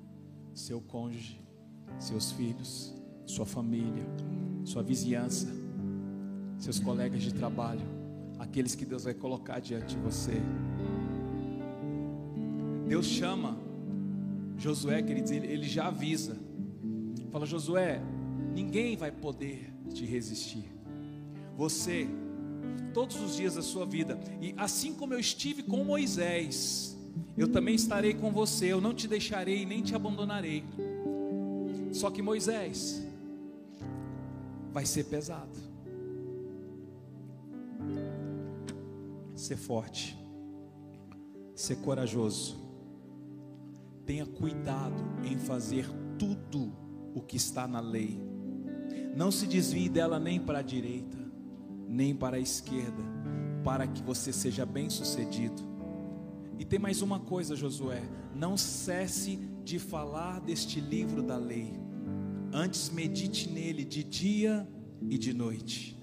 Seu 0.56 0.80
cônjuge, 0.80 1.38
seus 1.98 2.32
filhos, 2.32 2.94
sua 3.26 3.44
família, 3.44 4.06
sua 4.64 4.82
vizinhança, 4.82 5.48
seus 6.58 6.80
colegas 6.80 7.22
de 7.22 7.34
trabalho, 7.34 7.86
aqueles 8.38 8.74
que 8.74 8.86
Deus 8.86 9.04
vai 9.04 9.12
colocar 9.12 9.60
diante 9.60 9.94
de 9.94 10.00
você. 10.00 10.40
Deus 12.88 13.04
chama 13.04 13.58
Josué, 14.56 15.02
queridos, 15.02 15.30
ele, 15.30 15.46
ele 15.46 15.68
já 15.68 15.88
avisa. 15.88 16.38
Fala, 17.30 17.44
Josué, 17.44 18.00
ninguém 18.54 18.96
vai 18.96 19.12
poder 19.12 19.70
te 19.92 20.06
resistir. 20.06 20.64
Você, 21.54 22.08
todos 22.94 23.20
os 23.20 23.36
dias 23.36 23.56
da 23.56 23.62
sua 23.62 23.84
vida, 23.84 24.18
e 24.40 24.54
assim 24.56 24.94
como 24.94 25.12
eu 25.12 25.20
estive 25.20 25.62
com 25.62 25.84
Moisés, 25.84 26.96
eu 27.36 27.48
também 27.48 27.74
estarei 27.74 28.14
com 28.14 28.30
você, 28.30 28.72
eu 28.72 28.80
não 28.80 28.94
te 28.94 29.06
deixarei 29.06 29.64
nem 29.66 29.82
te 29.82 29.94
abandonarei. 29.94 30.64
Só 31.92 32.10
que 32.10 32.22
Moisés 32.22 33.06
vai 34.72 34.86
ser 34.86 35.04
pesado. 35.04 35.66
Ser 39.34 39.56
forte, 39.56 40.18
ser 41.54 41.76
corajoso 41.76 42.66
Tenha 44.06 44.24
cuidado 44.24 45.02
em 45.24 45.36
fazer 45.36 45.84
tudo 46.16 46.72
o 47.12 47.20
que 47.20 47.36
está 47.36 47.66
na 47.66 47.80
lei. 47.80 48.16
Não 49.16 49.32
se 49.32 49.48
desvie 49.48 49.88
dela 49.88 50.20
nem 50.20 50.38
para 50.38 50.60
a 50.60 50.62
direita, 50.62 51.18
nem 51.88 52.14
para 52.14 52.36
a 52.36 52.40
esquerda, 52.40 53.02
para 53.64 53.84
que 53.84 54.00
você 54.00 54.32
seja 54.32 54.64
bem-sucedido. 54.64 55.75
E 56.58 56.64
tem 56.64 56.78
mais 56.78 57.02
uma 57.02 57.20
coisa, 57.20 57.54
Josué: 57.54 58.02
não 58.34 58.56
cesse 58.56 59.36
de 59.62 59.78
falar 59.78 60.40
deste 60.40 60.80
livro 60.80 61.22
da 61.22 61.36
lei. 61.36 61.72
Antes 62.52 62.88
medite 62.88 63.48
nele 63.48 63.84
de 63.84 64.02
dia 64.02 64.66
e 65.10 65.18
de 65.18 65.34
noite. 65.34 65.98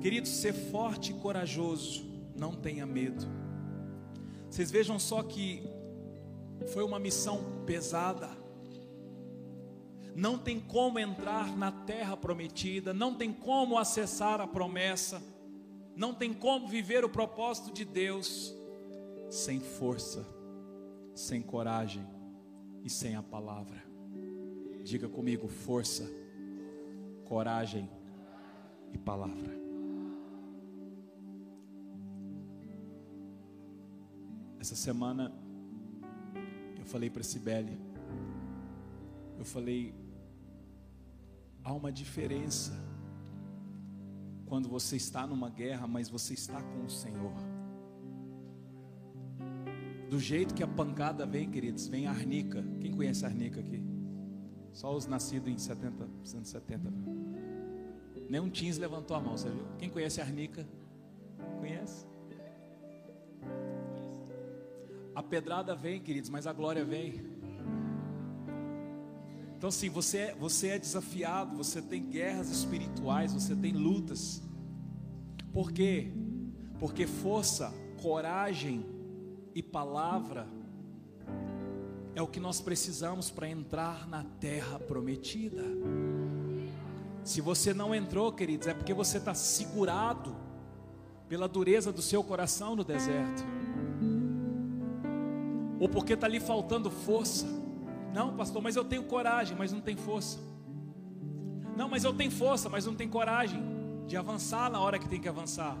Querido, 0.00 0.28
ser 0.28 0.54
forte 0.54 1.10
e 1.10 1.14
corajoso, 1.14 2.04
não 2.36 2.54
tenha 2.54 2.86
medo. 2.86 3.26
Vocês 4.48 4.70
vejam 4.70 4.98
só 4.98 5.22
que 5.22 5.62
foi 6.72 6.82
uma 6.82 6.98
missão 6.98 7.62
pesada. 7.66 8.30
Não 10.14 10.38
tem 10.38 10.58
como 10.58 10.98
entrar 10.98 11.56
na 11.56 11.70
terra 11.70 12.16
prometida, 12.16 12.94
não 12.94 13.14
tem 13.14 13.32
como 13.32 13.78
acessar 13.78 14.40
a 14.40 14.46
promessa, 14.46 15.22
não 15.94 16.14
tem 16.14 16.32
como 16.32 16.66
viver 16.66 17.04
o 17.04 17.08
propósito 17.08 17.72
de 17.72 17.84
Deus 17.84 18.57
sem 19.30 19.60
força, 19.60 20.26
sem 21.14 21.42
coragem 21.42 22.06
e 22.84 22.90
sem 22.90 23.16
a 23.16 23.22
palavra. 23.22 23.82
Diga 24.84 25.08
comigo: 25.08 25.48
força, 25.48 26.08
coragem 27.24 27.88
e 28.92 28.98
palavra. 28.98 29.58
Essa 34.60 34.74
semana 34.74 35.32
falei 36.88 37.10
para 37.10 37.22
Sibeli, 37.22 37.78
eu 39.38 39.44
falei, 39.44 39.94
há 41.62 41.72
uma 41.72 41.92
diferença 41.92 42.72
quando 44.46 44.68
você 44.68 44.96
está 44.96 45.26
numa 45.26 45.50
guerra, 45.50 45.86
mas 45.86 46.08
você 46.08 46.32
está 46.32 46.62
com 46.62 46.84
o 46.84 46.90
Senhor. 46.90 47.47
Do 50.08 50.18
jeito 50.18 50.54
que 50.54 50.62
a 50.62 50.66
pancada 50.66 51.26
vem, 51.26 51.50
queridos, 51.50 51.86
vem 51.86 52.06
a 52.06 52.10
arnica. 52.10 52.64
Quem 52.80 52.92
conhece 52.92 53.26
a 53.26 53.28
arnica 53.28 53.60
aqui? 53.60 53.82
Só 54.72 54.94
os 54.96 55.06
nascidos 55.06 55.52
em 55.52 55.58
70, 55.58 56.08
170. 56.24 56.90
Nenhum 58.28 58.48
teens 58.48 58.78
levantou 58.78 59.16
a 59.16 59.20
mão, 59.20 59.36
você 59.36 59.50
viu? 59.50 59.66
Quem 59.78 59.90
conhece 59.90 60.20
a 60.20 60.24
arnica? 60.24 60.66
Conhece? 61.58 62.06
A 65.14 65.22
pedrada 65.22 65.74
vem, 65.74 66.00
queridos, 66.00 66.30
mas 66.30 66.46
a 66.46 66.52
glória 66.54 66.84
vem. 66.84 67.22
Então, 69.58 69.68
assim, 69.68 69.90
você, 69.90 70.18
é, 70.18 70.34
você 70.34 70.68
é 70.68 70.78
desafiado, 70.78 71.54
você 71.56 71.82
tem 71.82 72.08
guerras 72.08 72.48
espirituais, 72.48 73.34
você 73.34 73.54
tem 73.54 73.72
lutas. 73.72 74.42
Por 75.52 75.70
quê? 75.70 76.12
Porque 76.78 77.06
força, 77.06 77.74
coragem 78.00 78.97
e 79.54 79.62
palavra 79.62 80.46
é 82.14 82.22
o 82.22 82.26
que 82.26 82.40
nós 82.40 82.60
precisamos 82.60 83.30
para 83.30 83.48
entrar 83.48 84.08
na 84.08 84.24
terra 84.24 84.78
prometida. 84.78 85.62
Se 87.22 87.40
você 87.40 87.72
não 87.72 87.94
entrou, 87.94 88.32
queridos, 88.32 88.66
é 88.66 88.74
porque 88.74 88.92
você 88.92 89.18
está 89.18 89.34
segurado 89.34 90.34
pela 91.28 91.46
dureza 91.46 91.92
do 91.92 92.02
seu 92.02 92.24
coração 92.24 92.74
no 92.74 92.82
deserto, 92.82 93.44
ou 95.78 95.88
porque 95.88 96.14
está 96.14 96.26
lhe 96.26 96.40
faltando 96.40 96.90
força. 96.90 97.46
Não, 98.12 98.34
pastor, 98.34 98.62
mas 98.62 98.74
eu 98.74 98.84
tenho 98.84 99.04
coragem, 99.04 99.56
mas 99.56 99.70
não 99.70 99.80
tem 99.80 99.96
força. 99.96 100.38
Não, 101.76 101.88
mas 101.88 102.02
eu 102.02 102.12
tenho 102.12 102.30
força, 102.30 102.68
mas 102.68 102.84
não 102.84 102.94
tem 102.94 103.08
coragem 103.08 103.62
de 104.06 104.16
avançar 104.16 104.68
na 104.70 104.80
hora 104.80 104.98
que 104.98 105.08
tem 105.08 105.20
que 105.20 105.28
avançar. 105.28 105.76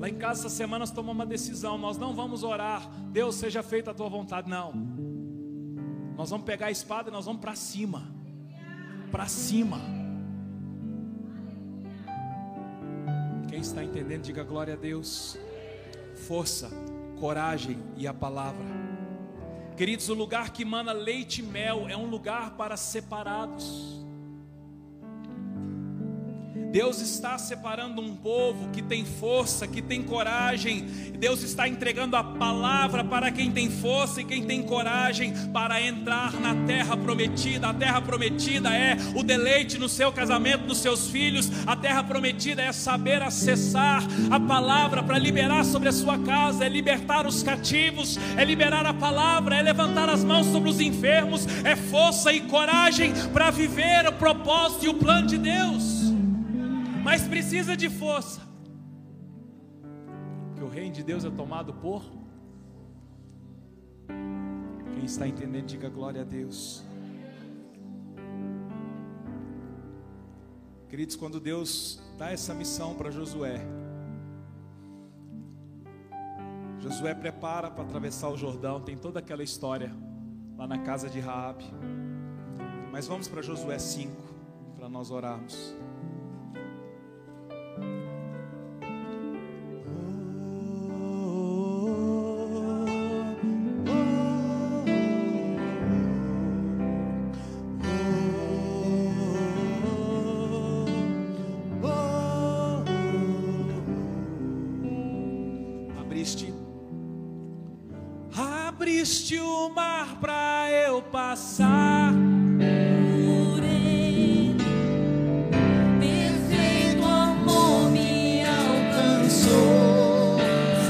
Lá 0.00 0.08
em 0.08 0.14
casa, 0.14 0.40
essa 0.40 0.48
semana, 0.48 0.78
nós 0.78 0.90
tomamos 0.90 1.16
uma 1.16 1.26
decisão. 1.26 1.76
Nós 1.76 1.98
não 1.98 2.14
vamos 2.14 2.42
orar, 2.42 2.90
Deus 3.12 3.34
seja 3.34 3.62
feita 3.62 3.90
a 3.90 3.94
tua 3.94 4.08
vontade. 4.08 4.48
Não. 4.48 4.72
Nós 6.16 6.30
vamos 6.30 6.46
pegar 6.46 6.68
a 6.68 6.70
espada 6.70 7.10
e 7.10 7.12
nós 7.12 7.26
vamos 7.26 7.42
para 7.42 7.54
cima. 7.54 8.10
Para 9.12 9.26
cima. 9.26 9.78
Quem 13.50 13.60
está 13.60 13.84
entendendo, 13.84 14.22
diga 14.22 14.42
glória 14.42 14.72
a 14.72 14.76
Deus. 14.76 15.38
Força, 16.26 16.70
coragem 17.18 17.78
e 17.94 18.06
a 18.06 18.14
palavra. 18.14 18.64
Queridos, 19.76 20.08
o 20.08 20.14
lugar 20.14 20.50
que 20.50 20.64
mana 20.64 20.92
leite 20.92 21.42
e 21.42 21.44
mel 21.44 21.86
é 21.90 21.96
um 21.96 22.06
lugar 22.06 22.56
para 22.56 22.74
separados. 22.74 23.99
Deus 26.70 27.00
está 27.00 27.36
separando 27.36 28.00
um 28.00 28.14
povo 28.14 28.68
que 28.70 28.80
tem 28.80 29.04
força, 29.04 29.66
que 29.66 29.82
tem 29.82 30.04
coragem. 30.04 30.86
Deus 31.18 31.42
está 31.42 31.66
entregando 31.66 32.14
a 32.14 32.22
palavra 32.22 33.02
para 33.02 33.32
quem 33.32 33.50
tem 33.50 33.68
força 33.68 34.20
e 34.20 34.24
quem 34.24 34.44
tem 34.44 34.62
coragem 34.62 35.34
para 35.52 35.82
entrar 35.82 36.32
na 36.34 36.54
terra 36.66 36.96
prometida. 36.96 37.70
A 37.70 37.74
terra 37.74 38.00
prometida 38.00 38.72
é 38.72 38.96
o 39.16 39.24
deleite 39.24 39.78
no 39.78 39.88
seu 39.88 40.12
casamento, 40.12 40.64
nos 40.64 40.78
seus 40.78 41.08
filhos. 41.08 41.50
A 41.66 41.74
terra 41.74 42.04
prometida 42.04 42.62
é 42.62 42.70
saber 42.70 43.20
acessar 43.20 44.04
a 44.30 44.38
palavra 44.38 45.02
para 45.02 45.18
liberar 45.18 45.64
sobre 45.64 45.88
a 45.88 45.92
sua 45.92 46.20
casa, 46.20 46.64
é 46.64 46.68
libertar 46.68 47.26
os 47.26 47.42
cativos, 47.42 48.16
é 48.36 48.44
liberar 48.44 48.86
a 48.86 48.94
palavra, 48.94 49.56
é 49.56 49.62
levantar 49.62 50.08
as 50.08 50.22
mãos 50.22 50.46
sobre 50.46 50.70
os 50.70 50.78
enfermos, 50.78 51.48
é 51.64 51.74
força 51.74 52.32
e 52.32 52.42
coragem 52.42 53.12
para 53.32 53.50
viver 53.50 54.06
o 54.06 54.12
propósito 54.12 54.84
e 54.84 54.88
o 54.88 54.94
plano 54.94 55.26
de 55.26 55.36
Deus 55.36 55.99
mas 57.10 57.26
precisa 57.26 57.76
de 57.76 57.90
força. 57.90 58.40
Que 60.54 60.62
o 60.62 60.68
reino 60.68 60.94
de 60.94 61.02
Deus 61.02 61.24
é 61.24 61.30
tomado 61.30 61.74
por. 61.74 62.04
Quem 64.94 65.04
está 65.04 65.26
entendendo, 65.26 65.66
diga 65.66 65.88
glória 65.88 66.20
a 66.20 66.24
Deus. 66.24 66.84
Queridos, 70.88 71.16
quando 71.16 71.40
Deus 71.40 72.00
dá 72.16 72.30
essa 72.30 72.54
missão 72.54 72.94
para 72.94 73.10
Josué, 73.10 73.58
Josué 76.78 77.12
prepara 77.12 77.72
para 77.72 77.82
atravessar 77.82 78.28
o 78.28 78.36
Jordão, 78.36 78.80
tem 78.80 78.96
toda 78.96 79.18
aquela 79.18 79.42
história 79.42 79.92
lá 80.56 80.64
na 80.64 80.78
casa 80.78 81.10
de 81.10 81.18
Raabe. 81.18 81.64
Mas 82.92 83.08
vamos 83.08 83.26
para 83.26 83.42
Josué 83.42 83.80
5 83.80 84.14
para 84.76 84.88
nós 84.88 85.10
orarmos. 85.10 85.74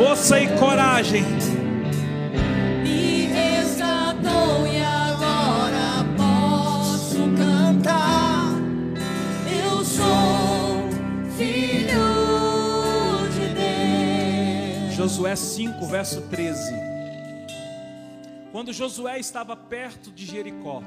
Força 0.00 0.40
e 0.40 0.48
coragem. 0.58 1.22
Me 2.82 3.26
resgatou 3.26 4.66
e 4.66 4.82
agora 4.82 6.04
posso 6.16 7.18
cantar. 7.36 8.52
Eu 9.46 9.84
sou 9.84 10.88
filho 11.36 11.98
de 13.34 13.54
Deus. 13.54 14.94
Josué 14.94 15.36
5, 15.36 15.86
verso 15.86 16.20
13. 16.22 16.89
Quando 18.60 18.74
Josué 18.74 19.18
estava 19.18 19.56
perto 19.56 20.10
de 20.10 20.26
Jericó, 20.26 20.82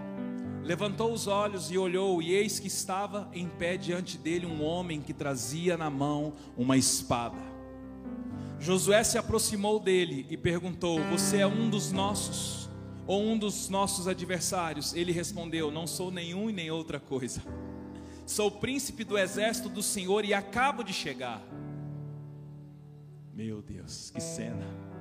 levantou 0.61 1.11
os 1.11 1.25
olhos 1.25 1.71
e 1.71 1.77
olhou, 1.79 2.21
e 2.21 2.31
eis 2.31 2.59
que 2.59 2.67
estava 2.67 3.27
em 3.33 3.49
pé 3.49 3.77
diante 3.77 4.15
dele 4.15 4.45
um 4.45 4.63
homem 4.63 5.01
que 5.01 5.11
trazia 5.11 5.75
na 5.75 5.89
mão 5.89 6.33
uma 6.55 6.77
espada. 6.77 7.39
Josué 8.59 9.03
se 9.03 9.17
aproximou 9.17 9.79
dele 9.79 10.27
e 10.29 10.37
perguntou: 10.37 11.01
Você 11.05 11.37
é 11.37 11.47
um 11.47 11.67
dos 11.67 11.91
nossos 11.91 12.69
ou 13.07 13.23
um 13.23 13.35
dos 13.35 13.69
nossos 13.69 14.07
adversários? 14.07 14.93
Ele 14.93 15.11
respondeu: 15.11 15.71
Não 15.71 15.87
sou 15.87 16.11
nenhum 16.11 16.51
e 16.51 16.53
nem 16.53 16.69
outra 16.69 16.99
coisa. 16.99 17.41
Sou 18.23 18.51
príncipe 18.51 19.03
do 19.03 19.17
exército 19.17 19.67
do 19.67 19.81
Senhor 19.81 20.23
e 20.25 20.31
acabo 20.31 20.83
de 20.83 20.93
chegar. 20.93 21.41
Meu 23.33 23.63
Deus, 23.63 24.11
que 24.11 24.21
cena. 24.21 24.92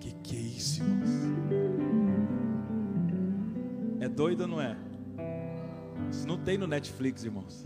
Que 0.00 0.12
que 0.22 0.36
é 0.36 0.40
isso, 0.40 0.82
irmãos? 0.82 1.08
É 4.00 4.08
doido 4.08 4.42
ou 4.42 4.48
não 4.48 4.60
é? 4.60 4.76
Isso 6.10 6.26
não 6.26 6.38
tem 6.38 6.56
no 6.56 6.66
Netflix, 6.66 7.24
irmãos. 7.24 7.64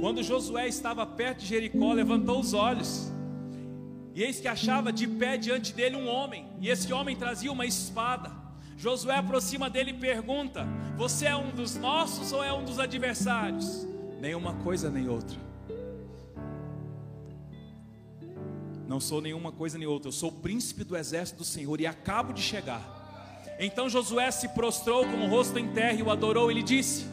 Quando 0.00 0.22
Josué 0.22 0.68
estava 0.68 1.04
perto 1.06 1.40
de 1.40 1.46
Jericó, 1.46 1.92
levantou 1.92 2.38
os 2.38 2.52
olhos, 2.52 3.12
e 4.14 4.22
eis 4.22 4.38
que 4.38 4.46
achava 4.46 4.92
de 4.92 5.08
pé 5.08 5.36
diante 5.36 5.72
dele 5.72 5.96
um 5.96 6.06
homem, 6.06 6.46
e 6.60 6.68
esse 6.68 6.92
homem 6.92 7.16
trazia 7.16 7.50
uma 7.50 7.66
espada. 7.66 8.30
Josué 8.76 9.16
aproxima 9.16 9.68
dele 9.70 9.90
e 9.90 9.94
pergunta: 9.94 10.66
Você 10.96 11.26
é 11.26 11.36
um 11.36 11.50
dos 11.50 11.76
nossos 11.76 12.32
ou 12.32 12.42
é 12.42 12.52
um 12.52 12.64
dos 12.64 12.78
adversários? 12.78 13.86
Nenhuma 14.20 14.54
coisa 14.54 14.90
nem 14.90 15.08
outra. 15.08 15.38
Não 18.88 19.00
sou 19.00 19.20
nenhuma 19.20 19.50
coisa 19.50 19.78
nem 19.78 19.86
outra, 19.86 20.08
eu 20.08 20.12
sou 20.12 20.28
o 20.28 20.32
príncipe 20.32 20.84
do 20.84 20.96
exército 20.96 21.38
do 21.38 21.44
Senhor 21.44 21.80
e 21.80 21.86
acabo 21.86 22.32
de 22.32 22.42
chegar. 22.42 23.02
Então 23.58 23.88
Josué 23.88 24.30
se 24.30 24.48
prostrou 24.48 25.06
com 25.06 25.24
o 25.24 25.28
rosto 25.28 25.58
em 25.58 25.68
terra 25.68 25.94
e 25.94 26.02
o 26.02 26.10
adorou. 26.10 26.50
Ele 26.50 26.62
disse: 26.62 27.06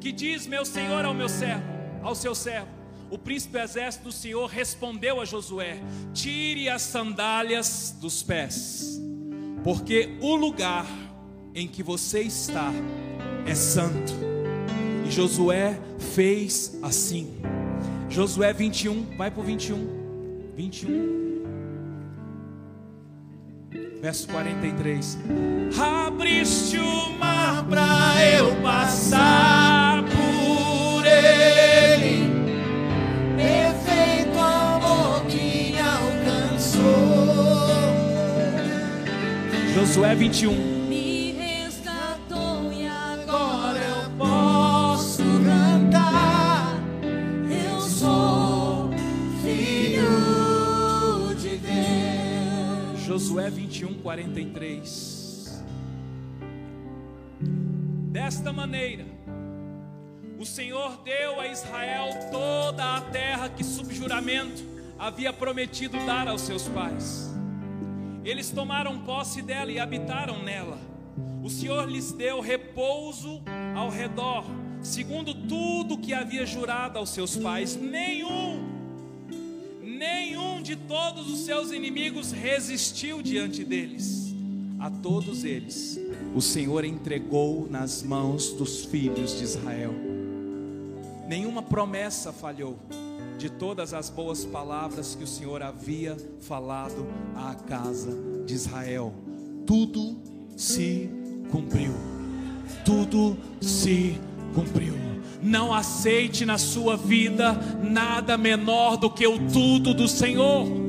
Que 0.00 0.12
diz 0.12 0.46
meu 0.46 0.64
senhor 0.64 1.04
ao 1.04 1.14
meu 1.14 1.28
servo? 1.28 1.80
ao 2.02 2.14
seu 2.14 2.34
servo. 2.34 2.68
O 3.10 3.18
príncipe 3.18 3.52
do 3.52 3.58
exército 3.58 4.04
do 4.04 4.12
Senhor 4.12 4.46
respondeu 4.46 5.20
a 5.20 5.24
Josué: 5.24 5.78
Tire 6.14 6.68
as 6.68 6.82
sandálias 6.82 7.94
dos 8.00 8.22
pés, 8.22 9.00
porque 9.64 10.16
o 10.20 10.34
lugar 10.34 10.86
em 11.54 11.66
que 11.66 11.82
você 11.82 12.20
está 12.20 12.72
é 13.46 13.54
santo. 13.54 14.12
E 15.06 15.10
Josué 15.10 15.78
fez 16.14 16.78
assim. 16.82 17.40
Josué 18.08 18.52
21, 18.52 19.16
vai 19.16 19.30
para 19.30 19.40
o 19.40 19.44
21. 19.44 19.99
21, 20.60 21.42
verso 24.02 24.28
43. 24.28 25.18
Abriste 25.80 26.78
o 26.78 27.18
mar 27.18 27.64
para 27.66 28.30
eu 28.36 28.54
passar 28.60 30.04
por 30.04 31.06
ele, 31.06 32.28
perfeito 33.36 34.38
amor 34.38 35.24
que 35.28 35.76
alcançou. 35.78 36.82
Josué 39.74 40.14
21. 40.14 40.79
43. 54.10 55.62
Desta 58.10 58.52
maneira, 58.52 59.06
o 60.36 60.44
Senhor 60.44 61.00
deu 61.04 61.38
a 61.38 61.46
Israel 61.46 62.08
toda 62.32 62.96
a 62.96 63.00
terra 63.02 63.48
que, 63.48 63.62
sob 63.62 63.94
juramento, 63.94 64.64
havia 64.98 65.32
prometido 65.32 65.96
dar 66.06 66.26
aos 66.26 66.40
seus 66.40 66.66
pais. 66.66 67.32
Eles 68.24 68.50
tomaram 68.50 68.98
posse 68.98 69.42
dela 69.42 69.70
e 69.70 69.78
habitaram 69.78 70.42
nela. 70.42 70.78
O 71.40 71.48
Senhor 71.48 71.88
lhes 71.88 72.10
deu 72.10 72.40
repouso 72.40 73.40
ao 73.76 73.90
redor, 73.90 74.44
segundo 74.82 75.32
tudo 75.32 75.98
que 75.98 76.12
havia 76.12 76.44
jurado 76.44 76.98
aos 76.98 77.10
seus 77.10 77.36
pais. 77.36 77.76
Nenhum 77.76 78.80
nenhum 80.00 80.49
de 80.62 80.76
todos 80.76 81.30
os 81.30 81.40
seus 81.40 81.70
inimigos 81.70 82.32
resistiu 82.32 83.22
diante 83.22 83.64
deles. 83.64 84.34
A 84.78 84.90
todos 84.90 85.44
eles, 85.44 86.00
o 86.34 86.40
Senhor 86.40 86.84
entregou 86.84 87.68
nas 87.70 88.02
mãos 88.02 88.50
dos 88.52 88.84
filhos 88.86 89.36
de 89.36 89.44
Israel. 89.44 89.92
Nenhuma 91.28 91.62
promessa 91.62 92.32
falhou 92.32 92.78
de 93.36 93.50
todas 93.50 93.92
as 93.92 94.08
boas 94.08 94.44
palavras 94.44 95.14
que 95.14 95.24
o 95.24 95.26
Senhor 95.26 95.62
havia 95.62 96.16
falado 96.40 97.06
à 97.36 97.54
casa 97.54 98.16
de 98.46 98.54
Israel. 98.54 99.12
Tudo 99.66 100.18
se 100.56 101.10
cumpriu. 101.50 101.92
Tudo 102.84 103.36
se 103.60 104.18
cumpriu. 104.54 104.94
Não 105.42 105.72
aceite 105.72 106.44
na 106.44 106.58
sua 106.58 106.96
vida 106.96 107.58
nada 107.82 108.36
menor 108.36 108.96
do 108.96 109.10
que 109.10 109.26
o 109.26 109.38
tudo 109.50 109.94
do 109.94 110.06
Senhor. 110.06 110.80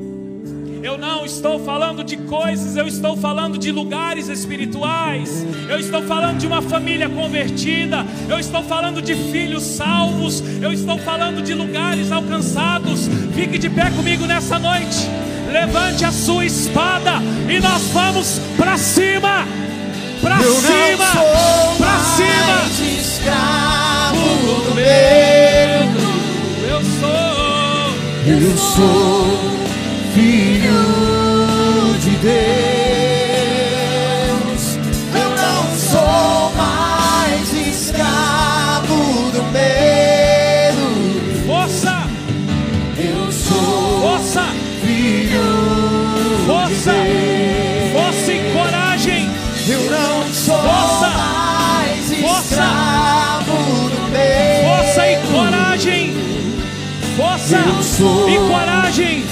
Eu 0.82 0.98
não 0.98 1.24
estou 1.24 1.64
falando 1.64 2.02
de 2.02 2.16
coisas, 2.16 2.76
eu 2.76 2.88
estou 2.88 3.16
falando 3.16 3.56
de 3.56 3.70
lugares 3.70 4.28
espirituais. 4.28 5.46
Eu 5.68 5.78
estou 5.78 6.02
falando 6.02 6.38
de 6.38 6.46
uma 6.46 6.60
família 6.60 7.08
convertida. 7.08 8.04
Eu 8.28 8.38
estou 8.40 8.64
falando 8.64 9.00
de 9.00 9.14
filhos 9.14 9.62
salvos. 9.62 10.42
Eu 10.60 10.72
estou 10.72 10.98
falando 10.98 11.40
de 11.40 11.54
lugares 11.54 12.10
alcançados. 12.10 13.08
Fique 13.32 13.58
de 13.58 13.70
pé 13.70 13.90
comigo 13.92 14.26
nessa 14.26 14.58
noite. 14.58 15.08
Levante 15.52 16.04
a 16.04 16.10
sua 16.10 16.44
espada 16.44 17.12
e 17.48 17.60
nós 17.60 17.82
vamos 17.92 18.40
para 18.56 18.76
cima. 18.76 19.46
Para 20.20 20.38
cima. 20.40 21.06
Para 21.78 21.98
cima. 22.00 23.81
Escravo 24.52 24.60
do 24.60 24.74
medo. 24.74 26.00
Eu 26.68 26.82
sou. 26.84 27.40
Eu 28.26 28.56
sou 28.56 29.26
filho 30.14 30.78
de 32.00 32.10
Deus. 32.16 32.81
Força 57.22 57.56
e 58.28 58.36
coragem. 58.48 59.24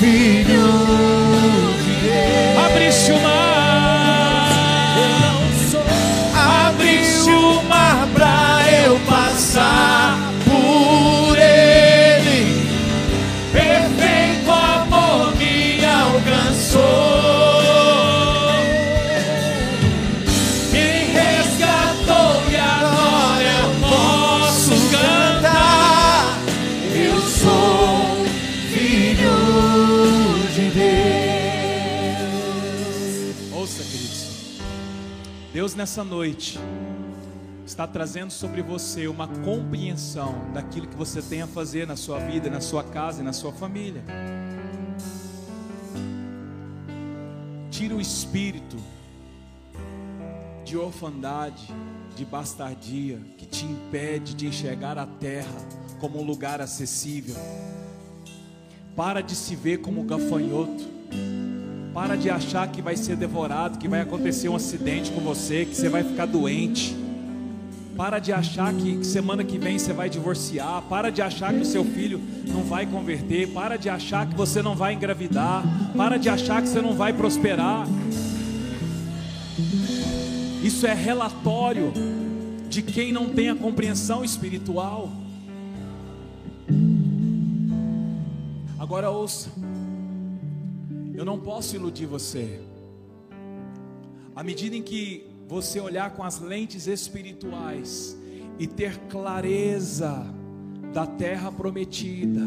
Nessa 35.81 36.05
noite 36.05 36.59
está 37.64 37.87
trazendo 37.87 38.31
sobre 38.31 38.61
você 38.61 39.09
uma 39.09 39.26
compreensão 39.26 40.53
daquilo 40.53 40.87
que 40.87 40.95
você 40.95 41.22
tem 41.22 41.41
a 41.41 41.47
fazer 41.47 41.87
na 41.87 41.97
sua 41.97 42.18
vida, 42.18 42.51
na 42.51 42.61
sua 42.61 42.85
casa 42.85 43.22
e 43.22 43.24
na 43.24 43.33
sua 43.33 43.51
família. 43.51 44.05
Tira 47.70 47.95
o 47.95 48.01
espírito 48.01 48.76
de 50.66 50.76
orfandade, 50.76 51.66
de 52.14 52.26
bastardia, 52.26 53.18
que 53.39 53.47
te 53.47 53.64
impede 53.64 54.35
de 54.35 54.49
enxergar 54.49 54.99
a 54.99 55.07
terra 55.07 55.66
como 55.99 56.20
um 56.20 56.26
lugar 56.26 56.61
acessível. 56.61 57.37
Para 58.95 59.22
de 59.22 59.35
se 59.35 59.57
ver 59.57 59.78
como 59.78 60.05
gafanhoto. 60.05 60.85
Para 61.93 62.16
de 62.16 62.30
achar 62.30 62.68
que 62.68 62.80
vai 62.80 62.97
ser 62.97 63.16
devorado, 63.16 63.78
que 63.78 63.88
vai 63.88 64.01
acontecer 64.01 64.49
um 64.49 64.55
acidente 64.55 65.11
com 65.11 65.20
você, 65.20 65.64
que 65.64 65.74
você 65.74 65.88
vai 65.88 66.05
ficar 66.05 66.26
doente. 66.26 66.97
Para 67.97 68.20
de 68.20 68.32
achar 68.32 68.72
que, 68.72 69.05
semana 69.05 69.43
que 69.43 69.59
vem 69.59 69.78
você 69.78 69.93
vai 69.93 70.09
divorciar. 70.09 70.82
Para 70.82 71.11
de 71.11 71.20
achar 71.20 71.53
que 71.53 71.61
o 71.61 71.64
seu 71.64 71.84
filho 71.84 72.20
não 72.47 72.62
vai 72.62 72.86
converter. 72.86 73.49
Para 73.49 73.76
de 73.76 73.88
achar 73.88 74.26
que 74.26 74.36
você 74.36 74.62
não 74.62 74.76
vai 74.76 74.95
engravidar. 74.95 75.64
Para 75.97 76.16
de 76.16 76.28
achar 76.28 76.62
que 76.62 76.68
você 76.68 76.80
não 76.80 76.95
vai 76.95 77.12
prosperar. 77.12 77.86
Isso 80.62 80.86
é 80.86 80.95
relatório 80.95 81.93
de 82.68 82.82
quem 82.82 83.12
não 83.12 83.28
tem 83.30 83.51
a 83.51 83.57
compreensão 83.57 84.24
espiritual. 84.24 85.11
Agora 88.78 89.11
ouça. 89.11 89.51
Eu 91.21 91.27
não 91.27 91.39
posso 91.39 91.77
iludir 91.77 92.07
você. 92.07 92.62
À 94.35 94.43
medida 94.43 94.75
em 94.75 94.81
que 94.83 95.27
você 95.47 95.79
olhar 95.79 96.12
com 96.12 96.23
as 96.23 96.41
lentes 96.41 96.87
espirituais 96.87 98.16
e 98.59 98.66
ter 98.66 98.97
clareza 99.01 100.25
da 100.95 101.07
terra 101.07 101.53
prometida, 101.53 102.41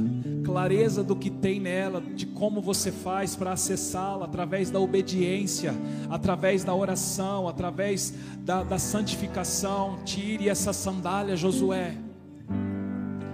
clareza 0.44 1.04
do 1.04 1.16
que 1.16 1.30
tem 1.30 1.60
nela, 1.60 2.02
de 2.02 2.26
como 2.26 2.64
você 2.64 2.92
faz 2.92 3.36
para 3.36 3.52
acessá-la, 3.52 4.26
através 4.26 4.72
da 4.72 4.80
obediência, 4.80 5.72
através 6.10 6.64
da 6.64 6.74
oração, 6.74 7.48
através 7.48 8.12
da, 8.40 8.64
da 8.64 8.80
santificação. 8.80 10.00
Tire 10.04 10.50
essa 10.50 10.74
sandália, 10.74 11.36
Josué, 11.36 11.96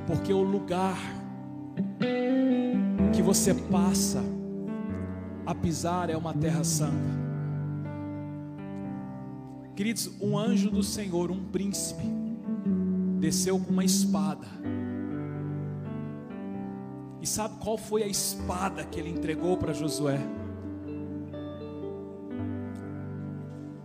porque 0.06 0.34
o 0.34 0.44
lugar 0.44 0.98
que 3.14 3.22
você 3.22 3.54
passa 3.54 4.22
a 5.50 5.56
pisar 5.56 6.12
é 6.12 6.16
uma 6.16 6.32
terra 6.32 6.64
santa. 6.64 6.93
Queridos, 9.76 10.12
um 10.22 10.38
anjo 10.38 10.70
do 10.70 10.84
Senhor, 10.84 11.32
um 11.32 11.43
príncipe, 11.43 12.04
desceu 13.20 13.60
com 13.60 13.72
uma 13.72 13.84
espada. 13.84 14.45
E 17.20 17.26
sabe 17.26 17.56
qual 17.60 17.80
foi 17.80 18.04
a 18.04 18.08
espada 18.08 18.84
que 18.84 19.00
ele 19.00 19.10
entregou 19.10 19.58
para 19.58 19.74
Josué? 19.74 20.20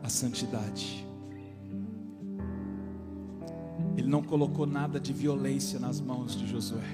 A 0.02 0.08
santidade. 0.10 1.08
Ele 3.96 4.06
não 4.06 4.22
colocou 4.22 4.66
nada 4.66 5.00
de 5.00 5.14
violência 5.14 5.80
nas 5.80 5.98
mãos 5.98 6.36
de 6.36 6.46
Josué. 6.46 6.84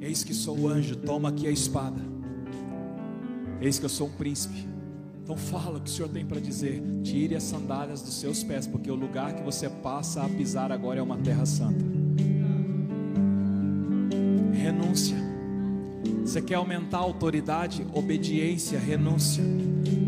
Eis 0.00 0.24
que 0.24 0.32
sou 0.32 0.60
o 0.60 0.66
anjo, 0.66 0.96
toma 0.96 1.28
aqui 1.28 1.46
a 1.46 1.50
espada. 1.50 2.15
Eis 3.60 3.78
que 3.78 3.84
eu 3.84 3.88
sou 3.88 4.08
um 4.08 4.12
príncipe. 4.12 4.66
Então 5.22 5.36
fala 5.36 5.78
o 5.78 5.80
que 5.80 5.90
o 5.90 5.92
Senhor 5.92 6.08
tem 6.08 6.24
para 6.24 6.40
dizer. 6.40 6.82
Tire 7.02 7.34
as 7.34 7.42
sandálias 7.42 8.00
dos 8.00 8.14
seus 8.14 8.44
pés, 8.44 8.66
porque 8.66 8.90
o 8.90 8.94
lugar 8.94 9.34
que 9.34 9.42
você 9.42 9.68
passa 9.68 10.22
a 10.22 10.28
pisar 10.28 10.70
agora 10.70 11.00
é 11.00 11.02
uma 11.02 11.16
terra 11.16 11.44
santa. 11.44 11.84
Renúncia. 14.52 15.16
Você 16.22 16.40
quer 16.40 16.54
aumentar 16.54 16.98
a 16.98 17.00
autoridade? 17.00 17.84
Obediência, 17.92 18.78
renúncia. 18.78 19.42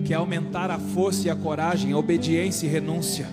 Quer 0.04 0.14
aumentar 0.14 0.70
a 0.70 0.78
força 0.78 1.26
e 1.26 1.30
a 1.30 1.36
coragem? 1.36 1.94
Obediência 1.94 2.66
e 2.66 2.70
renúncia. 2.70 3.28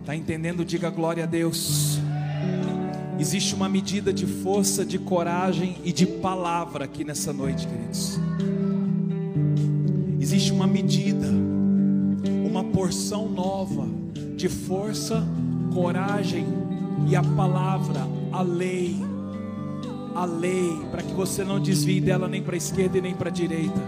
Está 0.00 0.14
entendendo? 0.14 0.64
Diga 0.64 0.90
glória 0.90 1.24
a 1.24 1.26
Deus. 1.26 1.98
Existe 3.18 3.54
uma 3.54 3.68
medida 3.68 4.12
de 4.12 4.26
força, 4.26 4.84
de 4.84 4.98
coragem 4.98 5.78
e 5.84 5.92
de 5.92 6.06
palavra 6.06 6.84
aqui 6.84 7.04
nessa 7.04 7.32
noite, 7.32 7.66
queridos. 7.66 8.18
Existe 10.34 10.52
uma 10.52 10.66
medida, 10.66 11.28
uma 12.44 12.64
porção 12.64 13.28
nova 13.28 13.86
de 14.34 14.48
força, 14.48 15.24
coragem 15.72 16.44
e 17.06 17.14
a 17.14 17.22
palavra, 17.22 18.00
a 18.32 18.42
lei, 18.42 18.96
a 20.12 20.24
lei, 20.24 20.76
para 20.90 21.04
que 21.04 21.12
você 21.12 21.44
não 21.44 21.60
desvie 21.60 22.00
dela 22.00 22.26
nem 22.26 22.42
para 22.42 22.54
a 22.54 22.56
esquerda 22.56 22.98
e 22.98 23.00
nem 23.00 23.14
para 23.14 23.28
a 23.28 23.32
direita. 23.32 23.80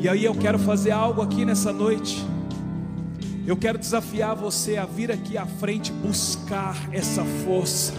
E 0.00 0.08
aí 0.08 0.24
eu 0.24 0.34
quero 0.34 0.58
fazer 0.58 0.90
algo 0.90 1.22
aqui 1.22 1.44
nessa 1.44 1.72
noite. 1.72 2.26
Eu 3.46 3.56
quero 3.56 3.78
desafiar 3.78 4.34
você 4.34 4.76
a 4.76 4.84
vir 4.84 5.12
aqui 5.12 5.38
à 5.38 5.46
frente 5.46 5.92
buscar 5.92 6.76
essa 6.90 7.24
força. 7.44 7.92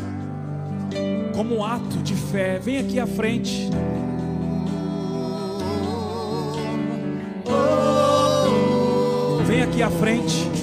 Como 1.33 1.59
um 1.59 1.63
ato 1.63 1.95
de 1.99 2.13
fé, 2.13 2.59
vem 2.59 2.77
aqui 2.77 2.99
à 2.99 3.07
frente. 3.07 3.69
Vem 9.49 9.63
aqui 9.63 9.81
à 9.81 9.89
frente. 9.89 10.58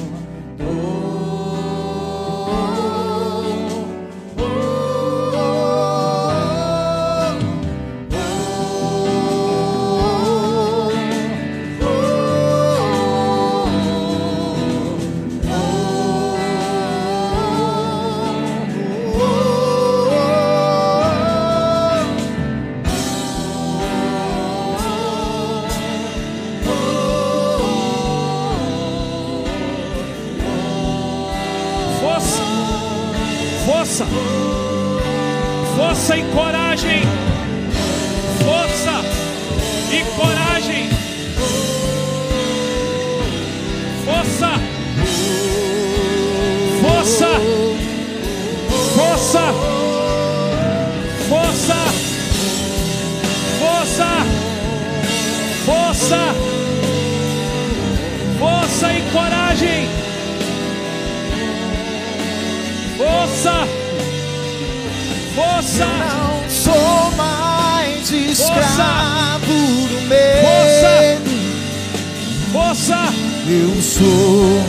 Eu 73.49 73.81
sou 73.81 74.61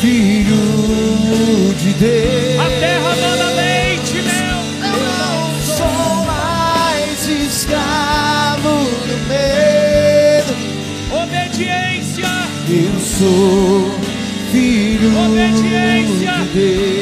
filho 0.00 0.54
de 1.78 1.92
Deus. 1.94 2.60
A 2.60 2.68
terra 2.80 3.14
manda 3.16 3.50
leite, 3.54 4.14
meu! 4.22 4.58
Eu 4.86 5.00
não 5.18 5.60
sou 5.62 6.24
mais 6.26 7.26
escravo 7.26 8.84
do 9.06 9.16
medo. 9.28 10.54
Obediência! 11.22 12.28
Eu 12.68 13.00
sou 13.00 13.90
filho 14.52 15.10
Obediência. 15.18 16.32
de 16.32 16.44
Deus. 16.52 17.01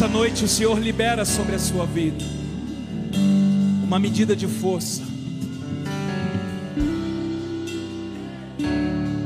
Nessa 0.00 0.14
noite 0.14 0.44
o 0.46 0.48
Senhor 0.48 0.78
libera 0.78 1.26
sobre 1.26 1.56
a 1.56 1.58
sua 1.58 1.84
vida 1.84 2.24
uma 3.84 3.98
medida 3.98 4.34
de 4.34 4.46
força 4.46 5.02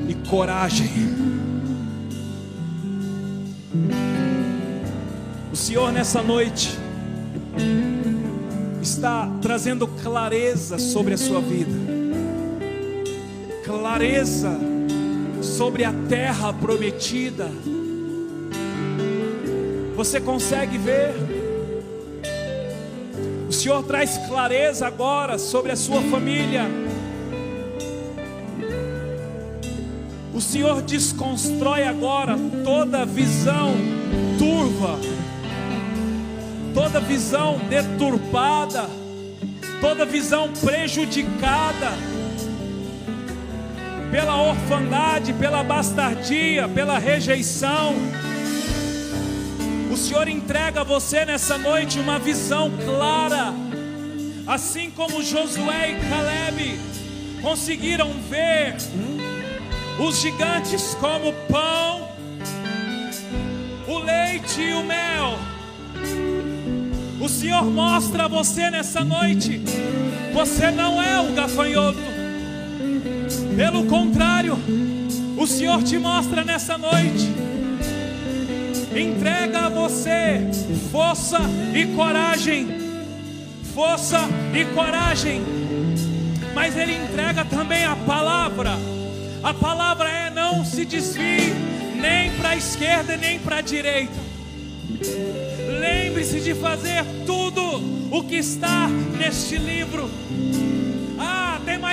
e 0.08 0.14
coragem. 0.28 0.90
O 5.52 5.54
Senhor 5.54 5.92
nessa 5.92 6.20
noite 6.24 6.76
está 8.82 9.30
trazendo 9.40 9.86
clareza 9.86 10.76
sobre 10.80 11.14
a 11.14 11.16
sua 11.16 11.40
vida, 11.40 11.70
clareza 13.64 14.58
sobre 15.40 15.84
a 15.84 15.92
terra 16.08 16.52
prometida. 16.52 17.48
Você 19.96 20.20
consegue 20.20 20.76
ver? 20.76 21.14
O 23.48 23.52
Senhor 23.52 23.82
traz 23.84 24.18
clareza 24.26 24.86
agora 24.86 25.38
sobre 25.38 25.70
a 25.70 25.76
sua 25.76 26.02
família. 26.02 26.64
O 30.34 30.40
Senhor 30.40 30.82
desconstrói 30.82 31.84
agora 31.84 32.36
toda 32.64 33.06
visão 33.06 33.72
turva, 34.36 34.98
toda 36.74 36.98
visão 36.98 37.58
deturpada, 37.68 38.90
toda 39.80 40.04
visão 40.04 40.52
prejudicada 40.52 41.92
pela 44.10 44.42
orfandade, 44.42 45.32
pela 45.34 45.62
bastardia, 45.62 46.68
pela 46.68 46.98
rejeição. 46.98 47.94
O 49.94 49.96
Senhor 49.96 50.26
entrega 50.26 50.80
a 50.80 50.84
você 50.84 51.24
nessa 51.24 51.56
noite 51.56 52.00
uma 52.00 52.18
visão 52.18 52.68
clara, 52.84 53.54
assim 54.44 54.90
como 54.90 55.22
Josué 55.22 55.92
e 55.92 56.08
Caleb 56.08 56.80
conseguiram 57.40 58.10
ver 58.28 58.74
os 60.04 60.20
gigantes 60.20 60.96
como 60.96 61.32
pão, 61.48 62.08
o 63.86 63.98
leite 64.00 64.62
e 64.62 64.74
o 64.74 64.82
mel. 64.82 65.38
O 67.20 67.28
Senhor 67.28 67.64
mostra 67.64 68.24
a 68.24 68.28
você 68.28 68.70
nessa 68.70 69.04
noite: 69.04 69.62
você 70.32 70.72
não 70.72 71.00
é 71.00 71.20
o 71.20 71.32
gafanhoto, 71.34 72.02
pelo 73.56 73.86
contrário, 73.86 74.58
o 75.38 75.46
Senhor 75.46 75.84
te 75.84 75.96
mostra 75.98 76.44
nessa 76.44 76.76
noite 76.76 77.43
entrega 79.00 79.66
a 79.66 79.68
você 79.68 80.40
força 80.90 81.38
e 81.74 81.86
coragem, 81.94 82.68
força 83.74 84.20
e 84.54 84.64
coragem, 84.74 85.42
mas 86.54 86.76
Ele 86.76 86.94
entrega 86.96 87.44
também 87.44 87.84
a 87.84 87.96
palavra. 87.96 88.72
A 89.42 89.52
palavra 89.52 90.08
é 90.08 90.30
não 90.30 90.64
se 90.64 90.84
desvie 90.84 91.52
nem 92.00 92.30
para 92.36 92.50
a 92.50 92.56
esquerda 92.56 93.16
nem 93.16 93.38
para 93.38 93.56
a 93.56 93.60
direita. 93.60 94.24
Lembre-se 95.80 96.40
de 96.40 96.54
fazer 96.54 97.04
tudo 97.26 97.62
o 98.10 98.22
que 98.22 98.36
está 98.36 98.88
neste 99.18 99.56
livro. 99.56 100.10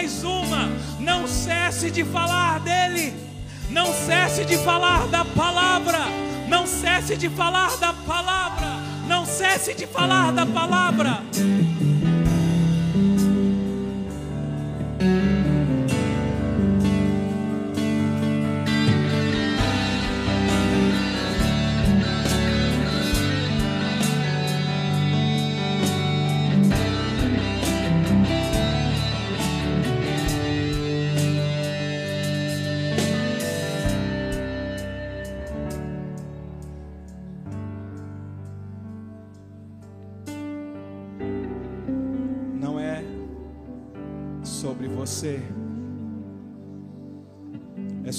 mais 0.02 0.24
uma. 0.24 0.68
Não 1.00 1.28
cesse 1.28 1.92
de 1.92 2.04
falar 2.04 2.60
dele. 2.62 3.14
Não 3.70 3.94
cesse 3.94 4.44
de 4.46 4.58
falar 4.58 5.06
da 5.08 5.24
palavra. 5.24 6.00
Não 6.52 6.68
cesse 6.68 7.16
de 7.16 7.30
falar 7.30 7.78
da 7.78 7.94
palavra. 7.94 8.68
Não 9.08 9.26
cesse 9.26 9.74
de 9.74 9.88
falar 9.88 10.34
da 10.34 10.46
palavra. 10.46 11.22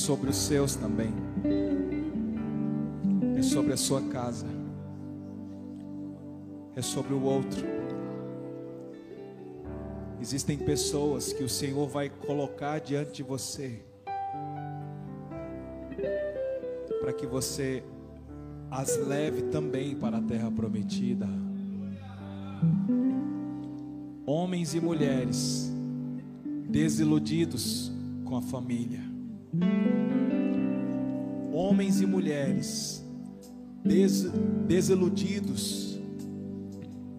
Sobre 0.03 0.31
os 0.31 0.37
seus 0.37 0.75
também, 0.75 1.15
é 3.37 3.43
sobre 3.43 3.73
a 3.73 3.77
sua 3.77 4.03
casa, 4.03 4.49
é 6.75 6.83
sobre 6.83 7.15
o 7.15 7.23
outro. 7.23 7.65
Existem 10.21 10.59
pessoas 10.59 11.33
que 11.33 11.45
o 11.45 11.49
Senhor 11.49 11.87
vai 11.87 12.11
colocar 12.11 12.81
diante 12.81 13.13
de 13.13 13.23
você, 13.23 13.81
para 17.01 17.13
que 17.13 17.25
você 17.25 17.85
as 18.73 18.97
leve 19.07 19.43
também 19.43 19.95
para 19.95 20.19
a 20.19 20.23
terra 20.23 20.51
prometida. 20.51 21.29
Homens 24.27 24.75
e 24.75 24.81
mulheres 24.81 25.73
desiludidos 26.69 27.93
com 28.25 28.37
a 28.37 28.43
família. 28.43 29.12
Homens 31.53 32.01
e 32.01 32.07
mulheres 32.07 33.05
des- 33.85 34.31
desiludidos 34.67 36.01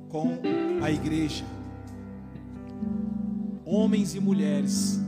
com 0.09 0.39
a 0.81 0.89
igreja. 0.89 1.45
Homens 3.65 4.15
e 4.15 4.19
mulheres 4.19 4.99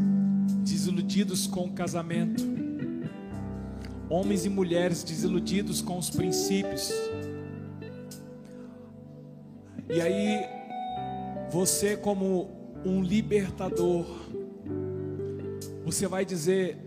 desiludidos 0.63 1.47
com 1.47 1.65
o 1.65 1.71
casamento. 1.71 2.43
Homens 4.09 4.45
e 4.45 4.49
mulheres 4.49 5.03
desiludidos 5.03 5.81
com 5.81 5.97
os 5.97 6.11
princípios. 6.11 6.91
E 9.89 9.99
aí, 9.99 10.45
você, 11.51 11.97
como 11.97 12.49
um 12.85 13.01
libertador, 13.01 14.05
você 15.83 16.07
vai 16.07 16.23
dizer: 16.23 16.77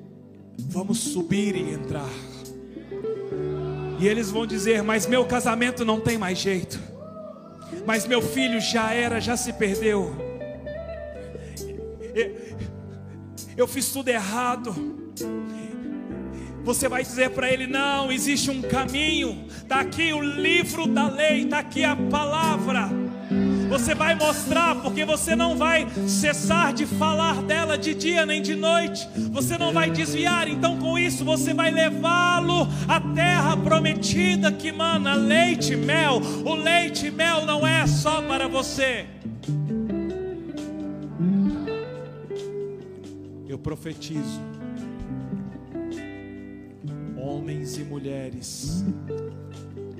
Vamos 0.59 0.98
subir 0.98 1.54
e 1.54 1.72
entrar. 1.72 2.11
E 3.98 4.06
eles 4.06 4.30
vão 4.30 4.46
dizer: 4.46 4.82
Mas 4.82 5.06
meu 5.06 5.24
casamento 5.24 5.84
não 5.84 6.00
tem 6.00 6.18
mais 6.18 6.38
jeito. 6.38 6.78
Mas 7.86 8.06
meu 8.06 8.20
filho 8.20 8.61
já 8.61 8.92
era, 8.92 9.20
já 9.20 9.36
se 9.36 9.52
perdeu. 9.52 10.14
Eu 13.56 13.66
fiz 13.66 13.90
tudo 13.90 14.09
errado. 14.09 14.74
Você 16.64 16.88
vai 16.88 17.02
dizer 17.02 17.30
para 17.30 17.50
ele: 17.50 17.66
Não, 17.66 18.12
existe 18.12 18.50
um 18.50 18.62
caminho. 18.62 19.46
Está 19.48 19.80
aqui 19.80 20.12
o 20.12 20.20
livro 20.20 20.86
da 20.86 21.09
lei, 21.09 21.44
está 21.44 21.59
aqui 21.59 21.82
a 21.84 21.96
palavra. 21.96 22.88
Você 23.68 23.94
vai 23.94 24.14
mostrar, 24.14 24.76
porque 24.76 25.04
você 25.04 25.36
não 25.36 25.56
vai 25.56 25.86
cessar 26.06 26.72
de 26.72 26.86
falar 26.86 27.42
dela 27.42 27.76
de 27.76 27.94
dia 27.94 28.24
nem 28.24 28.40
de 28.40 28.54
noite. 28.54 29.08
Você 29.30 29.58
não 29.58 29.72
vai 29.72 29.90
desviar, 29.90 30.48
então 30.48 30.78
com 30.78 30.98
isso 30.98 31.24
você 31.24 31.52
vai 31.52 31.70
levá-lo 31.70 32.66
à 32.88 33.00
terra 33.14 33.56
prometida 33.56 34.50
que 34.50 34.72
mana 34.72 35.14
leite 35.14 35.74
e 35.74 35.76
mel. 35.76 36.20
O 36.44 36.54
leite 36.54 37.06
e 37.06 37.10
mel 37.10 37.44
não 37.44 37.66
é 37.66 37.86
só 37.86 38.22
para 38.22 38.48
você. 38.48 39.06
Eu 43.48 43.58
profetizo. 43.58 44.40
Homens 47.16 47.76
e 47.76 47.82
mulheres, 47.82 48.84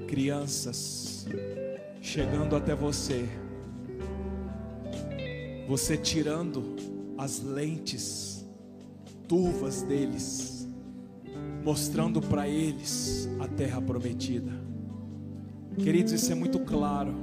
crianças, 0.06 1.26
chegando 2.00 2.56
até 2.56 2.74
você, 2.74 3.28
você 5.68 5.98
tirando 5.98 6.76
as 7.18 7.42
lentes 7.42 8.42
turvas 9.28 9.82
deles, 9.82 10.66
mostrando 11.62 12.22
para 12.22 12.48
eles 12.48 13.28
a 13.38 13.46
terra 13.46 13.78
prometida. 13.78 14.50
Queridos, 15.76 16.14
isso 16.14 16.32
é 16.32 16.34
muito 16.34 16.58
claro. 16.60 17.14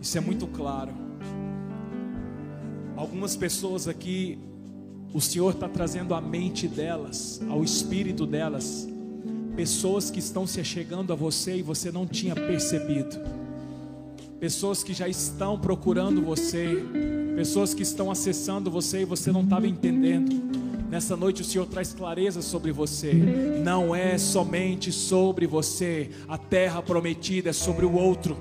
Isso 0.00 0.16
é 0.16 0.22
muito 0.22 0.46
claro. 0.46 0.92
Algumas 2.96 3.36
pessoas 3.36 3.86
aqui, 3.86 4.38
o 5.12 5.20
Senhor 5.20 5.52
está 5.52 5.68
trazendo 5.68 6.14
à 6.14 6.22
mente 6.22 6.66
delas, 6.66 7.42
ao 7.50 7.62
espírito 7.62 8.26
delas, 8.26 8.88
pessoas 9.54 10.10
que 10.10 10.18
estão 10.18 10.46
se 10.46 10.64
chegando 10.64 11.12
a 11.12 11.16
você 11.16 11.58
e 11.58 11.62
você 11.62 11.92
não 11.92 12.06
tinha 12.06 12.34
percebido 12.34 13.44
pessoas 14.44 14.82
que 14.82 14.92
já 14.92 15.08
estão 15.08 15.58
procurando 15.58 16.20
você, 16.20 16.84
pessoas 17.34 17.74
que 17.74 17.82
estão 17.82 18.10
acessando 18.10 18.70
você 18.70 19.02
e 19.02 19.04
você 19.04 19.30
não 19.32 19.42
estava 19.42 19.66
entendendo. 19.66 20.54
Nessa 20.88 21.16
noite 21.16 21.42
o 21.42 21.44
Senhor 21.44 21.66
traz 21.66 21.92
clareza 21.92 22.40
sobre 22.40 22.70
você. 22.70 23.12
Não 23.64 23.94
é 23.94 24.16
somente 24.16 24.92
sobre 24.92 25.46
você, 25.46 26.10
a 26.28 26.38
terra 26.38 26.80
prometida 26.80 27.50
é 27.50 27.52
sobre 27.52 27.84
o 27.84 27.92
outro. 27.94 28.36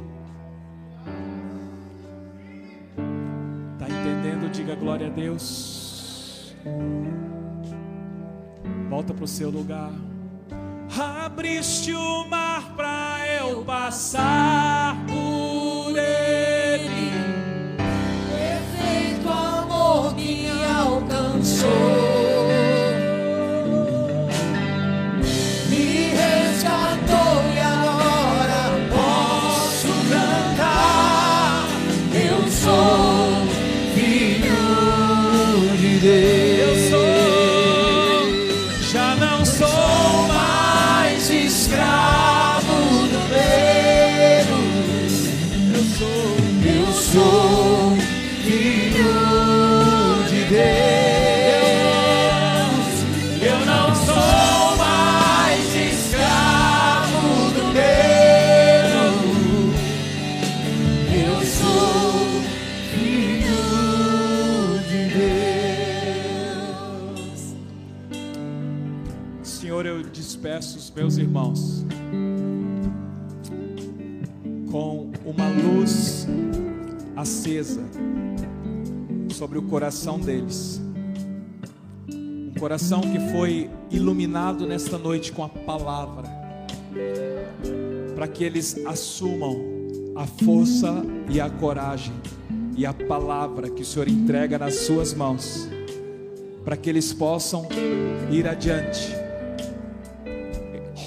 Tá 3.80 3.88
entendendo? 3.90 4.52
Diga 4.52 4.76
glória 4.76 5.08
a 5.08 5.10
Deus. 5.10 6.54
Volta 8.90 9.14
para 9.14 9.26
o 9.26 9.28
seu 9.28 9.50
lugar. 9.50 9.92
Abriste 10.96 11.92
o 11.94 12.28
mar 12.30 12.76
para 12.76 13.26
eu 13.42 13.64
passar 13.66 14.96
por 15.08 15.98
ele. 15.98 17.33
Alcançou, 21.44 22.13
irmãos 71.34 71.84
com 74.70 75.10
uma 75.26 75.50
luz 75.50 76.28
acesa 77.16 77.82
sobre 79.32 79.58
o 79.58 79.64
coração 79.64 80.20
deles. 80.20 80.80
Um 82.08 82.54
coração 82.60 83.02
que 83.02 83.20
foi 83.32 83.68
iluminado 83.90 84.68
nesta 84.68 85.00
noite 85.00 85.32
com 85.32 85.44
a 85.44 85.50
palavra, 85.50 86.30
para 88.14 88.28
que 88.28 88.44
eles 88.44 88.80
assumam 88.86 89.58
a 90.16 90.28
força 90.28 91.04
e 91.32 91.42
a 91.42 91.50
coragem 91.50 92.14
e 92.78 92.86
a 92.86 92.94
palavra 92.94 93.72
que 93.72 93.82
o 93.82 93.86
Senhor 93.86 94.08
entrega 94.08 94.60
nas 94.60 94.76
suas 94.76 95.16
mãos 95.16 95.68
para 96.64 96.78
que 96.78 96.92
eles 96.92 97.12
possam 97.12 97.68
ir 98.32 98.48
adiante, 98.48 99.23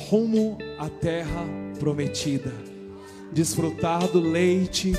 rumo 0.09 0.57
à 0.79 0.89
terra 0.89 1.45
prometida, 1.79 2.53
desfrutar 3.33 4.07
do 4.09 4.21
leite 4.21 4.93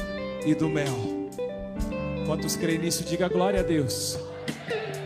e 0.46 0.54
do 0.54 0.68
mel. 0.68 1.30
Quantos 2.26 2.58
creem 2.58 2.80
nisso, 2.80 3.04
diga 3.06 3.30
glória 3.30 3.62
a 3.62 3.64
Deus. 3.64 4.20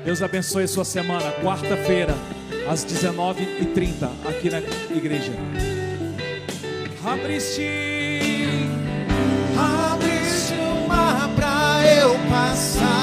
Deus 0.03 0.21
abençoe 0.23 0.67
sua 0.67 0.83
semana, 0.83 1.31
quarta-feira, 1.43 2.15
às 2.67 2.83
19h30, 2.83 4.09
aqui 4.27 4.49
na 4.49 4.59
igreja. 4.95 5.33
Abre-se, 7.05 7.67
abre-se 9.55 10.53
o 10.53 10.87
mar 10.87 11.29
para 11.35 11.85
eu 11.93 12.13
passar. 12.29 13.00